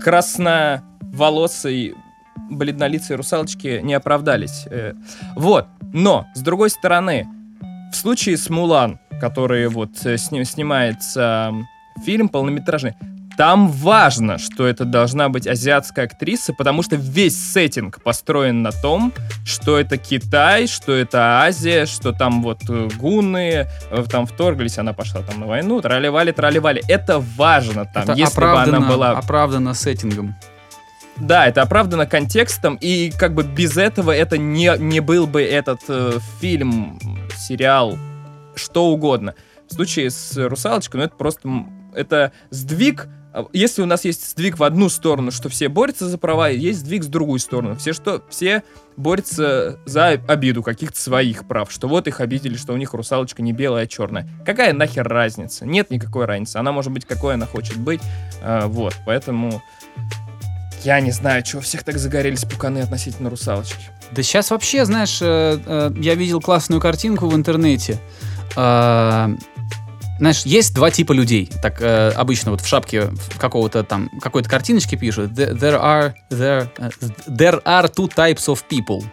красноволосой 0.00 1.94
бледнолицей 2.50 3.16
русалочки 3.16 3.80
не 3.82 3.94
оправдались. 3.94 4.66
Э, 4.70 4.94
Вот. 5.36 5.66
Но, 5.92 6.26
с 6.34 6.40
другой 6.40 6.70
стороны, 6.70 7.26
в 7.92 7.96
случае 7.96 8.36
с 8.36 8.48
Мулан, 8.48 8.98
который 9.20 9.68
вот 9.68 10.04
э, 10.04 10.16
с 10.16 10.30
ним 10.30 10.44
снимается 10.44 11.52
фильм 12.04 12.28
полнометражный, 12.28 12.94
там 13.36 13.68
важно, 13.68 14.38
что 14.38 14.66
это 14.66 14.84
должна 14.84 15.28
быть 15.28 15.46
азиатская 15.46 16.04
актриса, 16.06 16.52
потому 16.52 16.82
что 16.82 16.96
весь 16.96 17.36
сеттинг 17.36 18.02
построен 18.02 18.62
на 18.62 18.72
том, 18.72 19.12
что 19.44 19.78
это 19.78 19.96
Китай, 19.96 20.66
что 20.66 20.92
это 20.92 21.42
Азия, 21.42 21.86
что 21.86 22.12
там 22.12 22.42
вот 22.42 22.60
э, 22.68 22.88
гунны 22.98 23.66
э, 23.90 24.04
там 24.10 24.26
вторглись, 24.26 24.78
она 24.78 24.92
пошла 24.92 25.22
там 25.22 25.40
на 25.40 25.46
войну, 25.46 25.80
трали-вали, 25.80 26.32
трали-вали. 26.32 26.82
Это 26.88 27.18
важно 27.36 27.86
там. 27.86 28.04
Это 28.04 28.12
Если 28.12 28.40
бы 28.40 28.60
она 28.60 28.80
была 28.80 29.10
оправдано 29.12 29.74
сеттингом. 29.74 30.34
да, 31.16 31.46
это 31.46 31.62
оправдано 31.62 32.06
контекстом, 32.06 32.76
и 32.80 33.12
как 33.18 33.34
бы 33.34 33.42
без 33.44 33.76
этого 33.76 34.10
это 34.10 34.38
не, 34.38 34.72
не 34.78 35.00
был 35.00 35.26
бы 35.26 35.42
этот 35.42 35.80
э, 35.88 36.18
фильм, 36.40 36.98
сериал, 37.36 37.98
что 38.54 38.86
угодно. 38.86 39.34
В 39.68 39.74
случае 39.74 40.10
с 40.10 40.36
«Русалочкой», 40.36 41.00
ну 41.00 41.06
это 41.06 41.16
просто, 41.16 41.48
это 41.94 42.32
сдвиг, 42.50 43.08
если 43.52 43.82
у 43.82 43.86
нас 43.86 44.04
есть 44.04 44.30
сдвиг 44.30 44.58
в 44.58 44.64
одну 44.64 44.88
сторону, 44.88 45.30
что 45.30 45.48
все 45.48 45.68
борются 45.68 46.08
за 46.08 46.18
права, 46.18 46.48
есть 46.48 46.80
сдвиг 46.80 47.04
в 47.04 47.08
другую 47.08 47.38
сторону. 47.38 47.76
Все 47.76 47.92
что, 47.92 48.22
все 48.28 48.62
борются 48.96 49.78
за 49.86 50.08
обиду 50.08 50.62
каких-то 50.62 51.00
своих 51.00 51.48
прав, 51.48 51.72
что 51.72 51.88
вот 51.88 52.06
их 52.08 52.20
обидели, 52.20 52.56
что 52.56 52.74
у 52.74 52.76
них 52.76 52.92
русалочка 52.92 53.42
не 53.42 53.52
белая, 53.52 53.84
а 53.84 53.86
черная. 53.86 54.28
Какая 54.44 54.72
нахер 54.72 55.08
разница? 55.08 55.64
Нет 55.64 55.90
никакой 55.90 56.26
разницы. 56.26 56.58
Она 56.58 56.72
может 56.72 56.92
быть 56.92 57.06
какой 57.06 57.34
она 57.34 57.46
хочет 57.46 57.78
быть. 57.78 58.00
А, 58.42 58.66
вот, 58.66 58.94
поэтому 59.06 59.62
я 60.84 61.00
не 61.00 61.12
знаю, 61.12 61.42
чего 61.42 61.62
всех 61.62 61.84
так 61.84 61.98
загорелись 61.98 62.44
пуканы 62.44 62.80
относительно 62.80 63.30
русалочки. 63.30 63.84
Да 64.10 64.22
сейчас 64.22 64.50
вообще, 64.50 64.84
знаешь, 64.84 65.20
э, 65.22 65.58
э, 65.64 65.90
я 65.96 66.14
видел 66.14 66.40
классную 66.40 66.82
картинку 66.82 67.28
в 67.28 67.34
интернете. 67.34 67.98
Э, 70.22 70.24
Знаешь, 70.24 70.42
есть 70.44 70.72
два 70.72 70.92
типа 70.92 71.12
людей. 71.12 71.50
Так 71.62 71.82
э, 71.82 72.10
обычно 72.10 72.52
вот 72.52 72.60
в 72.60 72.66
шапке 72.66 73.10
какого-то 73.38 73.82
там 73.82 74.08
какой-то 74.20 74.48
картиночки 74.48 74.94
пишут. 74.94 75.32
"There- 75.32 75.58
are 75.58 76.14
there, 76.30 76.68
э, 76.78 76.90
there 77.26 77.60
are 77.64 77.92
two 77.92 78.08
types 78.08 78.46
of 78.46 78.60
people. 78.70 79.04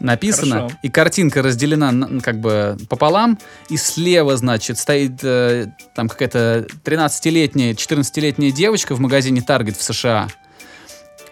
Написано, 0.00 0.56
Хорошо. 0.56 0.76
и 0.82 0.88
картинка 0.88 1.42
разделена 1.42 1.92
на- 1.92 2.20
как 2.22 2.40
бы 2.40 2.78
пополам, 2.88 3.38
и 3.68 3.76
слева, 3.76 4.34
значит, 4.38 4.78
стоит 4.78 5.22
э, 5.22 5.66
там 5.94 6.08
какая-то 6.08 6.66
13-летняя, 6.84 7.74
14-летняя 7.74 8.50
девочка 8.50 8.94
в 8.94 9.00
магазине 9.00 9.42
Target 9.46 9.76
в 9.76 9.82
США, 9.82 10.28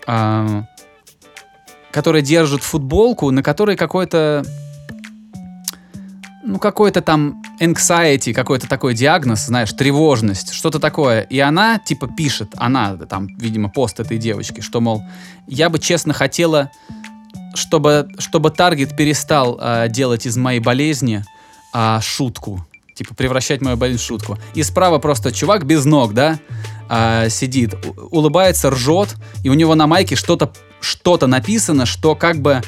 а, 0.07 0.65
которая 1.93 2.21
держит 2.21 2.63
футболку, 2.63 3.31
на 3.31 3.43
которой 3.43 3.75
какой-то 3.75 4.45
ну, 6.49 6.59
какой-то 6.59 7.03
там 7.03 7.42
anxiety, 7.61 8.32
какой-то 8.32 8.66
такой 8.66 8.94
диагноз, 8.94 9.44
знаешь, 9.44 9.70
тревожность, 9.72 10.55
что-то 10.55 10.80
такое. 10.80 11.20
И 11.20 11.38
она, 11.38 11.78
типа, 11.78 12.09
пишет, 12.09 12.55
она, 12.57 12.96
там, 12.96 13.28
видимо, 13.36 13.68
пост 13.68 14.01
этой 14.01 14.16
девочки, 14.16 14.62
что, 14.62 14.80
мол, 14.80 15.03
я 15.46 15.68
бы, 15.68 15.78
честно, 15.78 16.14
хотела, 16.14 16.70
чтобы, 17.55 18.09
чтобы 18.18 18.51
Таргет 18.51 18.96
перестал 18.96 19.59
а, 19.61 19.88
делать 19.88 20.24
из 20.24 20.38
моей 20.38 20.61
болезни 20.61 21.22
а, 21.74 22.01
шутку. 22.01 22.66
Типа, 22.94 23.14
превращать 23.14 23.61
мою 23.61 23.76
болезнь 23.76 24.03
в 24.03 24.07
шутку. 24.07 24.38
И 24.55 24.62
справа 24.62 24.99
просто 24.99 25.32
чувак 25.32 25.66
без 25.66 25.84
ног, 25.84 26.14
да, 26.14 26.38
а, 26.88 27.28
сидит, 27.28 27.74
улыбается, 28.11 28.70
ржет, 28.70 29.14
и 29.44 29.51
у 29.51 29.55
него 29.55 29.74
на 29.74 29.86
майке 29.86 30.16
что-то 30.16 30.51
что-то 30.80 31.26
написано, 31.26 31.84
что 31.86 32.14
как 32.14 32.40
бы 32.40 32.62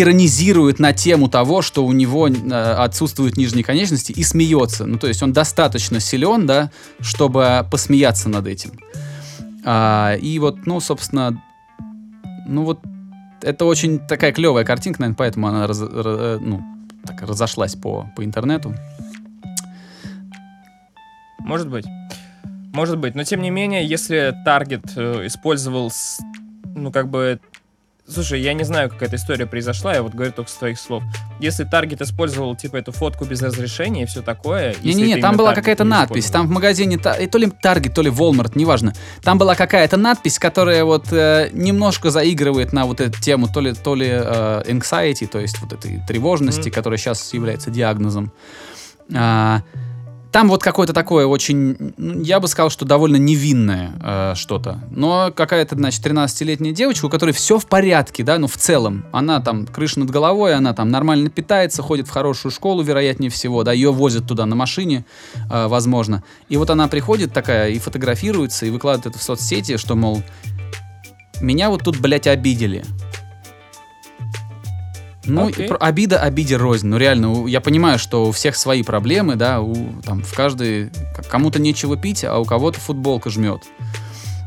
иронизирует 0.00 0.78
на 0.78 0.92
тему 0.92 1.28
того, 1.28 1.62
что 1.62 1.84
у 1.84 1.92
него 1.92 2.28
э, 2.28 2.32
отсутствуют 2.52 3.36
нижние 3.36 3.64
конечности 3.64 4.12
и 4.12 4.22
смеется. 4.22 4.86
Ну, 4.86 4.98
то 4.98 5.06
есть 5.06 5.22
он 5.22 5.32
достаточно 5.32 6.00
силен, 6.00 6.46
да, 6.46 6.70
чтобы 7.00 7.66
посмеяться 7.70 8.28
над 8.28 8.46
этим. 8.46 8.72
А, 9.64 10.14
и 10.14 10.38
вот, 10.38 10.66
ну, 10.66 10.80
собственно, 10.80 11.42
ну 12.46 12.64
вот 12.64 12.80
это 13.42 13.64
очень 13.64 13.98
такая 13.98 14.32
клевая 14.32 14.64
картинка, 14.64 15.00
наверное, 15.00 15.16
поэтому 15.16 15.48
она 15.48 15.66
раз- 15.66 15.80
ра- 15.80 16.38
ну, 16.40 16.62
так 17.04 17.22
разошлась 17.22 17.74
по, 17.74 18.10
по 18.16 18.24
интернету. 18.24 18.74
Может 21.40 21.68
быть. 21.68 21.86
Может 22.72 22.98
быть. 22.98 23.14
Но 23.14 23.24
тем 23.24 23.40
не 23.42 23.50
менее, 23.50 23.86
если 23.86 24.34
Таргет 24.44 24.92
э, 24.96 25.26
использовал, 25.26 25.90
ну, 26.74 26.92
как 26.92 27.08
бы, 27.08 27.40
Слушай, 28.10 28.40
я 28.40 28.54
не 28.54 28.64
знаю, 28.64 28.88
как 28.88 29.02
эта 29.02 29.16
история 29.16 29.44
произошла, 29.44 29.92
я 29.94 30.02
вот 30.02 30.14
говорю 30.14 30.32
только 30.32 30.50
с 30.50 30.54
твоих 30.54 30.80
слов. 30.80 31.02
Если 31.40 31.64
Таргет 31.64 32.00
использовал, 32.00 32.56
типа, 32.56 32.76
эту 32.76 32.90
фотку 32.90 33.26
без 33.26 33.42
разрешения 33.42 34.04
и 34.04 34.06
все 34.06 34.22
такое... 34.22 34.74
Не-не-не, 34.82 35.18
там 35.18 35.36
была 35.36 35.54
какая-то 35.54 35.84
надпись. 35.84 36.30
Там 36.30 36.46
в 36.46 36.50
магазине, 36.50 36.96
и 36.96 37.26
то 37.26 37.38
ли 37.38 37.46
Target, 37.46 37.92
то 37.92 38.00
ли 38.00 38.10
Walmart, 38.10 38.52
неважно. 38.54 38.94
Там 39.22 39.36
была 39.36 39.54
какая-то 39.54 39.98
надпись, 39.98 40.38
которая 40.38 40.84
вот 40.84 41.12
э, 41.12 41.50
немножко 41.52 42.10
заигрывает 42.10 42.72
на 42.72 42.86
вот 42.86 43.00
эту 43.00 43.20
тему, 43.20 43.46
то 43.52 43.60
ли, 43.60 43.74
то 43.74 43.94
ли 43.94 44.08
э, 44.08 44.62
anxiety, 44.66 45.26
то 45.26 45.38
есть 45.38 45.60
вот 45.60 45.74
этой 45.74 46.00
тревожности, 46.08 46.68
Мгм. 46.68 46.74
которая 46.74 46.98
сейчас 46.98 47.34
является 47.34 47.70
диагнозом. 47.70 48.32
А, 49.14 49.62
там 50.32 50.48
вот 50.48 50.62
какое-то 50.62 50.92
такое 50.92 51.26
очень, 51.26 51.94
я 51.96 52.38
бы 52.40 52.48
сказал, 52.48 52.70
что 52.70 52.84
довольно 52.84 53.16
невинное 53.16 53.92
э, 54.02 54.34
что-то. 54.34 54.78
Но 54.90 55.32
какая-то, 55.34 55.74
значит, 55.74 56.04
13-летняя 56.04 56.72
девочка, 56.72 57.06
у 57.06 57.08
которой 57.08 57.32
все 57.32 57.58
в 57.58 57.66
порядке, 57.66 58.24
да, 58.24 58.38
ну 58.38 58.46
в 58.46 58.56
целом. 58.56 59.04
Она 59.12 59.40
там 59.40 59.66
крыша 59.66 60.00
над 60.00 60.10
головой, 60.10 60.54
она 60.54 60.74
там 60.74 60.90
нормально 60.90 61.30
питается, 61.30 61.82
ходит 61.82 62.08
в 62.08 62.10
хорошую 62.10 62.52
школу, 62.52 62.82
вероятнее 62.82 63.30
всего, 63.30 63.64
да, 63.64 63.72
ее 63.72 63.90
возят 63.90 64.26
туда 64.26 64.44
на 64.44 64.54
машине, 64.54 65.06
э, 65.50 65.66
возможно. 65.66 66.22
И 66.48 66.56
вот 66.56 66.68
она 66.70 66.88
приходит 66.88 67.32
такая 67.32 67.70
и 67.70 67.78
фотографируется, 67.78 68.66
и 68.66 68.70
выкладывает 68.70 69.06
это 69.06 69.18
в 69.18 69.22
соцсети, 69.22 69.78
что, 69.78 69.96
мол, 69.96 70.22
меня 71.40 71.70
вот 71.70 71.84
тут, 71.84 71.98
блядь, 72.00 72.26
обидели. 72.26 72.84
Ну, 75.28 75.50
про- 75.50 75.76
обида 75.76 76.20
обиде 76.20 76.56
рознь. 76.56 76.88
Ну, 76.88 76.96
реально, 76.96 77.46
я 77.46 77.60
понимаю, 77.60 77.98
что 77.98 78.26
у 78.26 78.32
всех 78.32 78.56
свои 78.56 78.82
проблемы, 78.82 79.36
да, 79.36 79.60
у, 79.60 80.00
там, 80.02 80.22
в 80.22 80.34
каждой... 80.34 80.90
Кому-то 81.28 81.60
нечего 81.60 81.96
пить, 81.96 82.24
а 82.24 82.38
у 82.38 82.44
кого-то 82.44 82.80
футболка 82.80 83.30
жмет. 83.30 83.62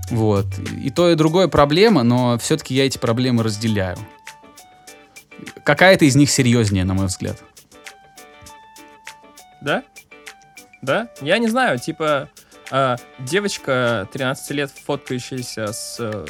Вот. 0.10 0.46
И 0.84 0.90
то, 0.90 1.10
и 1.10 1.16
другое 1.16 1.48
проблема, 1.48 2.04
но 2.04 2.38
все-таки 2.38 2.76
я 2.76 2.86
эти 2.86 2.98
проблемы 2.98 3.44
разделяю. 3.44 3.98
Какая-то 5.64 6.06
из 6.06 6.16
них 6.16 6.30
серьезнее, 6.30 6.84
на 6.84 6.94
мой 6.94 7.06
взгляд. 7.08 7.38
Да? 9.62 9.84
Да? 10.82 11.10
Я 11.22 11.38
не 11.38 11.48
знаю, 11.48 11.80
типа, 11.80 12.30
а, 12.72 12.98
девочка 13.20 14.08
13 14.12 14.52
лет, 14.52 14.72
фоткающаяся 14.86 15.72
с 15.72 15.98
э, 16.00 16.26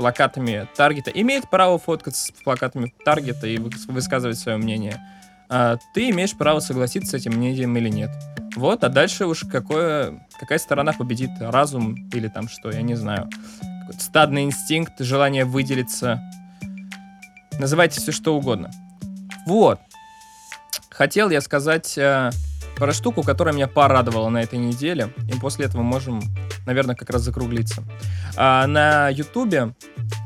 плакатами 0.00 0.66
Таргета, 0.78 1.10
имеет 1.10 1.50
право 1.50 1.78
фоткаться 1.78 2.28
с 2.28 2.30
плакатами 2.42 2.94
Таргета 3.04 3.46
и 3.46 3.58
вы- 3.58 3.70
высказывать 3.88 4.38
свое 4.38 4.56
мнение. 4.56 4.98
А, 5.50 5.76
ты 5.92 6.08
имеешь 6.08 6.34
право 6.34 6.60
согласиться 6.60 7.10
с 7.10 7.14
этим 7.14 7.32
мнением 7.32 7.76
или 7.76 7.90
нет. 7.90 8.10
Вот, 8.56 8.82
а 8.82 8.88
дальше 8.88 9.26
уж 9.26 9.44
какое, 9.44 10.26
какая 10.38 10.58
сторона 10.58 10.94
победит, 10.94 11.30
разум 11.38 12.08
или 12.14 12.28
там 12.28 12.48
что, 12.48 12.70
я 12.70 12.80
не 12.80 12.94
знаю. 12.94 13.28
Стадный 13.98 14.44
инстинкт, 14.44 14.94
желание 15.00 15.44
выделиться. 15.44 16.22
Называйте 17.58 18.00
все 18.00 18.10
что 18.10 18.34
угодно. 18.34 18.70
Вот. 19.46 19.80
Хотел 20.88 21.28
я 21.28 21.42
сказать 21.42 21.98
э, 21.98 22.30
про 22.80 22.94
штуку, 22.94 23.22
которая 23.22 23.54
меня 23.54 23.68
порадовала 23.68 24.30
на 24.30 24.42
этой 24.42 24.58
неделе. 24.58 25.12
И 25.28 25.38
после 25.38 25.66
этого 25.66 25.82
можем, 25.82 26.22
наверное, 26.64 26.96
как 26.96 27.10
раз 27.10 27.20
закруглиться. 27.20 27.84
А, 28.36 28.66
на 28.66 29.10
Ютубе 29.10 29.74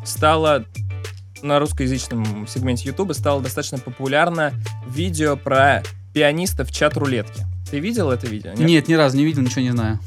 стало, 0.04 0.64
на 1.42 1.58
русскоязычном 1.58 2.46
сегменте 2.46 2.88
Ютуба 2.88 3.12
стало 3.12 3.42
достаточно 3.42 3.78
популярно 3.78 4.52
видео 4.88 5.36
про 5.36 5.82
пианиста 6.14 6.64
в 6.64 6.70
чат-рулетке. 6.70 7.44
Ты 7.68 7.80
видел 7.80 8.12
это 8.12 8.28
видео? 8.28 8.50
нет? 8.50 8.60
Нет, 8.60 8.88
ни 8.88 8.94
разу 8.94 9.16
не 9.16 9.24
видел, 9.24 9.42
ничего 9.42 9.62
не 9.62 9.72
знаю. 9.72 9.98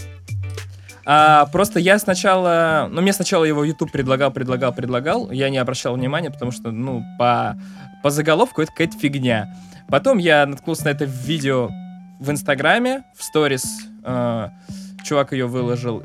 А, 1.05 1.47
просто 1.47 1.81
я 1.81 1.99
сначала... 1.99 2.87
Ну, 2.89 3.01
мне 3.01 3.11
сначала 3.11 3.43
его 3.43 3.65
YouTube 3.65 3.91
предлагал, 3.91 4.31
предлагал, 4.31 4.73
предлагал. 4.73 5.31
Я 5.31 5.49
не 5.49 5.57
обращал 5.57 5.95
внимания, 5.95 6.31
потому 6.31 6.51
что, 6.51 6.71
ну, 6.71 7.03
по, 7.19 7.57
по 8.03 8.09
заголовку 8.09 8.61
это 8.61 8.71
какая-то 8.71 8.97
фигня. 8.97 9.53
Потом 9.89 10.17
я 10.17 10.45
наткнулся 10.45 10.85
на 10.85 10.89
это 10.89 11.03
видео 11.03 11.69
в 12.20 12.32
Инстаграме, 12.32 13.03
в 13.15 13.24
сторис. 13.24 13.65
э, 14.03 14.49
чувак 15.03 15.32
ее 15.34 15.47
выложил. 15.47 16.01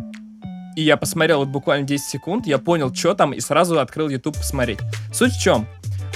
И 0.76 0.82
я 0.82 0.96
посмотрел 0.96 1.38
вот 1.40 1.48
буквально 1.48 1.86
10 1.86 2.04
секунд, 2.04 2.46
я 2.46 2.58
понял, 2.58 2.94
что 2.94 3.14
там, 3.14 3.32
и 3.32 3.40
сразу 3.40 3.78
открыл 3.78 4.08
YouTube 4.08 4.36
посмотреть. 4.36 4.78
Суть 5.12 5.32
в 5.32 5.40
чем? 5.40 5.66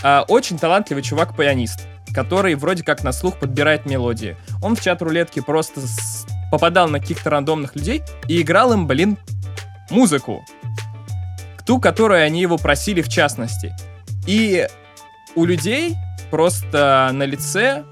А, 0.03 0.25
очень 0.29 0.59
талантливый 0.59 1.03
чувак-пианист, 1.03 1.81
который 2.15 2.55
вроде 2.55 2.83
как 2.83 3.05
на 3.05 3.13
слух 3.13 3.39
подбирает 3.39 3.87
мелодии. 3.87 4.37
Он 4.63 4.75
в 4.77 4.81
чат-рулетке 4.81 5.43
просто 5.43 5.81
с- 5.81 6.27
попадал 6.51 6.89
на 6.89 7.01
каких-то 7.01 7.29
рандомных 7.31 7.75
людей 7.77 8.03
и 8.29 8.41
играл 8.41 8.73
им, 8.73 8.87
блин, 8.87 9.19
музыку. 9.91 10.45
Ту, 11.67 11.81
которую 11.81 12.25
они 12.25 12.41
его 12.41 12.57
просили 12.59 13.03
в 13.03 13.09
частности. 13.09 13.75
И 14.27 14.67
у 15.35 15.45
людей 15.45 15.97
просто 16.31 17.11
на 17.13 17.25
лице 17.25 17.85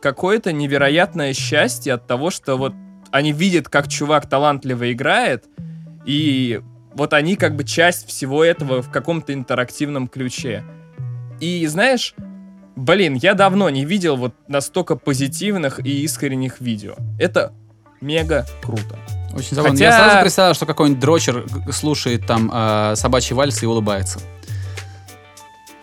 какое-то 0.00 0.52
невероятное 0.52 1.32
счастье 1.32 1.94
от 1.94 2.06
того, 2.06 2.30
что 2.30 2.56
вот 2.56 2.74
они 3.10 3.32
видят, 3.32 3.68
как 3.68 3.88
чувак 3.88 4.28
талантливо 4.28 4.92
играет, 4.92 5.44
и 6.04 6.60
вот 6.94 7.12
они 7.12 7.36
как 7.36 7.56
бы 7.56 7.64
часть 7.64 8.06
всего 8.08 8.44
этого 8.44 8.82
в 8.82 8.90
каком-то 8.90 9.32
интерактивном 9.32 10.08
ключе. 10.08 10.64
И 11.40 11.66
знаешь, 11.66 12.14
блин, 12.76 13.14
я 13.14 13.34
давно 13.34 13.68
не 13.70 13.84
видел 13.84 14.16
вот 14.16 14.34
настолько 14.48 14.96
позитивных 14.96 15.78
и 15.84 16.02
искренних 16.02 16.60
видео. 16.60 16.94
Это 17.18 17.52
мега 18.00 18.46
круто. 18.62 18.96
Очень 19.34 19.56
забавно. 19.56 19.72
Хотя- 19.76 19.84
Я 19.84 19.92
сразу 19.98 20.20
представил, 20.22 20.54
что 20.54 20.64
какой-нибудь 20.66 21.00
дрочер 21.00 21.44
слушает 21.70 22.26
там 22.26 22.50
э, 22.52 22.94
собачий 22.96 23.34
вальс 23.36 23.62
и 23.62 23.66
улыбается. 23.66 24.18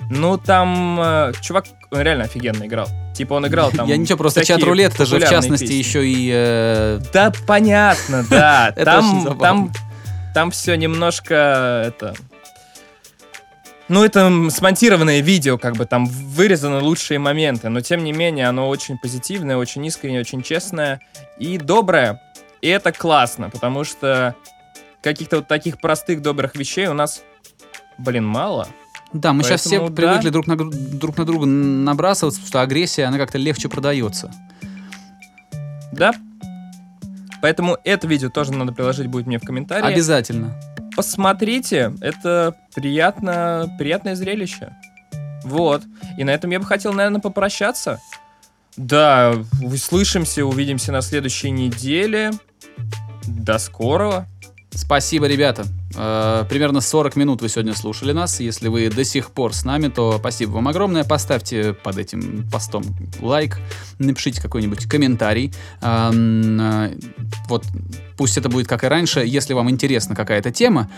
Ну, 0.10 0.38
там 0.38 1.00
э, 1.00 1.34
чувак 1.42 1.66
реально 1.92 2.26
офигенно 2.26 2.66
играл. 2.66 2.88
Типа 3.14 3.34
он 3.34 3.48
играл 3.48 3.72
там... 3.76 3.88
Я 3.88 3.98
ничего, 3.98 4.18
просто 4.18 4.44
чат-рулет, 4.46 4.94
это 4.94 5.06
же 5.06 5.20
в 5.20 5.30
частности 5.30 5.66
песни. 5.66 5.76
еще 5.76 6.08
и... 6.08 6.32
э, 6.34 7.00
Да, 7.14 7.32
понятно, 7.48 8.26
да. 8.30 8.72
Там, 8.84 9.38
там, 9.40 9.72
там 10.34 10.52
все 10.52 10.76
немножко 10.76 11.84
это. 11.88 12.16
Ну, 13.90 14.04
это 14.04 14.50
смонтированное 14.50 15.20
видео, 15.20 15.58
как 15.58 15.76
бы 15.76 15.86
там 15.86 16.06
вырезаны 16.06 16.80
лучшие 16.80 17.20
моменты, 17.20 17.70
но 17.70 17.82
тем 17.82 18.04
не 18.04 18.14
менее 18.14 18.48
оно 18.48 18.70
очень 18.70 18.98
позитивное, 18.98 19.58
очень 19.58 19.86
искреннее, 19.86 20.22
очень 20.22 20.42
честное 20.42 21.02
и 21.38 21.58
доброе. 21.58 22.22
И 22.62 22.70
это 22.70 22.92
классно, 22.94 23.50
потому 23.50 23.84
что 23.84 24.36
каких-то 25.02 25.38
вот 25.38 25.48
таких 25.48 25.80
простых 25.82 26.22
добрых 26.22 26.56
вещей 26.56 26.88
у 26.88 26.94
нас, 26.94 27.24
блин, 27.98 28.26
мало. 28.26 28.68
Да, 29.14 29.32
мы 29.34 29.44
сейчас 29.44 29.62
все 29.62 29.78
Поэтому 29.78 29.96
привыкли 29.96 30.26
да. 30.26 30.32
друг 30.32 30.48
на 30.48 30.56
друг 30.58 31.18
на 31.18 31.26
друга 31.26 31.46
набрасываться, 31.46 32.40
потому 32.40 32.48
что 32.48 32.62
агрессия, 32.62 33.06
она 33.06 33.18
как-то 33.18 33.38
легче 33.38 33.70
продается. 33.70 34.32
Да? 35.92 36.14
Поэтому 37.42 37.78
это 37.84 38.08
видео 38.08 38.30
тоже 38.30 38.54
надо 38.54 38.72
приложить 38.72 39.08
будет 39.08 39.28
мне 39.28 39.38
в 39.38 39.44
комментарии. 39.44 39.86
Обязательно. 39.86 40.56
посмотрите, 40.96 41.94
это 42.02 42.56
приятно, 42.74 43.70
приятное 43.78 44.16
зрелище. 44.16 44.74
Вот. 45.44 45.84
И 46.18 46.24
на 46.24 46.32
этом 46.32 46.50
я 46.52 46.60
бы 46.60 46.66
хотел, 46.66 46.94
наверное, 46.94 47.22
попрощаться. 47.22 48.00
Да, 48.78 49.36
услышимся, 49.62 50.46
увидимся 50.46 50.92
на 50.92 51.02
следующей 51.02 51.52
неделе. 51.52 52.32
До 53.26 53.60
скорого. 53.60 54.28
Спасибо, 54.76 55.28
ребята. 55.28 55.66
Э, 55.96 56.46
примерно 56.50 56.82
40 56.82 57.16
минут 57.16 57.42
вы 57.42 57.50
сегодня 57.50 57.76
слушали 57.76 58.12
нас. 58.12 58.40
Если 58.40 58.68
вы 58.68 58.90
до 58.90 59.04
сих 59.04 59.32
пор 59.32 59.54
с 59.54 59.66
нами, 59.66 59.88
то 59.88 60.18
спасибо 60.18 60.52
вам 60.52 60.68
огромное. 60.68 61.04
Поставьте 61.04 61.74
под 61.74 61.98
этим 61.98 62.50
постом 62.52 62.84
лайк, 63.20 63.60
напишите 64.00 64.42
какой-нибудь 64.42 64.88
комментарий. 64.88 65.54
Э, 65.82 66.92
вот 67.48 67.66
пусть 68.18 68.38
это 68.38 68.50
будет 68.50 68.68
как 68.68 68.84
и 68.84 68.88
раньше. 68.88 69.22
Если 69.26 69.54
вам 69.54 69.70
интересна 69.70 70.16
какая-то 70.16 70.52
тема, 70.52 70.90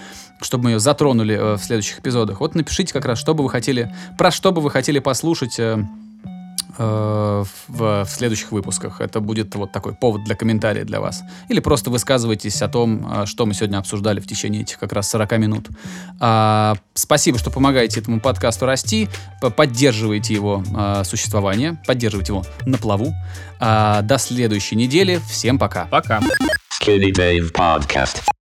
чтобы 0.42 0.66
мы 0.66 0.72
ее 0.72 0.80
затронули 0.80 1.36
э, 1.36 1.54
в 1.56 1.60
следующих 1.60 2.00
эпизодах, 2.00 2.40
вот 2.40 2.56
напишите 2.56 2.94
как 2.94 3.06
раз, 3.06 3.20
что 3.20 3.34
бы 3.34 3.44
вы 3.44 3.50
хотели, 3.50 3.94
про 4.18 4.32
что 4.32 4.52
бы 4.52 4.62
вы 4.62 4.72
хотели 4.72 5.00
послушать. 5.00 5.60
Э, 6.78 7.44
в, 7.68 8.04
в 8.06 8.10
следующих 8.10 8.52
выпусках. 8.52 9.02
Это 9.02 9.20
будет 9.20 9.56
вот 9.56 9.72
такой 9.72 9.94
повод 9.94 10.24
для 10.24 10.36
комментария 10.36 10.84
для 10.84 11.00
вас. 11.00 11.22
Или 11.50 11.60
просто 11.60 11.90
высказывайтесь 11.90 12.62
о 12.62 12.68
том, 12.68 13.24
э, 13.24 13.26
что 13.26 13.46
мы 13.46 13.54
сегодня 13.54 13.78
обсуждали 13.78 14.20
в 14.20 14.28
течение 14.28 14.62
этих 14.62 14.80
как 14.80 14.94
раз 14.94 15.10
40 15.10 15.38
минут. 15.38 15.70
А, 16.20 16.76
спасибо, 16.94 17.38
что 17.38 17.52
помогаете 17.52 18.00
этому 18.00 18.20
подкасту 18.20 18.66
расти, 18.66 19.10
поддерживаете 19.56 20.34
его 20.34 20.64
э, 20.76 21.04
существование, 21.04 21.82
поддерживаете 21.88 22.34
его 22.34 22.44
на 22.66 22.78
плаву. 22.78 23.14
А, 23.60 24.02
до 24.02 24.18
следующей 24.18 24.76
недели. 24.76 25.20
Всем 25.30 25.58
пока. 25.58 25.86
Пока. 25.86 26.22
Skinny 26.82 27.12
Dave 27.12 27.52
Podcast. 27.52 28.36